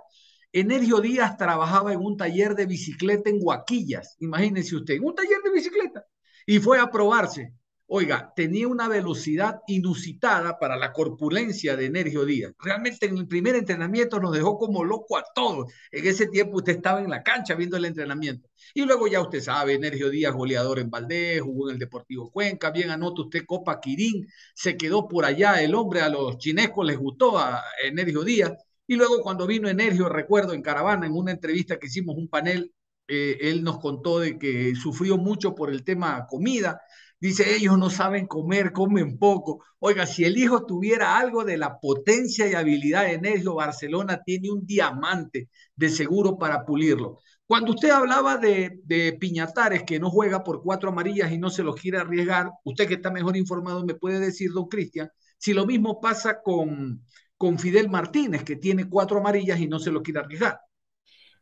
Energio 0.51 1.03
Díaz 1.03 1.37
trabajaba 1.37 1.93
en 1.93 2.01
un 2.01 2.17
taller 2.17 2.55
de 2.55 2.65
bicicleta 2.65 3.29
en 3.29 3.41
Guaquillas, 3.41 4.17
imagínense 4.21 4.75
usted, 4.75 4.99
un 5.03 5.15
taller 5.15 5.43
de 5.45 5.51
bicicleta, 5.51 6.07
y 6.47 6.61
fue 6.61 6.81
a 6.81 6.91
probarse. 6.91 7.53
Oiga, 7.87 8.33
tenía 8.35 8.69
una 8.69 8.89
velocidad 8.89 9.61
inusitada 9.67 10.59
para 10.59 10.77
la 10.77 10.93
corpulencia 10.93 11.77
de 11.77 11.87
Energio 11.87 12.25
Díaz. 12.25 12.53
Realmente 12.59 13.07
en 13.07 13.19
el 13.19 13.29
primer 13.29 13.55
entrenamiento 13.55 14.19
nos 14.19 14.33
dejó 14.33 14.59
como 14.59 14.85
loco 14.85 15.17
a 15.19 15.25
todos. 15.35 15.73
En 15.91 16.07
ese 16.07 16.27
tiempo 16.27 16.59
usted 16.59 16.77
estaba 16.77 17.01
en 17.01 17.11
la 17.11 17.23
cancha 17.23 17.55
viendo 17.55 17.77
el 17.77 17.85
entrenamiento. 17.85 18.49
Y 18.75 18.83
luego 18.83 19.09
ya 19.09 19.21
usted 19.21 19.41
sabe, 19.41 19.75
Energio 19.75 20.09
Díaz, 20.11 20.33
goleador 20.33 20.79
en 20.79 20.91
Valdés, 20.91 21.43
jugó 21.43 21.69
en 21.69 21.75
el 21.75 21.79
Deportivo 21.79 22.31
Cuenca, 22.31 22.71
bien 22.71 22.91
anota 22.91 23.23
usted 23.23 23.45
Copa 23.47 23.81
Quirín, 23.81 24.27
se 24.55 24.77
quedó 24.77 25.09
por 25.09 25.25
allá, 25.25 25.63
el 25.63 25.75
hombre 25.75 26.01
a 26.01 26.09
los 26.09 26.39
chinescos 26.39 26.87
les 26.87 26.97
gustó 26.97 27.39
a 27.39 27.63
Energio 27.85 28.25
Díaz. 28.25 28.53
Y 28.87 28.97
luego 28.97 29.21
cuando 29.23 29.47
vino 29.47 29.69
Energio, 29.69 30.09
recuerdo 30.09 30.55
en 30.55 30.63
Caravana, 30.63 31.07
en 31.07 31.13
una 31.13 31.33
entrevista 31.33 31.79
que 31.79 31.87
hicimos, 31.87 32.17
un 32.17 32.29
panel, 32.29 32.73
eh, 33.09 33.39
él 33.43 33.63
nos 33.63 33.79
contó 33.79 34.21
de 34.21 34.39
que 34.39 34.75
sufrió 34.75 35.19
mucho 35.19 35.55
por 35.55 35.71
el 35.71 35.85
tema 35.85 36.27
comida, 36.27 36.81
Dice, 37.23 37.55
ellos 37.55 37.79
no 37.79 37.89
saben 37.89 38.27
comer, 38.27 38.73
comen 38.73 39.17
poco. 39.17 39.65
Oiga, 39.79 40.07
si 40.07 40.25
el 40.25 40.37
hijo 40.37 40.67
tuviera 40.67 41.21
algo 41.21 41.45
de 41.45 41.57
la 41.57 41.79
potencia 41.79 42.49
y 42.49 42.55
habilidad 42.55 43.05
de 43.05 43.21
Nergio, 43.21 43.55
Barcelona 43.55 44.21
tiene 44.27 44.51
un 44.51 44.67
diamante 44.67 45.49
de 45.77 45.89
seguro 45.89 46.37
para 46.37 46.65
pulirlo. 46.65 47.21
Cuando 47.47 47.75
usted 47.75 47.91
hablaba 47.91 48.39
de, 48.39 48.81
de, 48.83 49.13
Piñatares, 49.13 49.85
que 49.85 50.01
no 50.01 50.11
juega 50.11 50.43
por 50.43 50.65
cuatro 50.65 50.89
amarillas 50.89 51.31
y 51.31 51.39
no 51.39 51.49
se 51.49 51.63
los 51.63 51.77
quiere 51.77 51.99
arriesgar, 51.99 52.51
usted 52.65 52.89
que 52.89 52.95
está 52.95 53.13
mejor 53.13 53.37
informado 53.37 53.87
me 53.87 53.95
puede 53.95 54.19
decir, 54.19 54.51
don 54.51 54.67
Cristian, 54.67 55.09
si 55.39 55.53
lo 55.53 55.65
mismo 55.65 56.01
pasa 56.01 56.43
con, 56.43 57.07
con 57.37 57.57
Fidel 57.57 57.89
Martínez, 57.89 58.43
que 58.43 58.57
tiene 58.57 58.89
cuatro 58.89 59.21
amarillas 59.21 59.61
y 59.61 59.69
no 59.69 59.79
se 59.79 59.93
los 59.93 60.03
quiere 60.03 60.19
arriesgar. 60.19 60.59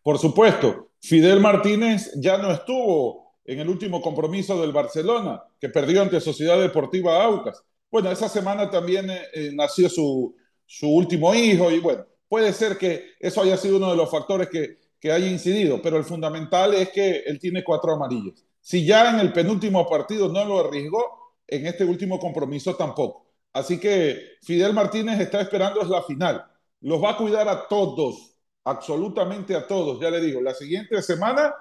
Por 0.03 0.19
supuesto, 0.19 0.91
Fidel 1.01 1.41
Martínez 1.41 2.13
ya 2.21 2.37
no 2.37 2.51
estuvo 2.51 3.20
en 3.45 3.61
el 3.61 3.69
último 3.69 4.01
compromiso 4.01 4.61
del 4.61 4.73
Barcelona, 4.73 5.43
que 5.61 5.69
perdió 5.69 6.03
ante 6.03 6.21
Sociedad 6.21 6.61
Deportiva 6.61 7.23
Aucas. 7.23 7.63
Bueno, 7.91 8.11
esa 8.11 8.29
semana 8.29 8.71
también 8.71 9.11
eh, 9.11 9.23
eh, 9.33 9.51
nació 9.53 9.89
su, 9.89 10.37
su, 10.67 10.89
último 10.89 11.35
hijo 11.35 11.71
y 11.71 11.81
bueno, 11.81 12.07
puede 12.29 12.53
ser 12.53 12.79
que 12.79 13.13
eso 13.19 13.43
haya 13.43 13.57
sido 13.57 13.79
uno 13.79 13.91
de 13.91 13.97
los 13.97 14.11
factores 14.11 14.49
que, 14.49 14.79
que 15.01 15.11
haya 15.11 15.27
incidido, 15.27 15.81
pero 15.83 15.97
el 15.97 16.05
fundamental 16.05 16.75
es 16.75 16.91
que 16.91 17.23
él 17.27 17.41
tiene 17.41 17.65
cuatro 17.65 17.93
amarillos. 17.93 18.45
Si 18.61 18.85
ya 18.85 19.11
en 19.11 19.21
el 19.21 19.33
penúltimo 19.33 19.89
partido 19.89 20.29
no 20.29 20.45
lo 20.45 20.61
arriesgó, 20.61 21.21
en 21.51 21.67
este 21.67 21.85
último 21.85 22.19
compromiso 22.19 22.77
tampoco. 22.77 23.27
Así 23.53 23.81
que 23.81 24.37
Fidel 24.43 24.73
Martínez 24.73 25.19
está 25.21 25.41
esperando 25.41 25.83
es 25.83 25.89
la 25.89 26.03
final. 26.03 26.47
Los 26.81 27.03
va 27.03 27.11
a 27.11 27.17
cuidar 27.17 27.49
a 27.49 27.67
todos, 27.67 28.37
absolutamente 28.65 29.55
a 29.57 29.67
todos. 29.67 30.01
Ya 30.01 30.11
le 30.11 30.21
digo, 30.21 30.41
la 30.41 30.55
siguiente 30.55 31.03
semana 31.03 31.53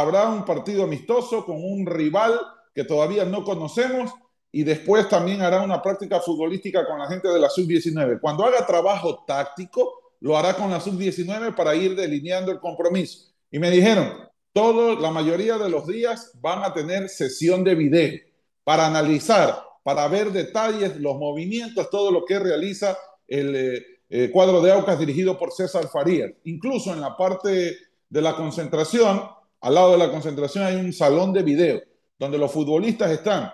habrá 0.00 0.28
un 0.28 0.44
partido 0.44 0.84
amistoso 0.84 1.44
con 1.44 1.56
un 1.62 1.86
rival 1.86 2.40
que 2.74 2.84
todavía 2.84 3.24
no 3.24 3.44
conocemos 3.44 4.10
y 4.50 4.64
después 4.64 5.08
también 5.08 5.42
hará 5.42 5.62
una 5.62 5.82
práctica 5.82 6.20
futbolística 6.20 6.86
con 6.86 6.98
la 6.98 7.08
gente 7.08 7.28
de 7.28 7.38
la 7.38 7.50
sub-19. 7.50 8.18
Cuando 8.20 8.44
haga 8.44 8.66
trabajo 8.66 9.24
táctico, 9.26 10.14
lo 10.20 10.36
hará 10.36 10.54
con 10.54 10.70
la 10.70 10.80
sub-19 10.80 11.54
para 11.54 11.74
ir 11.74 11.94
delineando 11.94 12.52
el 12.52 12.60
compromiso. 12.60 13.32
Y 13.50 13.58
me 13.58 13.70
dijeron, 13.70 14.12
todos, 14.52 15.00
la 15.00 15.10
mayoría 15.10 15.58
de 15.58 15.68
los 15.68 15.86
días 15.86 16.32
van 16.40 16.64
a 16.64 16.72
tener 16.72 17.08
sesión 17.08 17.62
de 17.62 17.74
video 17.74 18.18
para 18.64 18.86
analizar, 18.86 19.62
para 19.82 20.08
ver 20.08 20.32
detalles, 20.32 20.96
los 20.96 21.16
movimientos, 21.16 21.90
todo 21.90 22.10
lo 22.10 22.24
que 22.24 22.38
realiza 22.38 22.96
el 23.26 23.56
eh, 23.56 23.86
eh, 24.08 24.30
cuadro 24.30 24.62
de 24.62 24.72
Aucas 24.72 24.98
dirigido 24.98 25.38
por 25.38 25.52
César 25.52 25.88
Farías. 25.88 26.30
Incluso 26.44 26.92
en 26.92 27.00
la 27.00 27.16
parte 27.16 27.76
de 28.08 28.22
la 28.22 28.36
concentración, 28.36 29.22
al 29.62 29.74
lado 29.74 29.92
de 29.92 29.98
la 29.98 30.10
concentración 30.10 30.64
hay 30.64 30.76
un 30.76 30.92
salón 30.92 31.32
de 31.32 31.42
video 31.42 31.80
donde 32.18 32.36
los 32.36 32.50
futbolistas 32.52 33.10
están. 33.10 33.50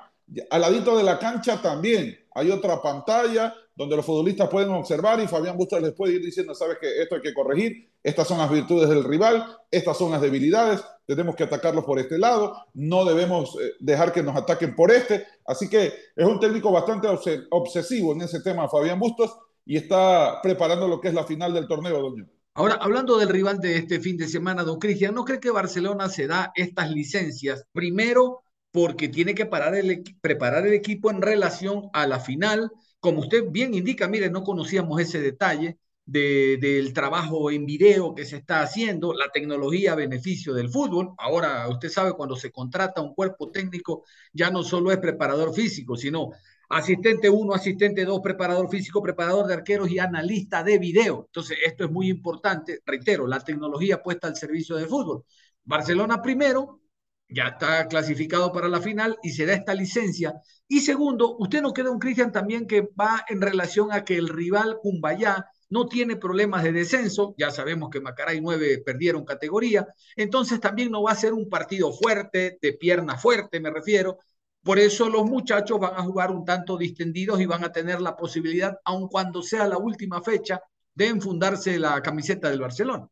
Al 0.50 0.61
ladito 0.61 0.96
de 0.96 1.04
la 1.04 1.18
cancha 1.18 1.61
también 1.61 2.18
hay 2.34 2.50
otra 2.50 2.82
pantalla 2.82 3.54
donde 3.74 3.94
los 3.94 4.04
futbolistas 4.04 4.48
pueden 4.48 4.70
observar 4.70 5.20
y 5.20 5.28
Fabián 5.28 5.56
Bustos 5.56 5.80
les 5.80 5.92
puede 5.92 6.14
ir 6.14 6.24
diciendo, 6.24 6.54
sabes 6.54 6.78
que 6.80 7.00
esto 7.00 7.14
hay 7.14 7.20
que 7.20 7.32
corregir, 7.32 7.92
estas 8.02 8.26
son 8.26 8.38
las 8.38 8.50
virtudes 8.50 8.88
del 8.88 9.04
rival, 9.04 9.44
estas 9.70 9.96
son 9.96 10.11
las 10.11 10.20
debilidades, 10.20 10.82
tenemos 11.06 11.36
que 11.36 11.44
atacarlos 11.44 11.84
por 11.84 11.98
este 11.98 12.18
lado, 12.18 12.56
no 12.74 13.04
debemos 13.04 13.56
eh, 13.61 13.74
dejar 13.78 14.12
que 14.12 14.22
nos 14.22 14.34
ataquen 14.36 14.74
por 14.74 14.90
este. 14.90 15.26
Así 15.46 15.68
que 15.68 15.92
es 16.16 16.26
un 16.26 16.40
técnico 16.40 16.72
bastante 16.72 17.09
obsesivo 17.50 18.12
en 18.12 18.22
ese 18.22 18.40
tema, 18.40 18.68
Fabián 18.68 18.98
Bustos, 18.98 19.36
y 19.64 19.76
está 19.76 20.40
preparando 20.42 20.88
lo 20.88 21.00
que 21.00 21.09
es 21.09 21.14
la 21.14 21.24
final 21.24 21.54
del 21.54 21.68
torneo, 21.68 22.00
doña. 22.00 22.26
Ahora, 22.59 22.74
hablando 22.74 23.16
del 23.18 23.28
rival 23.28 23.61
de 23.61 23.76
este 23.76 24.00
fin 24.00 24.16
de 24.16 24.26
semana, 24.26 24.64
don 24.64 24.80
Cristian, 24.80 25.14
¿no 25.14 25.24
cree 25.24 25.38
que 25.38 25.52
Barcelona 25.52 26.09
se 26.09 26.26
da 26.26 26.50
estas 26.56 26.90
licencias? 26.90 27.64
Primero, 27.70 28.42
porque 28.72 29.06
tiene 29.06 29.32
que 29.32 29.46
preparar 29.46 30.66
el 30.66 30.72
equipo 30.72 31.12
en 31.12 31.22
relación 31.22 31.88
a 31.92 32.09
la 32.09 32.18
final. 32.18 32.72
Como 32.98 33.20
usted 33.20 33.44
bien 33.48 33.74
indica, 33.74 34.09
mire, 34.09 34.28
no 34.28 34.42
conocíamos 34.42 35.00
ese 35.00 35.20
detalle 35.20 35.78
de, 36.04 36.59
del 36.61 36.92
trabajo 36.92 37.48
en 37.52 37.64
video 37.64 38.12
que 38.12 38.24
se 38.24 38.38
está 38.38 38.62
haciendo, 38.62 39.14
la 39.14 39.30
tecnología 39.32 39.92
a 39.92 39.94
beneficio 39.94 40.52
del 40.52 40.68
fútbol. 40.68 41.11
Ahora, 41.18 41.68
usted 41.68 41.90
sabe, 41.90 42.14
cuando 42.14 42.34
se 42.34 42.50
contrata 42.50 43.00
un 43.00 43.14
cuerpo 43.14 43.52
técnico, 43.52 44.02
ya 44.32 44.50
no 44.50 44.64
solo 44.64 44.90
es 44.90 44.98
preparador 44.98 45.54
físico, 45.54 45.96
sino 45.96 46.30
asistente 46.68 47.30
1, 47.30 47.54
asistente 47.54 48.04
2, 48.04 48.20
preparador 48.20 48.68
físico, 48.68 49.02
preparador 49.02 49.46
de 49.46 49.54
arqueros 49.54 49.90
y 49.90 49.98
analista 49.98 50.62
de 50.62 50.78
video. 50.78 51.24
Entonces, 51.26 51.58
esto 51.64 51.84
es 51.84 51.90
muy 51.90 52.08
importante. 52.08 52.80
Reitero, 52.84 53.26
la 53.26 53.40
tecnología 53.40 54.02
puesta 54.02 54.28
al 54.28 54.36
servicio 54.36 54.76
del 54.76 54.88
fútbol. 54.88 55.24
Barcelona 55.64 56.22
primero, 56.22 56.80
ya 57.28 57.48
está 57.48 57.86
clasificado 57.88 58.52
para 58.52 58.68
la 58.68 58.80
final 58.80 59.18
y 59.22 59.30
se 59.30 59.46
da 59.46 59.54
esta 59.54 59.74
licencia. 59.74 60.34
Y 60.66 60.80
segundo, 60.80 61.36
usted 61.38 61.62
no 61.62 61.72
queda 61.72 61.90
un 61.90 61.98
Cristian 61.98 62.32
también 62.32 62.66
que 62.66 62.88
va 62.98 63.24
en 63.28 63.40
relación 63.40 63.92
a 63.92 64.04
que 64.04 64.16
el 64.16 64.28
rival 64.28 64.78
Cumbayá 64.82 65.46
no 65.70 65.86
tiene 65.86 66.16
problemas 66.16 66.62
de 66.62 66.72
descenso, 66.72 67.34
ya 67.36 67.50
sabemos 67.50 67.90
que 67.90 68.00
Macará 68.00 68.32
y 68.34 68.40
9 68.40 68.82
perdieron 68.84 69.24
categoría, 69.24 69.86
entonces 70.16 70.60
también 70.60 70.90
no 70.90 71.02
va 71.02 71.12
a 71.12 71.16
ser 71.16 71.34
un 71.34 71.48
partido 71.50 71.92
fuerte, 71.92 72.58
de 72.60 72.72
pierna 72.72 73.18
fuerte 73.18 73.60
me 73.60 73.70
refiero, 73.70 74.18
por 74.62 74.78
eso 74.78 75.09
los 75.09 75.24
muchachos 75.24 75.78
van 75.78 75.94
a 75.94 76.02
jugar 76.02 76.30
un 76.30 76.44
tanto 76.44 76.76
distendidos 76.76 77.40
y 77.40 77.46
van 77.46 77.64
a 77.64 77.72
tener 77.72 78.00
la 78.00 78.16
posibilidad, 78.16 78.78
aun 78.84 79.09
cuando 79.09 79.42
sea 79.42 79.66
la 79.66 79.78
última 79.78 80.22
fecha, 80.22 80.61
de 80.94 81.06
enfundarse 81.06 81.78
la 81.78 82.02
camiseta 82.02 82.50
del 82.50 82.61
Barcelona. 82.61 83.09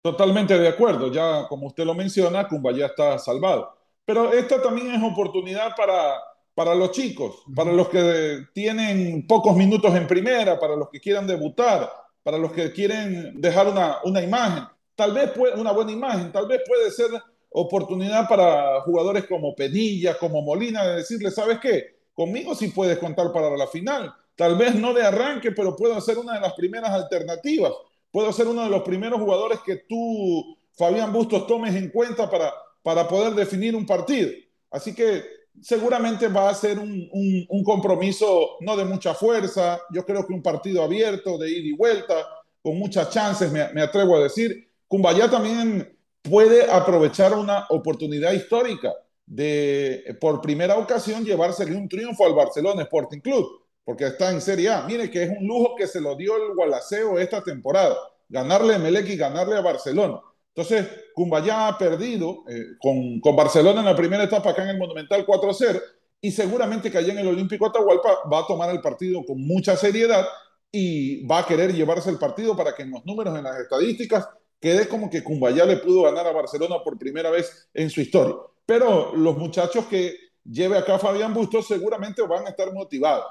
Totalmente 0.00 0.58
de 0.58 0.68
acuerdo, 0.68 1.12
ya 1.12 1.46
como 1.48 1.66
usted 1.66 1.84
lo 1.84 1.94
menciona, 1.94 2.48
Cumba 2.48 2.72
ya 2.72 2.86
está 2.86 3.18
salvado. 3.18 3.76
Pero 4.04 4.32
esta 4.32 4.62
también 4.62 4.92
es 4.92 5.02
oportunidad 5.02 5.74
para, 5.76 6.14
para 6.54 6.74
los 6.74 6.92
chicos, 6.92 7.42
para 7.54 7.72
los 7.72 7.88
que 7.88 8.46
tienen 8.54 9.26
pocos 9.26 9.56
minutos 9.56 9.94
en 9.94 10.06
primera, 10.06 10.58
para 10.58 10.76
los 10.76 10.88
que 10.90 11.00
quieran 11.00 11.26
debutar, 11.26 11.90
para 12.22 12.38
los 12.38 12.52
que 12.52 12.72
quieren 12.72 13.40
dejar 13.40 13.68
una, 13.68 13.98
una 14.04 14.22
imagen. 14.22 14.64
Tal 14.94 15.12
vez 15.12 15.32
una 15.56 15.72
buena 15.72 15.92
imagen, 15.92 16.32
tal 16.32 16.46
vez 16.46 16.62
puede 16.66 16.90
ser 16.90 17.10
oportunidad 17.58 18.28
para 18.28 18.82
jugadores 18.82 19.26
como 19.26 19.54
Penilla, 19.54 20.18
como 20.18 20.42
Molina, 20.42 20.86
de 20.86 20.96
decirle, 20.96 21.30
¿sabes 21.30 21.58
qué? 21.58 21.96
Conmigo 22.12 22.54
sí 22.54 22.68
puedes 22.68 22.98
contar 22.98 23.32
para 23.32 23.56
la 23.56 23.66
final. 23.66 24.14
Tal 24.34 24.58
vez 24.58 24.74
no 24.74 24.92
de 24.92 25.02
arranque, 25.02 25.52
pero 25.52 25.74
puedo 25.74 25.98
ser 26.02 26.18
una 26.18 26.34
de 26.34 26.40
las 26.40 26.52
primeras 26.52 26.90
alternativas. 26.90 27.72
Puedo 28.10 28.30
ser 28.30 28.46
uno 28.46 28.64
de 28.64 28.68
los 28.68 28.82
primeros 28.82 29.18
jugadores 29.18 29.60
que 29.64 29.76
tú, 29.88 30.54
Fabián 30.72 31.14
Bustos, 31.14 31.46
tomes 31.46 31.74
en 31.74 31.88
cuenta 31.88 32.28
para, 32.28 32.52
para 32.82 33.08
poder 33.08 33.34
definir 33.34 33.74
un 33.74 33.86
partido. 33.86 34.30
Así 34.70 34.94
que 34.94 35.24
seguramente 35.62 36.28
va 36.28 36.50
a 36.50 36.54
ser 36.54 36.78
un, 36.78 37.08
un, 37.48 37.64
compromiso 37.64 38.58
no 38.60 38.76
de 38.76 38.84
mucha 38.84 39.14
fuerza. 39.14 39.80
Yo 39.90 40.04
creo 40.04 40.26
que 40.26 40.34
un 40.34 40.42
partido 40.42 40.82
abierto, 40.82 41.38
de 41.38 41.50
ida 41.50 41.68
y 41.68 41.72
vuelta, 41.72 42.14
con 42.60 42.78
muchas 42.78 43.08
chances, 43.08 43.50
me, 43.50 43.66
me 43.72 43.80
atrevo 43.80 44.16
a 44.16 44.24
decir. 44.24 44.68
Cumbayá 44.86 45.30
también 45.30 45.95
puede 46.28 46.70
aprovechar 46.70 47.34
una 47.34 47.66
oportunidad 47.70 48.32
histórica 48.32 48.92
de, 49.26 50.16
por 50.20 50.40
primera 50.40 50.76
ocasión, 50.76 51.24
llevársele 51.24 51.76
un 51.76 51.88
triunfo 51.88 52.26
al 52.26 52.34
Barcelona 52.34 52.82
Sporting 52.82 53.20
Club, 53.20 53.62
porque 53.84 54.06
está 54.06 54.30
en 54.30 54.40
Serie 54.40 54.70
A. 54.70 54.82
Mire 54.82 55.10
que 55.10 55.24
es 55.24 55.30
un 55.30 55.46
lujo 55.46 55.74
que 55.76 55.86
se 55.86 56.00
lo 56.00 56.14
dio 56.16 56.36
el 56.36 56.54
Gualaceo 56.54 57.18
esta 57.18 57.42
temporada, 57.42 57.96
ganarle 58.28 58.74
a 58.74 58.78
Melec 58.78 59.08
y 59.08 59.16
ganarle 59.16 59.56
a 59.56 59.60
Barcelona. 59.62 60.20
Entonces, 60.54 60.86
Cumbayá 61.14 61.68
ha 61.68 61.78
perdido 61.78 62.44
eh, 62.48 62.62
con, 62.80 63.20
con, 63.20 63.36
Barcelona 63.36 63.80
en 63.80 63.86
la 63.86 63.96
primera 63.96 64.24
etapa 64.24 64.50
acá 64.50 64.62
en 64.62 64.70
el 64.70 64.78
Monumental 64.78 65.26
4-0 65.26 65.82
y 66.20 66.30
seguramente 66.30 66.90
que 66.90 66.98
allá 66.98 67.12
en 67.12 67.18
el 67.18 67.28
Olímpico 67.28 67.66
Atahualpa 67.66 68.28
va 68.32 68.40
a 68.40 68.46
tomar 68.46 68.70
el 68.70 68.80
partido 68.80 69.22
con 69.24 69.38
mucha 69.46 69.76
seriedad 69.76 70.26
y 70.72 71.26
va 71.26 71.40
a 71.40 71.46
querer 71.46 71.74
llevarse 71.74 72.10
el 72.10 72.18
partido 72.18 72.56
para 72.56 72.74
que 72.74 72.82
en 72.82 72.90
los 72.90 73.04
números, 73.04 73.36
en 73.36 73.44
las 73.44 73.58
estadísticas, 73.60 74.28
quede 74.60 74.88
como 74.88 75.10
que 75.10 75.22
Cumbayá 75.22 75.64
le 75.64 75.78
pudo 75.78 76.02
ganar 76.02 76.26
a 76.26 76.32
Barcelona 76.32 76.76
por 76.82 76.98
primera 76.98 77.30
vez 77.30 77.68
en 77.74 77.90
su 77.90 78.00
historia. 78.00 78.36
Pero 78.64 79.14
los 79.14 79.36
muchachos 79.36 79.86
que 79.86 80.16
lleve 80.44 80.76
acá 80.78 80.98
Fabián 80.98 81.34
Bustos 81.34 81.66
seguramente 81.66 82.22
van 82.22 82.46
a 82.46 82.50
estar 82.50 82.72
motivados. 82.72 83.26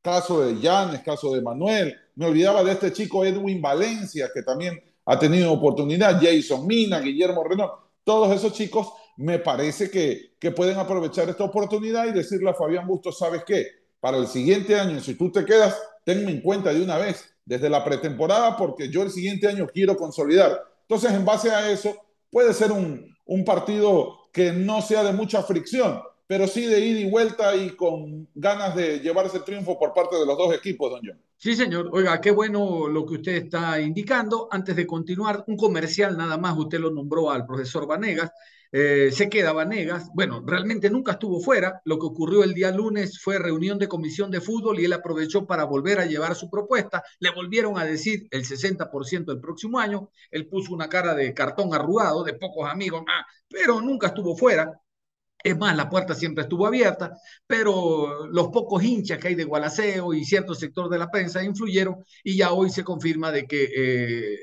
Caso 0.00 0.44
de 0.44 0.60
Llanes, 0.60 1.02
caso 1.02 1.34
de 1.34 1.40
Manuel. 1.40 1.94
Me 2.16 2.26
olvidaba 2.26 2.62
de 2.62 2.72
este 2.72 2.92
chico 2.92 3.24
Edwin 3.24 3.60
Valencia, 3.60 4.30
que 4.32 4.42
también 4.42 4.82
ha 5.06 5.18
tenido 5.18 5.52
oportunidad. 5.52 6.20
Jason 6.20 6.66
Mina, 6.66 7.00
Guillermo 7.00 7.42
Renault. 7.44 7.72
Todos 8.04 8.34
esos 8.34 8.52
chicos 8.52 8.92
me 9.16 9.38
parece 9.38 9.90
que, 9.90 10.34
que 10.38 10.50
pueden 10.50 10.78
aprovechar 10.78 11.28
esta 11.28 11.44
oportunidad 11.44 12.06
y 12.06 12.12
decirle 12.12 12.50
a 12.50 12.54
Fabián 12.54 12.86
Bustos, 12.86 13.18
¿sabes 13.18 13.44
qué? 13.44 13.66
Para 14.00 14.18
el 14.18 14.26
siguiente 14.26 14.78
año, 14.78 15.00
si 15.00 15.14
tú 15.14 15.32
te 15.32 15.44
quedas, 15.44 15.80
tenme 16.04 16.30
en 16.30 16.40
cuenta 16.40 16.72
de 16.72 16.82
una 16.82 16.98
vez, 16.98 17.34
desde 17.44 17.68
la 17.68 17.84
pretemporada, 17.84 18.56
porque 18.56 18.88
yo 18.88 19.02
el 19.02 19.10
siguiente 19.10 19.48
año 19.48 19.66
quiero 19.66 19.96
consolidar. 19.96 20.62
Entonces, 20.82 21.12
en 21.12 21.24
base 21.24 21.50
a 21.50 21.70
eso, 21.70 21.96
puede 22.30 22.52
ser 22.54 22.72
un, 22.72 23.14
un 23.26 23.44
partido 23.44 24.18
que 24.32 24.52
no 24.52 24.82
sea 24.82 25.02
de 25.02 25.12
mucha 25.12 25.42
fricción, 25.42 26.02
pero 26.26 26.46
sí 26.46 26.66
de 26.66 26.80
ida 26.80 27.00
y 27.00 27.10
vuelta 27.10 27.54
y 27.54 27.70
con 27.70 28.28
ganas 28.34 28.74
de 28.74 29.00
llevarse 29.00 29.38
el 29.38 29.44
triunfo 29.44 29.78
por 29.78 29.92
parte 29.92 30.16
de 30.16 30.26
los 30.26 30.36
dos 30.38 30.54
equipos, 30.54 30.90
don 30.90 31.00
John. 31.04 31.20
Sí, 31.36 31.54
señor. 31.54 31.90
Oiga, 31.92 32.20
qué 32.20 32.30
bueno 32.30 32.88
lo 32.88 33.04
que 33.04 33.14
usted 33.14 33.32
está 33.44 33.80
indicando. 33.80 34.48
Antes 34.50 34.76
de 34.76 34.86
continuar, 34.86 35.44
un 35.46 35.56
comercial 35.56 36.16
nada 36.16 36.38
más, 36.38 36.56
usted 36.56 36.78
lo 36.78 36.90
nombró 36.90 37.30
al 37.30 37.44
profesor 37.44 37.86
Vanegas. 37.86 38.30
Eh, 38.72 39.12
se 39.12 39.28
queda 39.28 39.52
Vanegas. 39.52 40.08
Bueno, 40.14 40.42
realmente 40.44 40.90
nunca 40.90 41.12
estuvo 41.12 41.40
fuera. 41.40 41.80
Lo 41.84 41.98
que 41.98 42.06
ocurrió 42.06 42.42
el 42.42 42.54
día 42.54 42.72
lunes 42.72 43.20
fue 43.20 43.38
reunión 43.38 43.78
de 43.78 43.86
comisión 43.88 44.30
de 44.30 44.40
fútbol 44.40 44.80
y 44.80 44.84
él 44.86 44.92
aprovechó 44.92 45.46
para 45.46 45.64
volver 45.64 46.00
a 46.00 46.06
llevar 46.06 46.34
su 46.34 46.48
propuesta. 46.50 47.04
Le 47.20 47.30
volvieron 47.30 47.78
a 47.78 47.84
decir 47.84 48.26
el 48.30 48.44
60% 48.44 49.30
el 49.30 49.40
próximo 49.40 49.78
año. 49.78 50.10
Él 50.30 50.48
puso 50.48 50.72
una 50.72 50.88
cara 50.88 51.14
de 51.14 51.34
cartón 51.34 51.74
arrugado, 51.74 52.24
de 52.24 52.34
pocos 52.34 52.68
amigos, 52.68 53.04
ah, 53.06 53.24
pero 53.48 53.80
nunca 53.80 54.08
estuvo 54.08 54.36
fuera. 54.36 54.80
Es 55.44 55.58
más, 55.58 55.76
la 55.76 55.90
puerta 55.90 56.14
siempre 56.14 56.44
estuvo 56.44 56.66
abierta, 56.66 57.18
pero 57.46 58.26
los 58.28 58.48
pocos 58.48 58.82
hinchas 58.82 59.18
que 59.18 59.28
hay 59.28 59.34
de 59.34 59.44
Gualaceo 59.44 60.14
y 60.14 60.24
cierto 60.24 60.54
sector 60.54 60.88
de 60.88 60.98
la 60.98 61.10
prensa 61.10 61.44
influyeron 61.44 62.02
y 62.22 62.36
ya 62.38 62.52
hoy 62.52 62.70
se 62.70 62.82
confirma 62.82 63.30
de 63.30 63.46
que, 63.46 63.64
eh, 63.64 64.38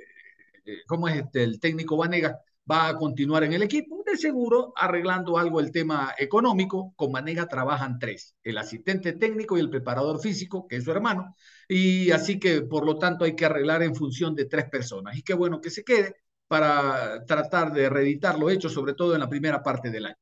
eh, 0.66 0.78
¿cómo 0.88 1.08
es 1.08 1.18
este? 1.18 1.44
El 1.44 1.60
técnico 1.60 1.98
Vanegas 1.98 2.36
va 2.70 2.88
a 2.90 2.96
continuar 2.96 3.44
en 3.44 3.54
el 3.54 3.64
equipo, 3.64 4.04
de 4.06 4.16
seguro 4.18 4.74
arreglando 4.76 5.38
algo 5.40 5.60
el 5.60 5.72
tema 5.72 6.14
económico. 6.20 6.94
Con 6.96 7.12
Vanega 7.12 7.48
trabajan 7.48 7.98
tres, 8.00 8.36
el 8.44 8.58
asistente 8.60 9.14
técnico 9.14 9.58
y 9.58 9.62
el 9.62 9.70
preparador 9.72 10.22
físico, 10.22 10.68
que 10.68 10.78
es 10.78 10.84
su 10.84 10.92
hermano, 10.92 11.36
y 11.68 12.12
así 12.12 12.40
que 12.40 12.62
por 12.62 12.86
lo 12.86 12.98
tanto 13.00 13.26
hay 13.26 13.36
que 13.36 13.46
arreglar 13.46 13.82
en 13.84 13.96
función 13.96 14.36
de 14.36 14.46
tres 14.46 14.66
personas. 14.70 15.18
Y 15.18 15.24
qué 15.24 15.34
bueno 15.34 15.62
que 15.62 15.72
se 15.72 15.84
quede 15.84 16.16
para 16.48 17.26
tratar 17.26 17.72
de 17.74 17.90
reeditar 17.90 18.38
lo 18.38 18.50
hecho, 18.50 18.70
sobre 18.70 18.94
todo 18.94 19.14
en 19.16 19.22
la 19.22 19.30
primera 19.30 19.64
parte 19.64 19.90
del 19.90 20.06
año. 20.08 20.16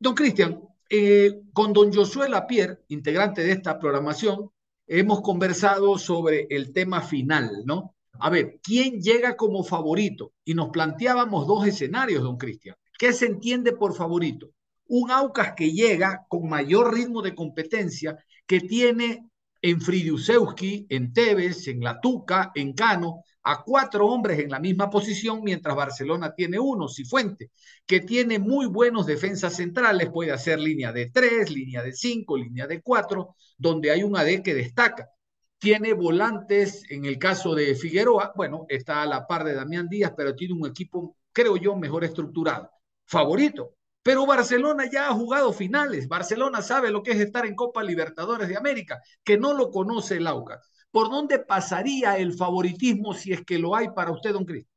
Don 0.00 0.14
Cristian, 0.14 0.60
eh, 0.88 1.40
con 1.52 1.72
don 1.72 1.92
Josué 1.92 2.28
Lapierre, 2.28 2.84
integrante 2.88 3.42
de 3.42 3.50
esta 3.50 3.80
programación, 3.80 4.50
hemos 4.86 5.22
conversado 5.22 5.98
sobre 5.98 6.46
el 6.50 6.72
tema 6.72 7.00
final, 7.00 7.62
¿no? 7.64 7.96
A 8.20 8.30
ver, 8.30 8.60
¿quién 8.62 9.00
llega 9.00 9.36
como 9.36 9.64
favorito? 9.64 10.32
Y 10.44 10.54
nos 10.54 10.70
planteábamos 10.70 11.48
dos 11.48 11.66
escenarios, 11.66 12.22
don 12.22 12.36
Cristian. 12.36 12.76
¿Qué 12.96 13.12
se 13.12 13.26
entiende 13.26 13.72
por 13.72 13.92
favorito? 13.92 14.50
Un 14.86 15.10
Aucas 15.10 15.54
que 15.56 15.72
llega 15.72 16.24
con 16.28 16.48
mayor 16.48 16.94
ritmo 16.94 17.20
de 17.20 17.34
competencia, 17.34 18.16
que 18.46 18.60
tiene 18.60 19.28
en 19.60 19.80
Fridiusewski, 19.80 20.86
en 20.88 21.12
Tevez, 21.12 21.66
en 21.66 21.80
La 21.80 22.00
Tuca, 22.00 22.52
en 22.54 22.72
Cano, 22.72 23.24
a 23.50 23.62
cuatro 23.64 24.06
hombres 24.06 24.38
en 24.40 24.50
la 24.50 24.58
misma 24.60 24.90
posición, 24.90 25.40
mientras 25.42 25.74
Barcelona 25.74 26.34
tiene 26.34 26.58
uno, 26.58 26.86
Cifuente, 26.86 27.50
que 27.86 28.00
tiene 28.00 28.38
muy 28.38 28.66
buenos 28.66 29.06
defensas 29.06 29.56
centrales, 29.56 30.10
puede 30.10 30.32
hacer 30.32 30.60
línea 30.60 30.92
de 30.92 31.10
tres, 31.10 31.50
línea 31.50 31.82
de 31.82 31.94
cinco, 31.94 32.36
línea 32.36 32.66
de 32.66 32.82
cuatro, 32.82 33.36
donde 33.56 33.90
hay 33.90 34.02
un 34.02 34.18
AD 34.18 34.42
que 34.42 34.52
destaca. 34.54 35.08
Tiene 35.58 35.94
volantes, 35.94 36.84
en 36.90 37.06
el 37.06 37.18
caso 37.18 37.54
de 37.54 37.74
Figueroa, 37.74 38.34
bueno, 38.36 38.66
está 38.68 39.00
a 39.00 39.06
la 39.06 39.26
par 39.26 39.44
de 39.44 39.54
Damián 39.54 39.88
Díaz, 39.88 40.12
pero 40.14 40.34
tiene 40.34 40.52
un 40.52 40.66
equipo, 40.66 41.16
creo 41.32 41.56
yo, 41.56 41.74
mejor 41.74 42.04
estructurado. 42.04 42.70
Favorito, 43.06 43.76
pero 44.02 44.26
Barcelona 44.26 44.84
ya 44.92 45.08
ha 45.08 45.14
jugado 45.14 45.54
finales. 45.54 46.06
Barcelona 46.06 46.60
sabe 46.60 46.90
lo 46.90 47.02
que 47.02 47.12
es 47.12 47.20
estar 47.20 47.46
en 47.46 47.54
Copa 47.54 47.82
Libertadores 47.82 48.48
de 48.48 48.58
América, 48.58 49.00
que 49.24 49.38
no 49.38 49.54
lo 49.54 49.70
conoce 49.70 50.18
el 50.18 50.26
Aucas. 50.26 50.70
¿Por 50.90 51.10
dónde 51.10 51.38
pasaría 51.38 52.16
el 52.16 52.32
favoritismo 52.32 53.14
si 53.14 53.32
es 53.32 53.44
que 53.44 53.58
lo 53.58 53.74
hay 53.74 53.88
para 53.90 54.10
usted, 54.10 54.32
don 54.32 54.44
Cristo? 54.44 54.70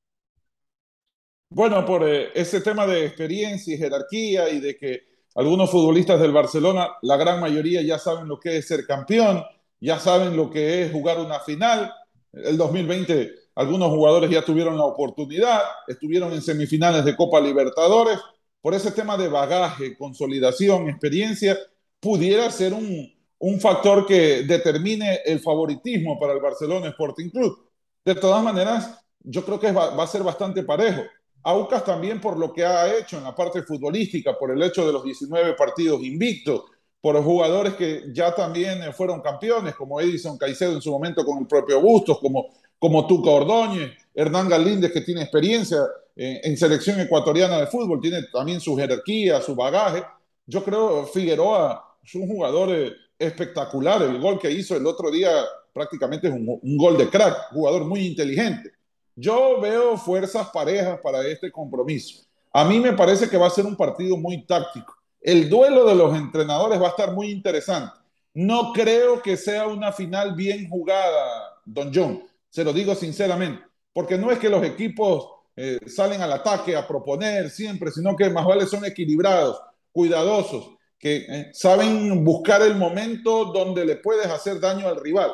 Bueno, 1.49 1.85
por 1.85 2.07
eh, 2.07 2.31
ese 2.33 2.61
tema 2.61 2.87
de 2.87 3.05
experiencia 3.05 3.73
y 3.73 3.77
jerarquía 3.77 4.49
y 4.49 4.59
de 4.59 4.77
que 4.77 5.01
algunos 5.35 5.69
futbolistas 5.69 6.19
del 6.19 6.31
Barcelona, 6.31 6.89
la 7.01 7.17
gran 7.17 7.39
mayoría 7.39 7.81
ya 7.81 7.97
saben 7.97 8.27
lo 8.27 8.39
que 8.39 8.57
es 8.57 8.67
ser 8.67 8.85
campeón, 8.85 9.43
ya 9.79 9.99
saben 9.99 10.35
lo 10.35 10.49
que 10.49 10.83
es 10.83 10.91
jugar 10.91 11.19
una 11.19 11.39
final. 11.39 11.93
El 12.31 12.57
2020 12.57 13.41
algunos 13.55 13.89
jugadores 13.89 14.29
ya 14.29 14.43
tuvieron 14.43 14.77
la 14.77 14.85
oportunidad, 14.85 15.61
estuvieron 15.87 16.31
en 16.33 16.41
semifinales 16.41 17.03
de 17.03 17.15
Copa 17.15 17.39
Libertadores. 17.41 18.17
Por 18.61 18.73
ese 18.73 18.91
tema 18.91 19.17
de 19.17 19.27
bagaje, 19.27 19.97
consolidación, 19.97 20.87
experiencia, 20.89 21.57
pudiera 21.99 22.49
ser 22.49 22.73
un, 22.73 23.11
un 23.41 23.59
factor 23.59 24.05
que 24.05 24.43
determine 24.43 25.21
el 25.25 25.39
favoritismo 25.39 26.19
para 26.19 26.33
el 26.33 26.39
Barcelona 26.39 26.89
Sporting 26.89 27.29
Club. 27.29 27.69
De 28.05 28.13
todas 28.13 28.43
maneras, 28.43 28.99
yo 29.19 29.43
creo 29.43 29.59
que 29.59 29.71
va, 29.71 29.95
va, 29.95 30.03
a 30.03 30.07
ser 30.07 30.21
bastante 30.21 30.63
parejo. 30.63 31.01
Aucas 31.43 31.83
también 31.83 32.21
por 32.21 32.37
lo 32.37 32.53
que 32.53 32.63
ha 32.63 32.95
hecho 32.95 33.17
en 33.17 33.23
la 33.23 33.33
parte 33.33 33.63
futbolística, 33.63 34.37
por 34.37 34.51
el 34.51 34.61
hecho 34.61 34.85
de 34.85 34.93
los 34.93 35.03
19 35.03 35.55
partidos 35.55 36.03
invictos, 36.03 36.65
por 37.01 37.15
los 37.15 37.25
jugadores 37.25 37.73
que 37.73 38.03
ya 38.13 38.33
también 38.35 38.93
fueron 38.93 39.21
campeones, 39.21 39.73
como 39.73 39.99
Edison 39.99 40.37
Caicedo 40.37 40.73
en 40.73 40.81
su 40.81 40.91
momento 40.91 41.25
con 41.25 41.39
el 41.39 41.47
propio 41.47 41.81
Bustos, 41.81 42.19
como, 42.19 42.45
como 42.77 43.07
Tuca 43.07 43.31
Ordóñez, 43.31 43.91
Hernán 44.13 44.49
Galíndez 44.49 44.91
que 44.91 45.01
tiene 45.01 45.23
experiencia 45.23 45.79
en, 46.15 46.41
en 46.43 46.57
selección 46.57 46.99
ecuatoriana 46.99 47.57
de 47.57 47.65
fútbol, 47.65 47.99
tiene 47.99 48.21
también 48.31 48.61
su 48.61 48.77
jerarquía, 48.77 49.41
su 49.41 49.55
bagaje. 49.55 50.03
Yo 50.45 50.63
creo 50.63 51.07
Figueroa 51.07 51.97
es 52.03 52.15
un 52.15 52.27
jugador 52.27 52.69
eh, 52.71 52.93
espectacular. 53.21 54.01
El 54.01 54.19
gol 54.19 54.39
que 54.39 54.51
hizo 54.51 54.75
el 54.75 54.85
otro 54.85 55.11
día 55.11 55.29
prácticamente 55.73 56.27
es 56.27 56.33
un, 56.33 56.77
gol 56.77 56.97
de 56.97 57.09
crack, 57.09 57.51
jugador 57.51 57.85
muy 57.85 58.05
inteligente. 58.05 58.71
Yo 59.15 59.59
veo 59.61 59.97
fuerzas 59.97 60.49
parejas 60.49 60.99
para 61.01 61.25
este 61.27 61.51
compromiso. 61.51 62.23
A 62.51 62.65
mí 62.65 62.79
me 62.79 62.93
parece 62.93 63.29
que 63.29 63.37
va 63.37 63.47
a 63.47 63.51
ser 63.51 63.65
un 63.65 63.75
partido 63.75 64.17
muy 64.17 64.45
táctico. 64.45 64.93
El 65.21 65.49
duelo 65.49 65.85
de 65.85 65.95
los 65.95 66.17
entrenadores 66.17 66.81
va 66.81 66.87
a 66.87 66.91
estar 66.91 67.13
muy 67.13 67.29
interesante. 67.29 67.99
No 68.33 68.71
creo 68.73 69.21
que 69.21 69.37
sea 69.37 69.67
una 69.67 69.91
final 69.91 70.35
bien 70.35 70.69
jugada, 70.69 71.61
don 71.65 71.91
John. 71.93 72.23
Se 72.49 72.63
lo 72.63 72.73
digo 72.73 72.95
sinceramente, 72.95 73.63
porque 73.93 74.17
no 74.17 74.31
es 74.31 74.39
que 74.39 74.49
los 74.49 74.63
equipos 74.63 75.29
eh, 75.55 75.79
salen 75.87 76.21
al 76.21 76.31
ataque 76.33 76.75
a 76.75 76.87
proponer 76.87 77.49
siempre, 77.49 77.91
sino 77.91 78.15
que 78.15 78.29
más 78.29 78.45
vale 78.45 78.65
son 78.65 78.83
equilibrados, 78.85 79.61
cuidadosos 79.91 80.71
que 81.01 81.25
eh, 81.27 81.49
saben 81.51 82.23
buscar 82.23 82.61
el 82.61 82.75
momento 82.75 83.45
donde 83.45 83.85
le 83.85 83.95
puedes 83.95 84.27
hacer 84.27 84.59
daño 84.59 84.87
al 84.87 85.01
rival. 85.01 85.31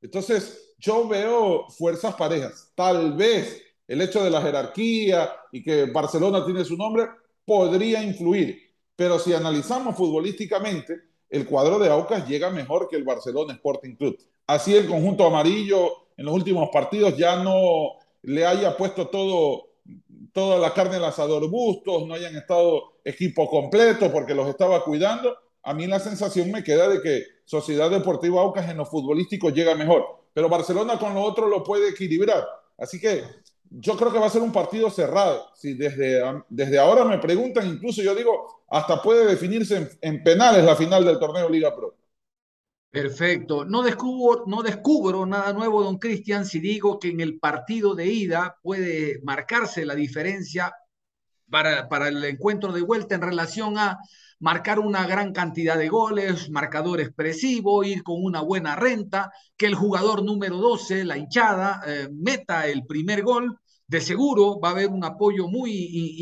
Entonces, 0.00 0.74
yo 0.78 1.08
veo 1.08 1.68
fuerzas 1.68 2.14
parejas. 2.14 2.70
Tal 2.76 3.14
vez 3.14 3.60
el 3.88 4.00
hecho 4.00 4.22
de 4.22 4.30
la 4.30 4.40
jerarquía 4.40 5.32
y 5.50 5.62
que 5.62 5.86
Barcelona 5.86 6.44
tiene 6.44 6.64
su 6.64 6.76
nombre 6.76 7.08
podría 7.44 8.00
influir. 8.02 8.62
Pero 8.94 9.18
si 9.18 9.34
analizamos 9.34 9.96
futbolísticamente, 9.96 10.94
el 11.28 11.46
cuadro 11.46 11.80
de 11.80 11.88
Aucas 11.88 12.26
llega 12.28 12.48
mejor 12.50 12.88
que 12.88 12.96
el 12.96 13.04
Barcelona 13.04 13.54
Sporting 13.54 13.96
Club. 13.96 14.16
Así 14.46 14.74
el 14.76 14.86
conjunto 14.86 15.26
amarillo 15.26 16.08
en 16.16 16.26
los 16.26 16.34
últimos 16.34 16.68
partidos 16.72 17.16
ya 17.16 17.42
no 17.42 17.94
le 18.22 18.46
haya 18.46 18.76
puesto 18.76 19.08
todo 19.08 19.68
toda 20.32 20.58
la 20.58 20.72
carne 20.74 20.96
al 20.96 21.04
asador 21.04 21.48
Bustos, 21.48 22.06
no 22.06 22.14
hayan 22.14 22.36
estado 22.36 22.97
equipo 23.08 23.48
completo 23.48 24.12
porque 24.12 24.34
los 24.34 24.48
estaba 24.48 24.84
cuidando. 24.84 25.36
A 25.62 25.74
mí 25.74 25.86
la 25.86 25.98
sensación 25.98 26.50
me 26.50 26.62
queda 26.62 26.88
de 26.88 27.00
que 27.00 27.24
Sociedad 27.44 27.90
Deportiva 27.90 28.40
Aucas 28.42 28.68
en 28.68 28.76
lo 28.76 28.86
futbolístico 28.86 29.50
llega 29.50 29.74
mejor, 29.74 30.04
pero 30.32 30.48
Barcelona 30.48 30.98
con 30.98 31.14
lo 31.14 31.22
otro 31.22 31.48
lo 31.48 31.64
puede 31.64 31.88
equilibrar. 31.88 32.46
Así 32.76 33.00
que 33.00 33.24
yo 33.70 33.96
creo 33.96 34.12
que 34.12 34.18
va 34.18 34.26
a 34.26 34.30
ser 34.30 34.42
un 34.42 34.52
partido 34.52 34.90
cerrado. 34.90 35.48
Si 35.54 35.74
desde, 35.74 36.22
desde 36.48 36.78
ahora 36.78 37.04
me 37.04 37.18
preguntan, 37.18 37.66
incluso 37.66 38.02
yo 38.02 38.14
digo, 38.14 38.64
hasta 38.68 39.02
puede 39.02 39.26
definirse 39.26 39.76
en, 39.76 39.88
en 40.00 40.22
penales 40.22 40.64
la 40.64 40.76
final 40.76 41.04
del 41.04 41.18
torneo 41.18 41.48
Liga 41.48 41.74
Pro. 41.74 41.96
Perfecto. 42.90 43.64
No 43.64 43.82
descubro, 43.82 44.44
no 44.46 44.62
descubro 44.62 45.26
nada 45.26 45.52
nuevo, 45.52 45.82
don 45.82 45.98
Cristian, 45.98 46.46
si 46.46 46.58
digo 46.60 46.98
que 46.98 47.08
en 47.08 47.20
el 47.20 47.38
partido 47.38 47.94
de 47.94 48.06
ida 48.06 48.58
puede 48.62 49.20
marcarse 49.22 49.84
la 49.84 49.94
diferencia 49.94 50.74
para, 51.50 52.08
el 52.08 52.24
encuentro 52.24 52.72
de 52.72 52.82
vuelta 52.82 53.14
en 53.14 53.22
relación 53.22 53.78
a 53.78 53.98
marcar 54.40 54.78
una 54.78 55.06
gran 55.06 55.32
cantidad 55.32 55.76
de 55.76 55.88
goles, 55.88 56.50
marcador 56.50 57.00
expresivo, 57.00 57.82
ir 57.84 58.02
con 58.02 58.22
una 58.22 58.40
buena 58.40 58.76
renta, 58.76 59.32
que 59.56 59.66
el 59.66 59.74
jugador 59.74 60.24
número 60.24 60.56
12, 60.58 61.04
la 61.04 61.18
hinchada, 61.18 61.82
eh, 61.86 62.08
meta 62.12 62.66
el 62.66 62.86
primer 62.86 63.22
gol. 63.22 63.58
De 63.86 64.00
seguro 64.00 64.60
va 64.60 64.68
a 64.68 64.72
haber 64.72 64.88
un 64.88 65.02
apoyo 65.02 65.48
muy 65.48 65.72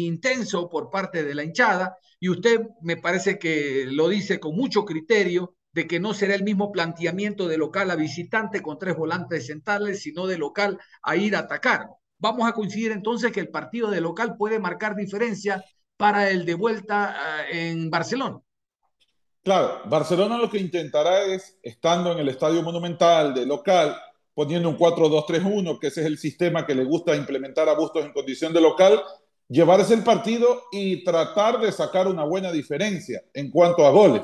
intenso 0.06 0.68
por 0.68 0.88
parte 0.88 1.24
de 1.24 1.34
la 1.34 1.42
hinchada 1.42 1.96
y 2.20 2.28
usted 2.28 2.60
me 2.80 2.96
parece 2.96 3.38
que 3.38 3.86
lo 3.90 4.08
dice 4.08 4.38
con 4.38 4.54
mucho 4.54 4.84
criterio 4.84 5.56
de 5.72 5.86
que 5.86 6.00
no 6.00 6.14
será 6.14 6.34
el 6.34 6.44
mismo 6.44 6.72
planteamiento 6.72 7.48
de 7.48 7.58
local 7.58 7.90
a 7.90 7.96
visitante 7.96 8.62
con 8.62 8.78
tres 8.78 8.96
volantes 8.96 9.46
centrales, 9.46 10.00
sino 10.00 10.26
de 10.26 10.38
local 10.38 10.78
a 11.02 11.16
ir 11.16 11.36
a 11.36 11.40
atacar. 11.40 11.88
Vamos 12.18 12.48
a 12.48 12.52
coincidir 12.52 12.92
entonces 12.92 13.32
que 13.32 13.40
el 13.40 13.48
partido 13.48 13.90
de 13.90 14.00
local 14.00 14.36
puede 14.36 14.58
marcar 14.58 14.96
diferencia 14.96 15.64
para 15.96 16.30
el 16.30 16.44
de 16.44 16.54
vuelta 16.54 17.46
eh, 17.50 17.70
en 17.70 17.90
Barcelona. 17.90 18.40
Claro, 19.42 19.82
Barcelona 19.84 20.38
lo 20.38 20.50
que 20.50 20.58
intentará 20.58 21.22
es, 21.22 21.56
estando 21.62 22.12
en 22.12 22.18
el 22.18 22.28
Estadio 22.28 22.62
Monumental 22.62 23.32
de 23.32 23.46
local, 23.46 23.96
poniendo 24.34 24.68
un 24.68 24.76
4-2-3-1, 24.76 25.78
que 25.78 25.86
ese 25.86 26.00
es 26.00 26.06
el 26.06 26.18
sistema 26.18 26.66
que 26.66 26.74
le 26.74 26.84
gusta 26.84 27.14
implementar 27.14 27.68
a 27.68 27.74
Bustos 27.74 28.04
en 28.04 28.12
condición 28.12 28.52
de 28.52 28.60
local, 28.60 29.00
llevarse 29.48 29.94
el 29.94 30.02
partido 30.02 30.64
y 30.72 31.04
tratar 31.04 31.60
de 31.60 31.70
sacar 31.70 32.08
una 32.08 32.24
buena 32.24 32.50
diferencia 32.50 33.22
en 33.32 33.50
cuanto 33.50 33.86
a 33.86 33.90
goles. 33.90 34.22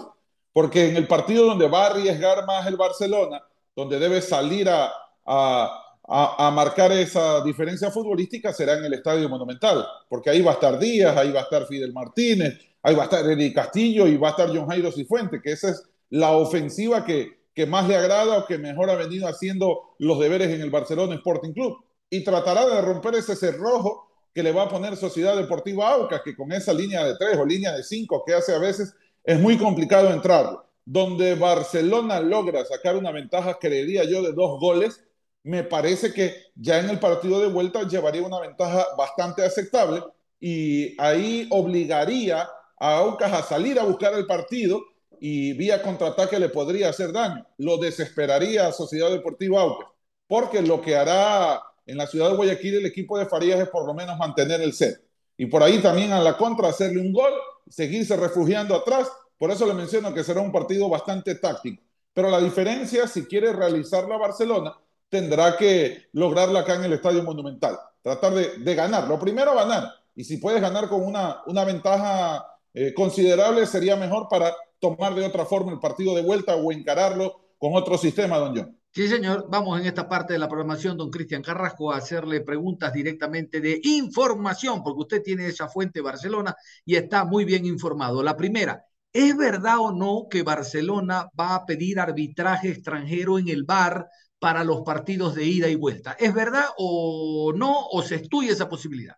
Porque 0.52 0.88
en 0.88 0.96
el 0.96 1.06
partido 1.06 1.46
donde 1.46 1.68
va 1.68 1.84
a 1.84 1.90
arriesgar 1.90 2.44
más 2.44 2.66
el 2.66 2.76
Barcelona, 2.76 3.42
donde 3.74 3.98
debe 3.98 4.20
salir 4.20 4.68
a, 4.68 4.92
a, 5.24 5.91
a, 6.04 6.50
marcar 6.50 6.92
esa 6.92 7.42
diferencia 7.42 7.90
futbolística, 7.90 8.52
será 8.52 8.74
en 8.74 8.84
el 8.84 8.94
Estadio 8.94 9.28
Monumental. 9.28 9.86
Porque 10.08 10.30
ahí 10.30 10.42
va 10.42 10.52
a 10.52 10.54
estar 10.54 10.78
Díaz, 10.78 11.16
ahí 11.16 11.32
va 11.32 11.40
a 11.40 11.44
estar 11.44 11.66
Fidel 11.66 11.92
Martínez, 11.92 12.58
ahí 12.82 12.94
va 12.94 13.02
a 13.02 13.04
estar 13.04 13.24
Eric 13.24 13.54
Castillo 13.54 14.06
y 14.06 14.16
va 14.16 14.28
a 14.28 14.30
estar 14.32 14.48
John 14.48 14.66
Jairo 14.68 14.90
Cifuente, 14.92 15.40
que 15.40 15.52
esa 15.52 15.70
es 15.70 15.82
la 16.10 16.32
ofensiva 16.32 17.04
que, 17.04 17.38
que 17.54 17.66
más 17.66 17.88
le 17.88 17.96
agrada 17.96 18.38
o 18.38 18.46
que 18.46 18.58
mejor 18.58 18.90
ha 18.90 18.96
venido 18.96 19.28
haciendo 19.28 19.94
los 19.98 20.18
deberes 20.18 20.50
en 20.50 20.60
el 20.60 20.70
Barcelona 20.70 21.14
Sporting 21.14 21.52
Club. 21.52 21.78
Y 22.10 22.24
tratará 22.24 22.66
de 22.66 22.82
romper 22.82 23.14
ese 23.14 23.36
cerrojo 23.36 24.08
que 24.34 24.42
le 24.42 24.52
va 24.52 24.64
a 24.64 24.68
poner 24.68 24.96
Sociedad 24.96 25.36
Deportiva 25.36 25.92
Aucas, 25.92 26.22
que 26.24 26.34
con 26.34 26.52
esa 26.52 26.72
línea 26.72 27.04
de 27.04 27.16
tres 27.16 27.38
o 27.38 27.44
línea 27.44 27.72
de 27.72 27.82
cinco 27.82 28.24
que 28.26 28.34
hace 28.34 28.54
a 28.54 28.58
veces 28.58 28.94
es 29.24 29.38
muy 29.38 29.56
complicado 29.56 30.12
entrar. 30.12 30.58
Donde 30.84 31.36
Barcelona 31.36 32.20
logra 32.20 32.64
sacar 32.64 32.96
una 32.96 33.12
ventaja, 33.12 33.58
creería 33.60 34.04
yo, 34.04 34.20
de 34.20 34.32
dos 34.32 34.58
goles, 34.58 35.04
me 35.44 35.64
parece 35.64 36.12
que 36.12 36.34
ya 36.54 36.78
en 36.78 36.90
el 36.90 36.98
partido 36.98 37.40
de 37.40 37.48
vuelta 37.48 37.86
llevaría 37.86 38.22
una 38.22 38.40
ventaja 38.40 38.86
bastante 38.96 39.44
aceptable 39.44 40.02
y 40.40 41.00
ahí 41.00 41.48
obligaría 41.50 42.48
a 42.78 42.96
Aucas 42.98 43.32
a 43.32 43.42
salir 43.42 43.78
a 43.78 43.84
buscar 43.84 44.14
el 44.14 44.26
partido 44.26 44.82
y 45.20 45.52
vía 45.52 45.82
contraataque 45.82 46.38
le 46.38 46.48
podría 46.48 46.88
hacer 46.88 47.12
daño. 47.12 47.46
Lo 47.58 47.76
desesperaría 47.78 48.66
a 48.66 48.72
Sociedad 48.72 49.10
Deportiva 49.10 49.62
Aucas, 49.62 49.88
porque 50.26 50.62
lo 50.62 50.80
que 50.80 50.96
hará 50.96 51.62
en 51.86 51.96
la 51.96 52.06
ciudad 52.06 52.30
de 52.30 52.36
Guayaquil 52.36 52.76
el 52.76 52.86
equipo 52.86 53.18
de 53.18 53.26
Farías 53.26 53.60
es 53.60 53.68
por 53.68 53.86
lo 53.86 53.94
menos 53.94 54.18
mantener 54.18 54.60
el 54.60 54.72
set. 54.72 55.00
Y 55.36 55.46
por 55.46 55.62
ahí 55.62 55.78
también 55.78 56.12
a 56.12 56.20
la 56.20 56.36
contra 56.36 56.68
hacerle 56.68 57.00
un 57.00 57.12
gol, 57.12 57.32
seguirse 57.68 58.16
refugiando 58.16 58.74
atrás. 58.74 59.08
Por 59.38 59.50
eso 59.50 59.66
le 59.66 59.74
menciono 59.74 60.12
que 60.12 60.24
será 60.24 60.40
un 60.40 60.52
partido 60.52 60.88
bastante 60.88 61.36
táctico. 61.36 61.82
Pero 62.12 62.28
la 62.28 62.40
diferencia, 62.40 63.08
si 63.08 63.24
quiere 63.26 63.52
realizarla 63.52 64.16
Barcelona, 64.16 64.76
tendrá 65.12 65.58
que 65.58 66.08
lograrla 66.14 66.60
acá 66.60 66.76
en 66.76 66.84
el 66.84 66.94
Estadio 66.94 67.22
Monumental. 67.22 67.78
Tratar 68.00 68.32
de, 68.32 68.74
ganar. 68.74 69.06
Lo 69.06 69.18
primero, 69.18 69.54
ganar. 69.54 69.92
Y 70.14 70.24
si 70.24 70.38
puedes 70.38 70.62
ganar 70.62 70.88
con 70.88 71.04
una, 71.04 71.42
una 71.44 71.66
ventaja 71.66 72.46
eh, 72.72 72.94
considerable, 72.94 73.66
sería 73.66 73.94
mejor 73.94 74.26
para 74.30 74.56
tomar 74.80 75.14
de 75.14 75.26
otra 75.26 75.44
forma 75.44 75.70
el 75.70 75.80
partido 75.80 76.14
de 76.14 76.22
vuelta 76.22 76.56
o 76.56 76.72
encararlo 76.72 77.40
con 77.58 77.76
otro 77.76 77.98
sistema, 77.98 78.38
don 78.38 78.56
John. 78.56 78.78
Sí, 78.90 79.06
señor. 79.06 79.48
Vamos 79.50 79.78
en 79.78 79.86
esta 79.86 80.08
parte 80.08 80.32
de 80.32 80.38
la 80.38 80.48
programación, 80.48 80.96
don 80.96 81.10
Cristian 81.10 81.42
Carrasco, 81.42 81.92
a 81.92 81.98
hacerle 81.98 82.40
preguntas 82.40 82.94
directamente 82.94 83.60
de 83.60 83.80
información, 83.84 84.82
porque 84.82 85.00
usted 85.00 85.22
tiene 85.22 85.46
esa 85.46 85.68
fuente 85.68 86.00
Barcelona 86.00 86.56
y 86.86 86.96
está 86.96 87.26
muy 87.26 87.44
bien 87.44 87.66
informado. 87.66 88.22
La 88.22 88.34
primera, 88.34 88.86
¿es 89.12 89.36
verdad 89.36 89.78
o 89.78 89.92
no 89.92 90.26
que 90.30 90.42
Barcelona 90.42 91.28
va 91.38 91.54
a 91.54 91.66
pedir 91.66 92.00
arbitraje 92.00 92.70
extranjero 92.70 93.38
en 93.38 93.48
el 93.48 93.64
bar 93.64 94.08
para 94.42 94.64
los 94.64 94.82
partidos 94.82 95.36
de 95.36 95.46
ida 95.46 95.68
y 95.68 95.76
vuelta? 95.76 96.16
¿Es 96.18 96.34
verdad 96.34 96.64
o 96.76 97.52
no? 97.56 97.86
¿O 97.92 98.02
se 98.02 98.16
estudia 98.16 98.50
esa 98.50 98.68
posibilidad? 98.68 99.16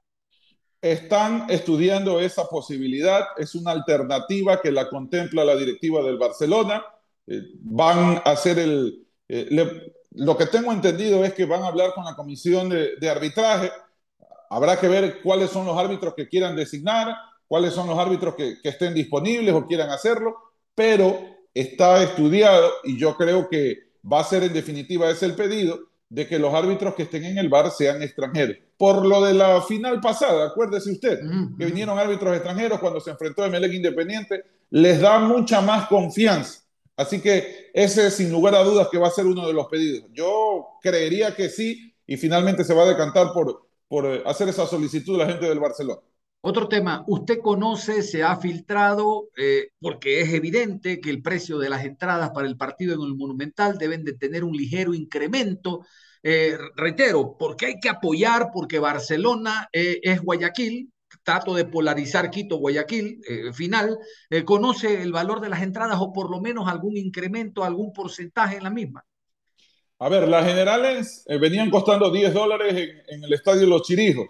están 0.84 1.46
estudiando 1.48 2.20
esa 2.20 2.44
posibilidad. 2.44 3.22
Es 3.38 3.54
una 3.54 3.70
alternativa 3.70 4.60
que 4.60 4.70
la 4.70 4.90
contempla 4.90 5.42
la 5.42 5.56
directiva 5.56 6.02
del 6.02 6.18
Barcelona. 6.18 6.84
Eh, 7.26 7.40
van 7.60 8.16
a 8.16 8.32
hacer 8.32 8.58
el... 8.58 9.06
Eh, 9.26 9.48
lo 10.10 10.36
que 10.36 10.44
tengo 10.44 10.70
entendido 10.72 11.24
es 11.24 11.32
que 11.32 11.46
van 11.46 11.62
a 11.62 11.68
hablar 11.68 11.94
con 11.94 12.04
la 12.04 12.14
comisión 12.14 12.68
de, 12.68 13.08
arbitraje. 13.08 13.72
Habrá 14.50 14.78
que 14.78 14.88
ver 14.88 15.22
cuáles 15.22 15.48
son 15.50 15.64
los 15.64 15.76
árbitros 15.78 16.12
que 16.14 16.28
quieran 16.28 16.54
designar, 16.54 17.16
cuáles 17.48 17.72
son 17.72 17.88
los 17.88 17.98
árbitros 17.98 18.34
que 18.34 18.58
estén 18.62 18.92
disponibles 18.92 19.54
o 19.54 19.66
quieran 19.66 19.88
hacerlo, 19.88 20.36
pero 20.74 21.18
está 21.54 22.02
estudiado 22.02 22.70
y 22.84 22.98
yo 22.98 23.16
creo 23.16 23.48
que 23.48 23.83
va 24.10 24.20
a 24.20 24.24
ser 24.24 24.44
en 24.44 24.52
definitiva 24.52 25.10
ese 25.10 25.26
el 25.26 25.34
pedido 25.34 25.78
de 26.08 26.26
que 26.26 26.38
los 26.38 26.52
árbitros 26.54 26.94
que 26.94 27.04
estén 27.04 27.24
en 27.24 27.38
el 27.38 27.48
bar 27.48 27.70
sean 27.70 28.02
extranjeros 28.02 28.58
por 28.76 29.04
lo 29.06 29.22
de 29.22 29.34
la 29.34 29.62
final 29.62 30.00
pasada, 30.00 30.46
acuérdese 30.46 30.90
usted, 30.92 31.20
que 31.56 31.66
vinieron 31.66 31.98
árbitros 31.98 32.34
extranjeros 32.34 32.80
cuando 32.80 33.00
se 33.00 33.10
enfrentó 33.10 33.44
Emelec 33.44 33.72
Independiente, 33.72 34.44
les 34.70 35.00
da 35.00 35.18
mucha 35.20 35.60
más 35.60 35.86
confianza. 35.86 36.60
Así 36.96 37.20
que 37.20 37.70
ese 37.72 38.10
sin 38.10 38.30
lugar 38.30 38.54
a 38.54 38.62
dudas 38.62 38.88
que 38.90 38.98
va 38.98 39.08
a 39.08 39.12
ser 39.12 39.26
uno 39.26 39.46
de 39.46 39.52
los 39.52 39.66
pedidos. 39.66 40.08
Yo 40.12 40.66
creería 40.80 41.34
que 41.34 41.48
sí 41.48 41.94
y 42.06 42.16
finalmente 42.16 42.64
se 42.64 42.74
va 42.74 42.82
a 42.82 42.88
decantar 42.88 43.32
por, 43.32 43.66
por 43.88 44.06
eh, 44.06 44.22
hacer 44.26 44.48
esa 44.48 44.66
solicitud 44.66 45.18
la 45.18 45.26
gente 45.26 45.48
del 45.48 45.58
Barcelona. 45.58 46.00
Otro 46.46 46.68
tema, 46.68 47.04
usted 47.06 47.38
conoce, 47.38 48.02
se 48.02 48.22
ha 48.22 48.36
filtrado, 48.36 49.30
eh, 49.34 49.68
porque 49.80 50.20
es 50.20 50.30
evidente 50.34 51.00
que 51.00 51.08
el 51.08 51.22
precio 51.22 51.56
de 51.56 51.70
las 51.70 51.86
entradas 51.86 52.32
para 52.34 52.46
el 52.46 52.58
partido 52.58 52.94
en 52.94 53.00
el 53.00 53.16
Monumental 53.16 53.78
deben 53.78 54.04
de 54.04 54.12
tener 54.12 54.44
un 54.44 54.54
ligero 54.54 54.92
incremento 54.92 55.86
eh, 56.22 56.58
reitero, 56.76 57.34
porque 57.38 57.64
hay 57.64 57.80
que 57.80 57.88
apoyar, 57.88 58.50
porque 58.52 58.78
Barcelona 58.78 59.70
eh, 59.72 60.00
es 60.02 60.20
Guayaquil, 60.20 60.92
trato 61.22 61.54
de 61.54 61.64
polarizar 61.64 62.30
Quito, 62.30 62.58
Guayaquil, 62.58 63.22
eh, 63.26 63.52
final, 63.54 63.98
conoce 64.44 65.00
el 65.00 65.12
valor 65.12 65.40
de 65.40 65.48
las 65.48 65.62
entradas 65.62 65.96
o 65.98 66.12
por 66.12 66.30
lo 66.30 66.42
menos 66.42 66.68
algún 66.68 66.98
incremento, 66.98 67.64
algún 67.64 67.90
porcentaje 67.94 68.58
en 68.58 68.64
la 68.64 68.70
misma. 68.70 69.02
A 69.98 70.10
ver, 70.10 70.28
las 70.28 70.44
generales 70.44 71.24
venían 71.40 71.70
costando 71.70 72.10
10 72.10 72.34
dólares 72.34 72.74
en, 72.74 73.14
en, 73.14 73.24
el 73.24 73.32
estadio 73.32 73.66
Los 73.66 73.80
Chirijos. 73.80 74.28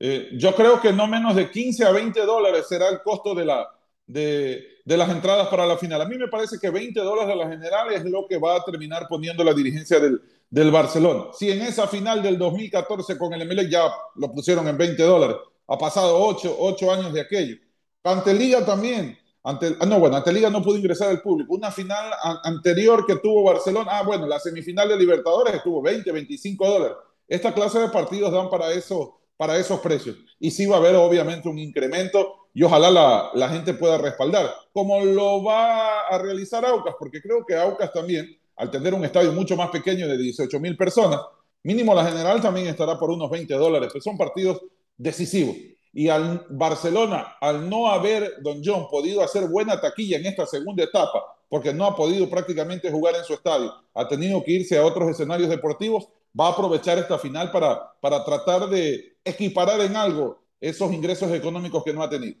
Yo 0.00 0.54
creo 0.54 0.80
que 0.80 0.92
no 0.92 1.06
menos 1.06 1.36
de 1.36 1.50
15 1.50 1.84
a 1.84 1.90
20 1.92 2.20
dólares 2.24 2.66
será 2.68 2.88
el 2.88 3.02
costo 3.02 3.34
de, 3.34 3.44
la, 3.44 3.68
de, 4.06 4.66
de, 4.84 4.96
las 4.96 5.10
entradas 5.10 5.48
para 5.48 5.66
la 5.66 5.76
final. 5.76 6.00
A 6.00 6.06
mí 6.06 6.16
me 6.16 6.28
parece 6.28 6.58
que 6.58 6.70
20 6.70 6.98
dólares 7.00 7.28
de 7.28 7.36
las 7.36 7.50
generales 7.50 8.00
es 8.00 8.10
lo 8.10 8.26
que 8.26 8.38
va 8.38 8.56
a 8.56 8.64
terminar 8.64 9.06
poniendo 9.08 9.44
la 9.44 9.52
dirigencia 9.52 10.00
del, 10.00 10.20
del 10.50 10.70
Barcelona. 10.70 11.26
Si 11.32 11.50
en 11.50 11.62
esa 11.62 11.86
final 11.86 12.22
del 12.22 12.36
2014 12.36 13.16
con 13.16 13.32
el 13.32 13.42
Emelec 13.42 13.70
ya 13.70 13.84
lo 14.16 14.32
pusieron 14.32 14.66
en 14.68 14.76
20 14.76 15.02
dólares, 15.02 15.36
ha 15.68 15.78
pasado 15.78 16.18
8, 16.18 16.56
8 16.58 16.92
años 16.92 17.12
de 17.12 17.20
aquello. 17.20 17.56
Ante 18.02 18.34
Liga 18.34 18.64
también, 18.66 19.16
ante, 19.44 19.76
ah, 19.78 19.86
no, 19.86 20.00
bueno, 20.00 20.16
ante 20.16 20.32
Liga 20.32 20.50
no 20.50 20.62
pudo 20.62 20.76
ingresar 20.76 21.10
al 21.10 21.22
público. 21.22 21.54
Una 21.54 21.70
final 21.70 22.12
a, 22.12 22.40
anterior 22.44 23.06
que 23.06 23.16
tuvo 23.16 23.44
Barcelona, 23.44 23.92
ah, 23.92 24.02
bueno, 24.02 24.26
la 24.26 24.40
semifinal 24.40 24.88
de 24.88 24.96
Libertadores 24.96 25.54
estuvo 25.54 25.80
20, 25.80 26.10
25 26.10 26.68
dólares. 26.68 26.96
Esta 27.28 27.54
clase 27.54 27.78
de 27.78 27.88
partidos 27.88 28.32
dan 28.32 28.50
para, 28.50 28.72
eso, 28.72 29.19
para 29.40 29.56
esos 29.56 29.80
precios. 29.80 30.18
Y 30.38 30.50
sí 30.50 30.66
va 30.66 30.76
a 30.76 30.80
haber 30.80 30.96
obviamente 30.96 31.48
un 31.48 31.58
incremento 31.58 32.48
y 32.52 32.62
ojalá 32.62 32.90
la, 32.90 33.30
la 33.32 33.48
gente 33.48 33.72
pueda 33.72 33.96
respaldar, 33.96 34.50
como 34.70 35.02
lo 35.02 35.42
va 35.42 36.00
a 36.00 36.18
realizar 36.18 36.62
Aucas, 36.66 36.94
porque 36.98 37.22
creo 37.22 37.46
que 37.48 37.54
Aucas 37.54 37.90
también 37.90 38.38
al 38.56 38.70
tener 38.70 38.92
un 38.92 39.02
estadio 39.02 39.32
mucho 39.32 39.56
más 39.56 39.70
pequeño 39.70 40.06
de 40.08 40.18
18 40.18 40.60
mil 40.60 40.76
personas, 40.76 41.22
mínimo 41.62 41.94
la 41.94 42.04
general 42.04 42.42
también 42.42 42.66
estará 42.66 42.98
por 42.98 43.08
unos 43.08 43.30
20 43.30 43.54
dólares, 43.54 43.88
pues 43.90 44.04
son 44.04 44.18
partidos 44.18 44.60
decisivos. 44.98 45.56
Y 45.94 46.10
al 46.10 46.44
Barcelona, 46.50 47.36
al 47.40 47.66
no 47.66 47.90
haber, 47.90 48.42
don 48.42 48.60
John, 48.62 48.88
podido 48.90 49.22
hacer 49.22 49.48
buena 49.48 49.80
taquilla 49.80 50.18
en 50.18 50.26
esta 50.26 50.44
segunda 50.44 50.84
etapa, 50.84 51.24
porque 51.48 51.72
no 51.72 51.86
ha 51.86 51.96
podido 51.96 52.28
prácticamente 52.28 52.90
jugar 52.90 53.14
en 53.14 53.24
su 53.24 53.32
estadio, 53.32 53.72
ha 53.94 54.06
tenido 54.06 54.44
que 54.44 54.52
irse 54.52 54.76
a 54.76 54.84
otros 54.84 55.08
escenarios 55.08 55.48
deportivos, 55.48 56.10
va 56.38 56.48
a 56.48 56.52
aprovechar 56.52 56.98
esta 56.98 57.18
final 57.18 57.50
para, 57.50 57.92
para 58.00 58.24
tratar 58.24 58.68
de 58.68 59.18
equiparar 59.24 59.80
en 59.80 59.96
algo 59.96 60.42
esos 60.60 60.92
ingresos 60.92 61.30
económicos 61.32 61.82
que 61.84 61.92
no 61.92 62.02
ha 62.02 62.10
tenido. 62.10 62.36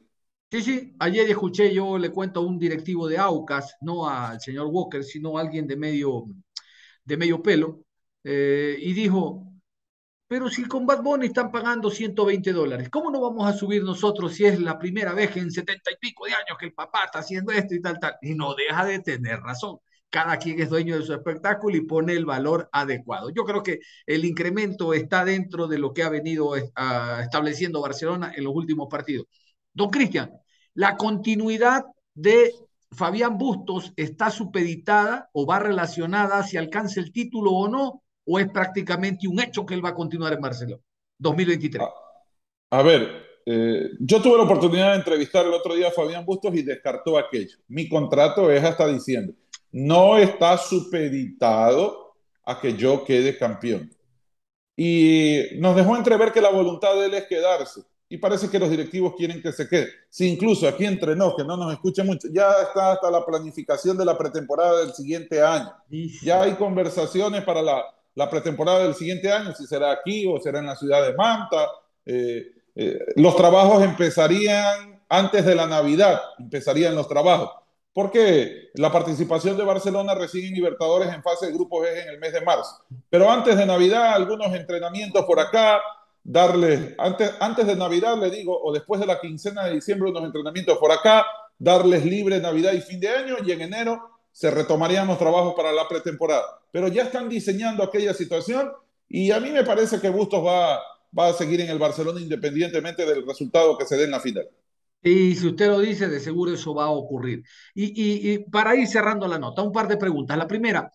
Sí, 0.50 0.62
sí, 0.62 0.96
ayer 0.98 1.30
escuché, 1.30 1.72
yo 1.72 1.96
le 1.96 2.10
cuento 2.10 2.40
a 2.40 2.44
un 2.44 2.58
directivo 2.58 3.06
de 3.06 3.18
Aucas, 3.18 3.76
no 3.82 4.08
al 4.08 4.40
señor 4.40 4.66
Walker, 4.66 5.04
sino 5.04 5.38
a 5.38 5.42
alguien 5.42 5.66
de 5.66 5.76
medio, 5.76 6.24
de 7.04 7.16
medio 7.16 7.40
pelo, 7.42 7.84
eh, 8.24 8.76
y 8.80 8.92
dijo, 8.92 9.46
pero 10.28 10.48
si 10.48 10.64
con 10.66 10.86
Bad 10.86 11.02
Bunny 11.02 11.26
están 11.26 11.50
pagando 11.52 11.90
120 11.90 12.52
dólares, 12.52 12.88
¿cómo 12.90 13.10
no 13.10 13.20
vamos 13.20 13.48
a 13.48 13.52
subir 13.52 13.82
nosotros 13.84 14.34
si 14.34 14.44
es 14.44 14.60
la 14.60 14.78
primera 14.78 15.14
vez 15.14 15.36
en 15.36 15.50
setenta 15.50 15.90
y 15.92 15.96
pico 15.96 16.26
de 16.26 16.34
años 16.34 16.58
que 16.58 16.66
el 16.66 16.74
papá 16.74 17.06
está 17.06 17.20
haciendo 17.20 17.52
esto 17.52 17.74
y 17.74 17.82
tal, 17.82 17.98
tal? 18.00 18.16
Y 18.22 18.34
no 18.34 18.54
deja 18.54 18.84
de 18.84 19.00
tener 19.00 19.40
razón. 19.40 19.78
Cada 20.10 20.38
quien 20.38 20.60
es 20.60 20.68
dueño 20.68 20.98
de 20.98 21.04
su 21.04 21.14
espectáculo 21.14 21.76
y 21.76 21.86
pone 21.86 22.12
el 22.12 22.26
valor 22.26 22.68
adecuado. 22.72 23.30
Yo 23.30 23.44
creo 23.44 23.62
que 23.62 23.78
el 24.06 24.24
incremento 24.24 24.92
está 24.92 25.24
dentro 25.24 25.68
de 25.68 25.78
lo 25.78 25.94
que 25.94 26.02
ha 26.02 26.08
venido 26.08 26.50
uh, 26.50 27.20
estableciendo 27.22 27.80
Barcelona 27.80 28.32
en 28.36 28.44
los 28.44 28.54
últimos 28.54 28.88
partidos. 28.90 29.26
Don 29.72 29.88
Cristian, 29.88 30.32
la 30.74 30.96
continuidad 30.96 31.84
de 32.14 32.52
Fabián 32.90 33.38
Bustos 33.38 33.92
está 33.96 34.30
supeditada 34.30 35.30
o 35.32 35.46
va 35.46 35.60
relacionada 35.60 36.42
si 36.42 36.56
alcanza 36.56 37.00
el 37.00 37.12
título 37.12 37.52
o 37.52 37.68
no, 37.68 38.02
o 38.24 38.38
es 38.38 38.48
prácticamente 38.50 39.28
un 39.28 39.40
hecho 39.40 39.64
que 39.64 39.74
él 39.74 39.84
va 39.84 39.90
a 39.90 39.94
continuar 39.94 40.32
en 40.32 40.40
Barcelona 40.40 40.82
2023. 41.18 41.82
A, 41.82 42.78
a 42.78 42.82
ver, 42.82 43.30
eh, 43.46 43.90
yo 43.98 44.20
tuve 44.20 44.36
la 44.36 44.44
oportunidad 44.44 44.92
de 44.92 44.98
entrevistar 44.98 45.46
el 45.46 45.52
otro 45.52 45.74
día 45.74 45.88
a 45.88 45.92
Fabián 45.92 46.24
Bustos 46.24 46.54
y 46.54 46.62
descartó 46.62 47.18
aquello. 47.18 47.56
Mi 47.68 47.88
contrato 47.88 48.50
es 48.50 48.62
hasta 48.62 48.86
diciembre. 48.86 49.36
No 49.72 50.18
está 50.18 50.56
supeditado 50.58 52.14
a 52.44 52.60
que 52.60 52.76
yo 52.76 53.04
quede 53.04 53.38
campeón. 53.38 53.90
Y 54.76 55.42
nos 55.58 55.76
dejó 55.76 55.96
entrever 55.96 56.32
que 56.32 56.40
la 56.40 56.50
voluntad 56.50 56.94
de 56.94 57.06
él 57.06 57.14
es 57.14 57.26
quedarse. 57.26 57.82
Y 58.08 58.18
parece 58.18 58.50
que 58.50 58.58
los 58.58 58.70
directivos 58.70 59.14
quieren 59.16 59.40
que 59.40 59.52
se 59.52 59.68
quede. 59.68 59.88
Si 60.08 60.26
incluso 60.26 60.66
aquí 60.66 60.84
entre 60.84 61.14
nos, 61.14 61.36
que 61.36 61.44
no 61.44 61.56
nos 61.56 61.72
escuche 61.72 62.02
mucho, 62.02 62.28
ya 62.32 62.50
está 62.62 62.92
hasta 62.92 63.10
la 63.10 63.24
planificación 63.24 63.96
de 63.96 64.04
la 64.04 64.18
pretemporada 64.18 64.80
del 64.80 64.92
siguiente 64.92 65.40
año. 65.40 65.72
Ya 66.22 66.42
hay 66.42 66.54
conversaciones 66.54 67.44
para 67.44 67.62
la, 67.62 67.84
la 68.14 68.28
pretemporada 68.28 68.80
del 68.80 68.94
siguiente 68.94 69.30
año, 69.30 69.54
si 69.54 69.66
será 69.66 69.92
aquí 69.92 70.26
o 70.26 70.40
será 70.40 70.58
en 70.58 70.66
la 70.66 70.76
ciudad 70.76 71.06
de 71.06 71.14
Manta. 71.14 71.68
Eh, 72.04 72.46
eh, 72.74 72.98
los 73.16 73.36
trabajos 73.36 73.82
empezarían 73.82 75.00
antes 75.08 75.44
de 75.44 75.54
la 75.54 75.66
Navidad, 75.66 76.20
empezarían 76.38 76.94
los 76.94 77.08
trabajos, 77.08 77.50
porque 77.92 78.70
la 78.74 78.92
participación 78.92 79.56
de 79.56 79.64
Barcelona 79.64 80.14
recién 80.14 80.46
en 80.46 80.54
Libertadores 80.54 81.12
en 81.12 81.22
fase 81.22 81.46
de 81.46 81.52
grupos 81.52 81.86
es 81.88 82.04
en 82.04 82.10
el 82.10 82.18
mes 82.18 82.32
de 82.32 82.40
marzo. 82.40 82.84
Pero 83.08 83.30
antes 83.30 83.56
de 83.56 83.66
Navidad, 83.66 84.14
algunos 84.14 84.54
entrenamientos 84.54 85.24
por 85.24 85.40
acá, 85.40 85.80
darles, 86.22 86.94
antes, 86.98 87.32
antes 87.40 87.66
de 87.66 87.76
Navidad, 87.76 88.16
le 88.18 88.30
digo, 88.30 88.58
o 88.62 88.72
después 88.72 89.00
de 89.00 89.06
la 89.06 89.20
quincena 89.20 89.64
de 89.64 89.74
diciembre, 89.74 90.10
unos 90.10 90.24
entrenamientos 90.24 90.78
por 90.78 90.92
acá, 90.92 91.26
darles 91.58 92.04
libre 92.04 92.40
Navidad 92.40 92.72
y 92.72 92.80
fin 92.80 93.00
de 93.00 93.08
año, 93.08 93.36
y 93.44 93.52
en 93.52 93.62
enero 93.62 94.10
se 94.32 94.50
retomarían 94.50 95.06
los 95.06 95.18
trabajos 95.18 95.54
para 95.54 95.72
la 95.72 95.88
pretemporada. 95.88 96.60
Pero 96.72 96.88
ya 96.88 97.02
están 97.02 97.28
diseñando 97.28 97.82
aquella 97.82 98.14
situación 98.14 98.70
y 99.08 99.32
a 99.32 99.40
mí 99.40 99.50
me 99.50 99.64
parece 99.64 100.00
que 100.00 100.08
Bustos 100.08 100.44
va, 100.44 100.80
va 101.16 101.28
a 101.28 101.32
seguir 101.32 101.60
en 101.60 101.70
el 101.70 101.78
Barcelona 101.78 102.20
independientemente 102.20 103.04
del 103.04 103.26
resultado 103.26 103.76
que 103.76 103.84
se 103.84 103.96
dé 103.96 104.04
en 104.04 104.12
la 104.12 104.20
final. 104.20 104.48
Y 105.02 105.34
si 105.34 105.48
usted 105.48 105.68
lo 105.68 105.80
dice, 105.80 106.08
de 106.08 106.20
seguro 106.20 106.52
eso 106.52 106.74
va 106.74 106.84
a 106.84 106.90
ocurrir. 106.90 107.42
Y, 107.74 107.86
y, 107.86 108.32
y, 108.32 108.38
para 108.50 108.76
ir 108.76 108.86
cerrando 108.86 109.26
la 109.28 109.38
nota, 109.38 109.62
un 109.62 109.72
par 109.72 109.88
de 109.88 109.96
preguntas. 109.96 110.36
La 110.36 110.46
primera, 110.46 110.90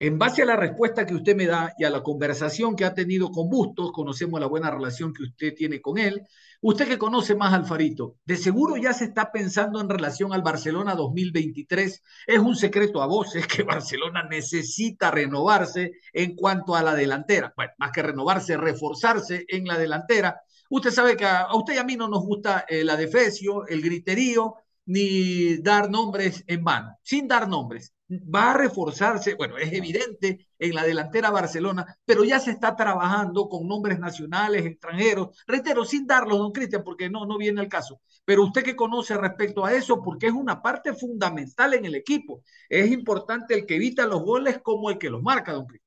en 0.00 0.18
base 0.18 0.42
a 0.42 0.44
la 0.44 0.56
respuesta 0.56 1.06
que 1.06 1.14
usted 1.14 1.34
me 1.34 1.46
da 1.46 1.72
y 1.78 1.84
a 1.84 1.90
la 1.90 2.02
conversación 2.02 2.76
que 2.76 2.84
ha 2.84 2.94
tenido 2.94 3.30
con 3.30 3.48
Bustos, 3.48 3.90
conocemos 3.92 4.38
la 4.40 4.46
buena 4.46 4.70
relación 4.70 5.12
que 5.14 5.22
usted 5.22 5.54
tiene 5.54 5.80
con 5.80 5.98
él. 5.98 6.22
Usted 6.60 6.88
que 6.88 6.98
conoce 6.98 7.34
más 7.34 7.54
al 7.54 7.64
Farito, 7.64 8.16
de 8.24 8.36
seguro 8.36 8.76
ya 8.76 8.92
se 8.92 9.04
está 9.04 9.30
pensando 9.32 9.80
en 9.80 9.88
relación 9.88 10.32
al 10.32 10.42
Barcelona 10.42 10.94
2023. 10.94 12.02
Es 12.26 12.38
un 12.38 12.56
secreto 12.56 13.02
a 13.02 13.06
voces 13.06 13.46
que 13.46 13.62
Barcelona 13.62 14.24
necesita 14.28 15.10
renovarse 15.10 15.92
en 16.12 16.34
cuanto 16.36 16.74
a 16.74 16.82
la 16.82 16.94
delantera. 16.94 17.52
Bueno, 17.56 17.72
más 17.78 17.92
que 17.92 18.02
renovarse, 18.02 18.56
reforzarse 18.56 19.44
en 19.48 19.64
la 19.64 19.78
delantera. 19.78 20.40
Usted 20.76 20.90
sabe 20.90 21.16
que 21.16 21.24
a, 21.24 21.54
usted 21.54 21.74
y 21.74 21.78
a 21.78 21.84
mí 21.84 21.96
no 21.96 22.08
nos 22.08 22.24
gusta 22.24 22.64
el 22.68 22.90
adefesio, 22.90 23.66
el 23.66 23.80
griterío, 23.80 24.56
ni 24.86 25.56
dar 25.58 25.90
nombres 25.90 26.44
en 26.46 26.64
vano, 26.64 26.98
sin 27.02 27.28
dar 27.28 27.48
nombres 27.48 27.94
va 28.10 28.50
a 28.50 28.56
reforzarse, 28.56 29.34
bueno, 29.34 29.56
es 29.56 29.72
evidente 29.72 30.48
en 30.58 30.74
la 30.74 30.84
delantera 30.84 31.30
Barcelona, 31.30 31.98
pero 32.04 32.24
ya 32.24 32.38
se 32.38 32.50
está 32.50 32.76
trabajando 32.76 33.48
con 33.48 33.66
nombres 33.66 33.98
nacionales, 33.98 34.66
extranjeros, 34.66 35.42
reitero, 35.46 35.84
sin 35.84 36.06
darlos, 36.06 36.38
don 36.38 36.52
Cristian, 36.52 36.82
porque 36.84 37.08
no, 37.08 37.24
no 37.24 37.38
viene 37.38 37.62
el 37.62 37.68
caso. 37.68 38.00
Pero 38.24 38.44
usted 38.44 38.62
que 38.62 38.76
conoce 38.76 39.16
respecto 39.16 39.64
a 39.64 39.72
eso, 39.72 40.02
porque 40.02 40.26
es 40.26 40.32
una 40.32 40.60
parte 40.60 40.92
fundamental 40.94 41.74
en 41.74 41.84
el 41.86 41.94
equipo. 41.94 42.42
Es 42.68 42.90
importante 42.90 43.54
el 43.54 43.66
que 43.66 43.76
evita 43.76 44.06
los 44.06 44.22
goles 44.22 44.60
como 44.62 44.90
el 44.90 44.98
que 44.98 45.10
los 45.10 45.22
marca, 45.22 45.52
don 45.52 45.66
Cristian. 45.66 45.83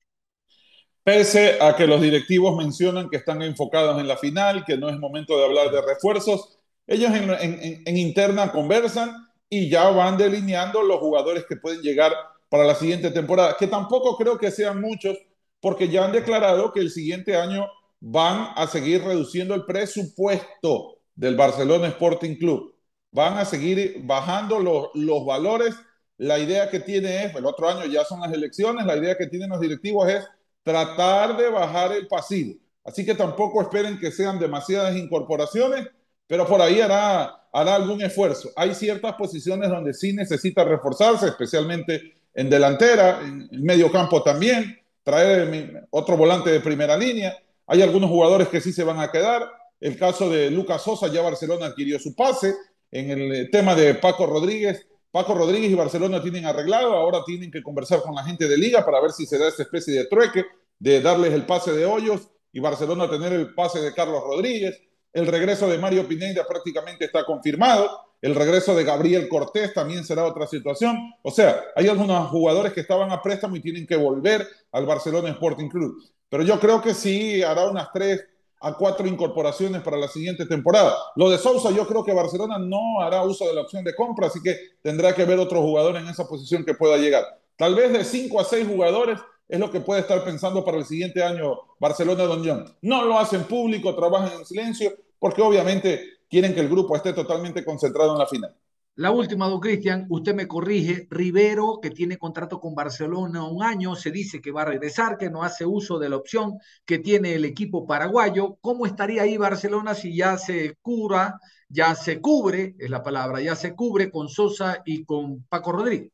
Pese 1.07 1.57
a 1.61 1.73
que 1.73 1.87
los 1.87 2.01
directivos 2.01 2.57
mencionan 2.57 3.09
que 3.09 3.15
están 3.15 3.41
enfocados 3.41 3.97
en 3.97 4.09
la 4.09 4.17
final, 4.17 4.65
que 4.65 4.75
no 4.75 4.89
es 4.89 4.99
momento 4.99 5.37
de 5.37 5.45
hablar 5.45 5.71
de 5.71 5.81
refuerzos, 5.81 6.59
ellos 6.85 7.11
en, 7.15 7.97
interna 7.97 8.51
conversan 8.51 9.15
y 9.49 9.69
ya 9.69 9.89
van 9.89 10.17
delineando 10.17 10.83
los 10.83 10.99
jugadores 10.99 11.45
que 11.45 11.55
pueden 11.55 11.81
llegar 11.81 12.11
para 12.49 12.65
la 12.65 12.75
siguiente 12.75 13.09
temporada, 13.09 13.55
que 13.57 13.67
tampoco 13.67 14.17
creo 14.17 14.37
que 14.37 14.51
sean 14.51 14.81
muchos, 14.81 15.17
porque 15.61 15.87
ya 15.87 16.03
han 16.03 16.11
declarado 16.11 16.73
que 16.73 16.81
el 16.81 16.91
siguiente 16.91 17.37
año 17.37 17.67
van 18.01 18.49
a 18.57 18.67
seguir 18.67 19.01
reduciendo 19.01 19.55
el 19.55 19.63
presupuesto 19.63 20.97
del 21.15 21.37
Barcelona 21.37 21.87
Sporting 21.87 22.35
Club. 22.35 22.75
Van 23.13 23.37
a 23.37 23.45
seguir 23.45 24.01
bajando 24.03 24.59
los, 24.59 24.89
los 24.93 25.25
valores. 25.25 25.73
La 26.17 26.37
idea 26.37 26.69
que 26.69 26.81
tiene 26.81 27.23
es, 27.23 27.33
el 27.33 27.45
otro 27.45 27.69
año 27.69 27.85
ya 27.85 28.03
son 28.03 28.19
las 28.19 28.33
elecciones, 28.33 28.85
la 28.85 28.97
idea 28.97 29.15
que 29.15 29.27
tienen 29.27 29.51
los 29.51 29.61
directivos 29.61 30.09
es 30.09 30.27
tratar 30.67 31.35
de 31.35 31.49
bajar 31.49 31.93
el 31.93 32.07
pasivo. 32.07 32.53
Así 32.83 33.03
que 33.03 33.15
tampoco 33.15 33.61
esperen 33.61 33.97
que 33.97 34.11
sean 34.11 34.37
demasiadas 34.37 34.95
incorporaciones, 34.95 35.87
pero 36.27 36.45
por 36.45 36.61
ahí 36.61 36.81
hará 36.81 37.47
hará 37.59 37.75
algún 37.75 38.01
esfuerzo. 38.01 38.51
Hay 38.55 38.75
ciertas 38.75 39.15
posiciones 39.15 39.69
donde 39.69 39.93
sí 39.93 40.13
necesita 40.13 40.63
reforzarse, 40.63 41.27
especialmente 41.27 42.15
en 42.33 42.49
delantera, 42.49 43.19
en 43.21 43.63
medio 43.63 43.91
campo 43.91 44.21
también, 44.21 44.79
traer 45.03 45.87
otro 45.89 46.15
volante 46.15 46.51
de 46.51 46.59
primera 46.59 46.95
línea. 46.95 47.35
Hay 47.65 47.81
algunos 47.81 48.09
jugadores 48.09 48.47
que 48.49 48.61
sí 48.61 48.71
se 48.71 48.83
van 48.83 48.99
a 48.99 49.11
quedar. 49.11 49.49
El 49.79 49.97
caso 49.97 50.29
de 50.29 50.51
Lucas 50.51 50.83
Sosa, 50.83 51.07
ya 51.07 51.21
Barcelona 51.21 51.67
adquirió 51.67 51.97
su 51.99 52.15
pase. 52.15 52.53
En 52.91 53.09
el 53.09 53.49
tema 53.49 53.73
de 53.73 53.95
Paco 53.95 54.27
Rodríguez, 54.27 54.87
Paco 55.11 55.33
Rodríguez 55.33 55.71
y 55.71 55.75
Barcelona 55.75 56.21
tienen 56.21 56.45
arreglado, 56.45 56.93
ahora 56.93 57.23
tienen 57.25 57.49
que 57.49 57.63
conversar 57.63 58.01
con 58.01 58.13
la 58.13 58.23
gente 58.23 58.47
de 58.47 58.57
liga 58.57 58.85
para 58.85 59.01
ver 59.01 59.11
si 59.11 59.25
se 59.25 59.37
da 59.37 59.47
esta 59.47 59.63
especie 59.63 59.93
de 59.93 60.05
trueque, 60.05 60.45
de 60.79 61.01
darles 61.01 61.33
el 61.33 61.45
pase 61.45 61.71
de 61.71 61.85
Hoyos 61.85 62.29
y 62.51 62.59
Barcelona 62.59 63.09
tener 63.09 63.33
el 63.33 63.53
pase 63.53 63.81
de 63.81 63.93
Carlos 63.93 64.23
Rodríguez. 64.23 64.81
El 65.13 65.27
regreso 65.27 65.67
de 65.67 65.77
Mario 65.77 66.07
Pineda 66.07 66.45
prácticamente 66.47 67.05
está 67.05 67.25
confirmado. 67.25 67.89
El 68.21 68.35
regreso 68.35 68.75
de 68.75 68.83
Gabriel 68.83 69.29
Cortés 69.29 69.73
también 69.73 70.03
será 70.03 70.25
otra 70.25 70.47
situación. 70.47 70.97
O 71.23 71.31
sea, 71.31 71.63
hay 71.75 71.87
algunos 71.87 72.29
jugadores 72.29 72.73
que 72.73 72.81
estaban 72.81 73.11
a 73.11 73.21
préstamo 73.21 73.55
y 73.55 73.61
tienen 73.61 73.87
que 73.87 73.95
volver 73.95 74.47
al 74.71 74.85
Barcelona 74.85 75.29
Sporting 75.29 75.69
Club. 75.69 76.03
Pero 76.29 76.43
yo 76.43 76.59
creo 76.59 76.81
que 76.81 76.93
sí 76.93 77.41
hará 77.41 77.69
unas 77.69 77.91
tres 77.93 78.25
a 78.59 78.73
cuatro 78.75 79.07
incorporaciones 79.07 79.81
para 79.81 79.97
la 79.97 80.07
siguiente 80.07 80.45
temporada. 80.45 80.95
Lo 81.15 81.29
de 81.29 81.37
Sousa, 81.37 81.71
yo 81.71 81.87
creo 81.87 82.03
que 82.03 82.13
Barcelona 82.13 82.57
no 82.57 83.01
hará 83.01 83.23
uso 83.23 83.47
de 83.47 83.53
la 83.53 83.61
opción 83.61 83.83
de 83.83 83.95
compra, 83.95 84.27
así 84.27 84.41
que 84.41 84.55
tendrá 84.81 85.13
que 85.13 85.25
ver 85.25 85.39
otro 85.39 85.61
jugador 85.61 85.95
en 85.97 86.07
esa 86.07 86.27
posición 86.27 86.65
que 86.65 86.73
pueda 86.73 86.97
llegar. 86.97 87.23
Tal 87.55 87.75
vez 87.75 87.93
de 87.93 88.03
cinco 88.03 88.39
a 88.39 88.43
seis 88.43 88.67
jugadores 88.67 89.19
es 89.47 89.59
lo 89.59 89.71
que 89.71 89.79
puede 89.79 90.01
estar 90.01 90.23
pensando 90.23 90.63
para 90.65 90.77
el 90.77 90.85
siguiente 90.85 91.23
año 91.23 91.59
Barcelona 91.79 92.23
Don 92.23 92.45
John. 92.45 92.65
No 92.81 93.05
lo 93.05 93.17
hacen 93.17 93.43
público, 93.43 93.95
trabajan 93.95 94.39
en 94.39 94.45
silencio, 94.45 94.93
porque 95.19 95.41
obviamente 95.41 96.01
quieren 96.29 96.53
que 96.53 96.59
el 96.59 96.69
grupo 96.69 96.95
esté 96.95 97.13
totalmente 97.13 97.63
concentrado 97.63 98.13
en 98.13 98.19
la 98.19 98.27
final. 98.27 98.55
La 98.97 99.11
última, 99.11 99.47
don 99.47 99.59
Cristian, 99.59 100.07
usted 100.09 100.33
me 100.33 100.47
corrige, 100.47 101.07
Rivero, 101.11 101.79
que 101.79 101.91
tiene 101.91 102.17
contrato 102.17 102.59
con 102.59 102.73
Barcelona 102.73 103.47
un 103.47 103.61
año, 103.61 103.95
se 103.95 104.09
dice 104.09 104.41
que 104.41 104.51
va 104.51 104.63
a 104.63 104.65
regresar, 104.65 105.19
que 105.19 105.29
no 105.29 105.43
hace 105.43 105.65
uso 105.65 105.99
de 105.99 106.09
la 106.09 106.17
opción 106.17 106.57
que 106.83 106.97
tiene 106.97 107.35
el 107.35 107.45
equipo 107.45 107.85
paraguayo. 107.85 108.57
¿Cómo 108.59 108.87
estaría 108.87 109.21
ahí 109.21 109.37
Barcelona 109.37 109.93
si 109.93 110.15
ya 110.15 110.37
se 110.39 110.77
cura, 110.81 111.39
ya 111.69 111.93
se 111.93 112.19
cubre, 112.19 112.75
es 112.79 112.89
la 112.89 113.03
palabra, 113.03 113.39
ya 113.39 113.55
se 113.55 113.75
cubre 113.75 114.09
con 114.09 114.29
Sosa 114.29 114.81
y 114.83 115.05
con 115.05 115.43
Paco 115.43 115.73
Rodríguez? 115.73 116.11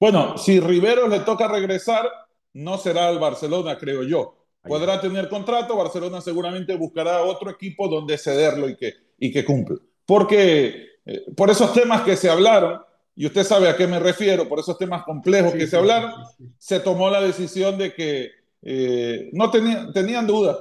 Bueno, 0.00 0.36
si 0.36 0.58
Rivero 0.58 1.06
le 1.06 1.20
toca 1.20 1.46
regresar, 1.46 2.08
no 2.54 2.76
será 2.76 3.08
el 3.08 3.20
Barcelona, 3.20 3.78
creo 3.78 4.02
yo 4.02 4.34
podrá 4.62 5.00
tener 5.00 5.28
contrato, 5.28 5.76
Barcelona 5.76 6.20
seguramente 6.20 6.76
buscará 6.76 7.22
otro 7.22 7.50
equipo 7.50 7.88
donde 7.88 8.18
cederlo 8.18 8.68
y 8.68 8.76
que, 8.76 8.92
y 9.18 9.32
que 9.32 9.44
cumpla. 9.44 9.78
Porque 10.04 10.97
eh, 11.08 11.24
por 11.34 11.48
esos 11.48 11.72
temas 11.72 12.02
que 12.02 12.16
se 12.16 12.28
hablaron, 12.28 12.82
y 13.16 13.24
usted 13.24 13.42
sabe 13.42 13.68
a 13.68 13.76
qué 13.76 13.86
me 13.86 13.98
refiero, 13.98 14.46
por 14.46 14.58
esos 14.58 14.76
temas 14.76 15.04
complejos 15.04 15.52
sí, 15.52 15.58
que 15.58 15.66
se 15.66 15.76
hablaron, 15.76 16.12
sí, 16.36 16.44
se 16.58 16.80
tomó 16.80 17.08
la 17.08 17.22
decisión 17.22 17.78
de 17.78 17.94
que 17.94 18.30
eh, 18.60 19.30
no 19.32 19.50
tenían, 19.50 19.90
tenían 19.94 20.26
dudas, 20.26 20.58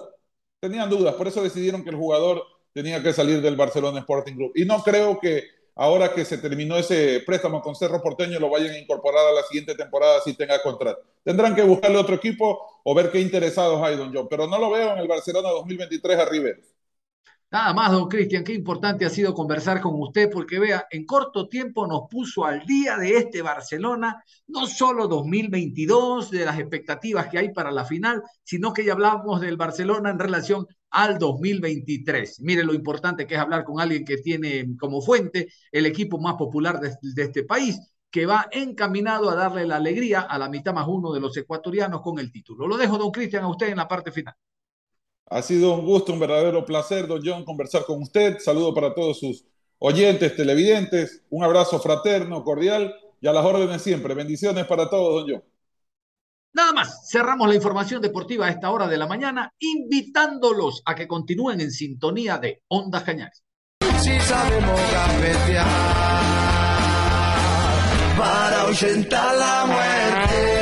tenían 0.62 0.90
dudas, 0.90 1.16
por 1.16 1.28
eso 1.28 1.44
decidieron 1.44 1.84
que 1.84 1.90
el 1.90 1.98
jugador 1.98 2.42
tenía 2.72 3.04
que 3.04 3.12
salir 3.12 3.42
del 3.42 3.58
Barcelona 3.58 4.00
Sporting 4.00 4.36
Club. 4.36 4.52
Y 4.56 4.64
no 4.64 4.82
creo 4.84 5.20
que 5.20 5.44
ahora 5.76 6.14
que 6.14 6.24
se 6.24 6.38
terminó 6.38 6.78
ese 6.78 7.22
préstamo 7.26 7.62
con 7.62 7.76
Cerro 7.76 8.02
Porteño, 8.02 8.40
lo 8.40 8.50
vayan 8.50 8.72
a 8.72 8.80
incorporar 8.80 9.28
a 9.28 9.34
la 9.34 9.44
siguiente 9.44 9.76
temporada 9.76 10.22
si 10.22 10.34
tenga 10.34 10.62
contrato. 10.64 11.02
Tendrán 11.24 11.56
que 11.56 11.64
buscarle 11.64 11.98
otro 11.98 12.16
equipo 12.16 12.80
o 12.84 12.96
ver 12.96 13.12
qué 13.12 13.20
interesados 13.20 13.82
hay, 13.84 13.98
don 13.98 14.16
John, 14.16 14.28
pero 14.30 14.48
no 14.48 14.58
lo 14.58 14.72
veo 14.72 14.94
en 14.94 15.00
el 15.00 15.08
Barcelona 15.10 15.50
2023 15.50 16.18
a 16.18 16.26
Rivero. 16.26 16.62
Nada 17.50 17.74
más, 17.74 17.94
don 17.94 18.10
Cristian, 18.10 18.44
qué 18.44 18.54
importante 18.54 19.06
ha 19.06 19.10
sido 19.10 19.34
conversar 19.34 19.80
con 19.80 19.94
usted, 20.02 20.30
porque 20.30 20.60
vea, 20.60 20.86
en 20.92 21.06
corto 21.06 21.48
tiempo 21.48 21.88
nos 21.88 22.02
puso 22.10 22.44
al 22.44 22.66
día 22.66 22.98
de 22.98 23.16
este 23.16 23.42
Barcelona, 23.42 24.22
no 24.48 24.68
solo 24.68 25.08
2022, 25.08 26.30
de 26.30 26.44
las 26.44 26.60
expectativas 26.60 27.28
que 27.28 27.38
hay 27.38 27.54
para 27.54 27.72
la 27.72 27.86
final, 27.86 28.22
sino 28.44 28.74
que 28.74 28.84
ya 28.84 28.92
hablamos 28.92 29.40
del 29.40 29.56
Barcelona 29.56 30.10
en 30.10 30.20
relación 30.20 30.68
al 30.90 31.18
2023. 31.18 32.42
Mire 32.42 32.66
lo 32.66 32.74
importante 32.74 33.26
que 33.26 33.36
es 33.36 33.40
hablar 33.40 33.64
con 33.64 33.80
alguien 33.80 34.04
que 34.04 34.18
tiene 34.18 34.76
como 34.78 35.02
fuente 35.02 35.48
el 35.72 35.86
equipo 35.86 36.20
más 36.20 36.36
popular 36.36 36.82
de, 36.82 37.24
este 37.24 37.44
país, 37.44 37.80
que 38.12 38.26
va 38.26 38.48
encaminado 38.52 39.30
a 39.30 39.36
darle 39.36 39.66
la 39.66 39.78
alegría 39.78 40.20
a 40.22 40.38
la 40.38 40.50
mitad 40.50 40.74
más 40.74 40.88
uno 40.90 41.14
de 41.14 41.22
los 41.22 41.36
ecuatorianos 41.38 42.02
con 42.02 42.20
el 42.20 42.30
título. 42.30 42.68
Lo 42.68 42.76
dejo, 42.76 42.98
don 42.98 43.12
Cristian, 43.12 43.46
a 43.46 43.50
usted 43.50 43.70
en 43.70 43.78
la 43.78 43.88
parte 43.88 44.12
final. 44.12 44.36
Ha 45.30 45.42
sido 45.42 45.74
un 45.74 45.86
gusto, 45.86 46.14
un 46.14 46.20
verdadero 46.20 46.66
placer, 46.66 47.08
don 47.08 47.22
John, 47.24 47.44
conversar 47.44 47.84
con 47.86 48.02
usted. 48.02 48.40
Saludo 48.40 48.74
para 48.74 48.94
todos 48.94 49.20
sus 49.20 49.46
oyentes, 49.80 50.36
televidentes. 50.36 51.24
Un 51.30 51.44
abrazo 51.44 51.80
fraterno, 51.80 52.44
cordial 52.44 52.96
y 53.20 53.28
a 53.28 53.34
las 53.34 53.46
órdenes 53.46 53.82
siempre. 53.82 54.14
Bendiciones 54.14 54.66
para 54.66 54.90
todos, 54.90 55.22
don 55.22 55.36
John. 55.36 55.44
Nada 56.54 56.72
más, 56.72 57.10
cerramos 57.12 57.48
la 57.48 57.56
información 57.56 58.02
deportiva 58.02 58.48
a 58.48 58.50
esta 58.50 58.72
hora 58.72 58.88
de 58.88 58.98
la 58.98 59.06
mañana, 59.06 59.54
invitándolos 59.60 60.82
a 60.86 60.96
que 60.96 61.08
continúen 61.08 61.62
en 61.62 61.72
sintonía 61.72 62.38
de 62.38 62.64
Ondas 62.70 63.04
Cañares. 63.04 63.44
Si 64.00 64.20
sabemos 64.22 64.80
para 68.18 68.62
ahuyentar 68.62 69.36
la 69.38 69.66
muerte. 69.68 70.57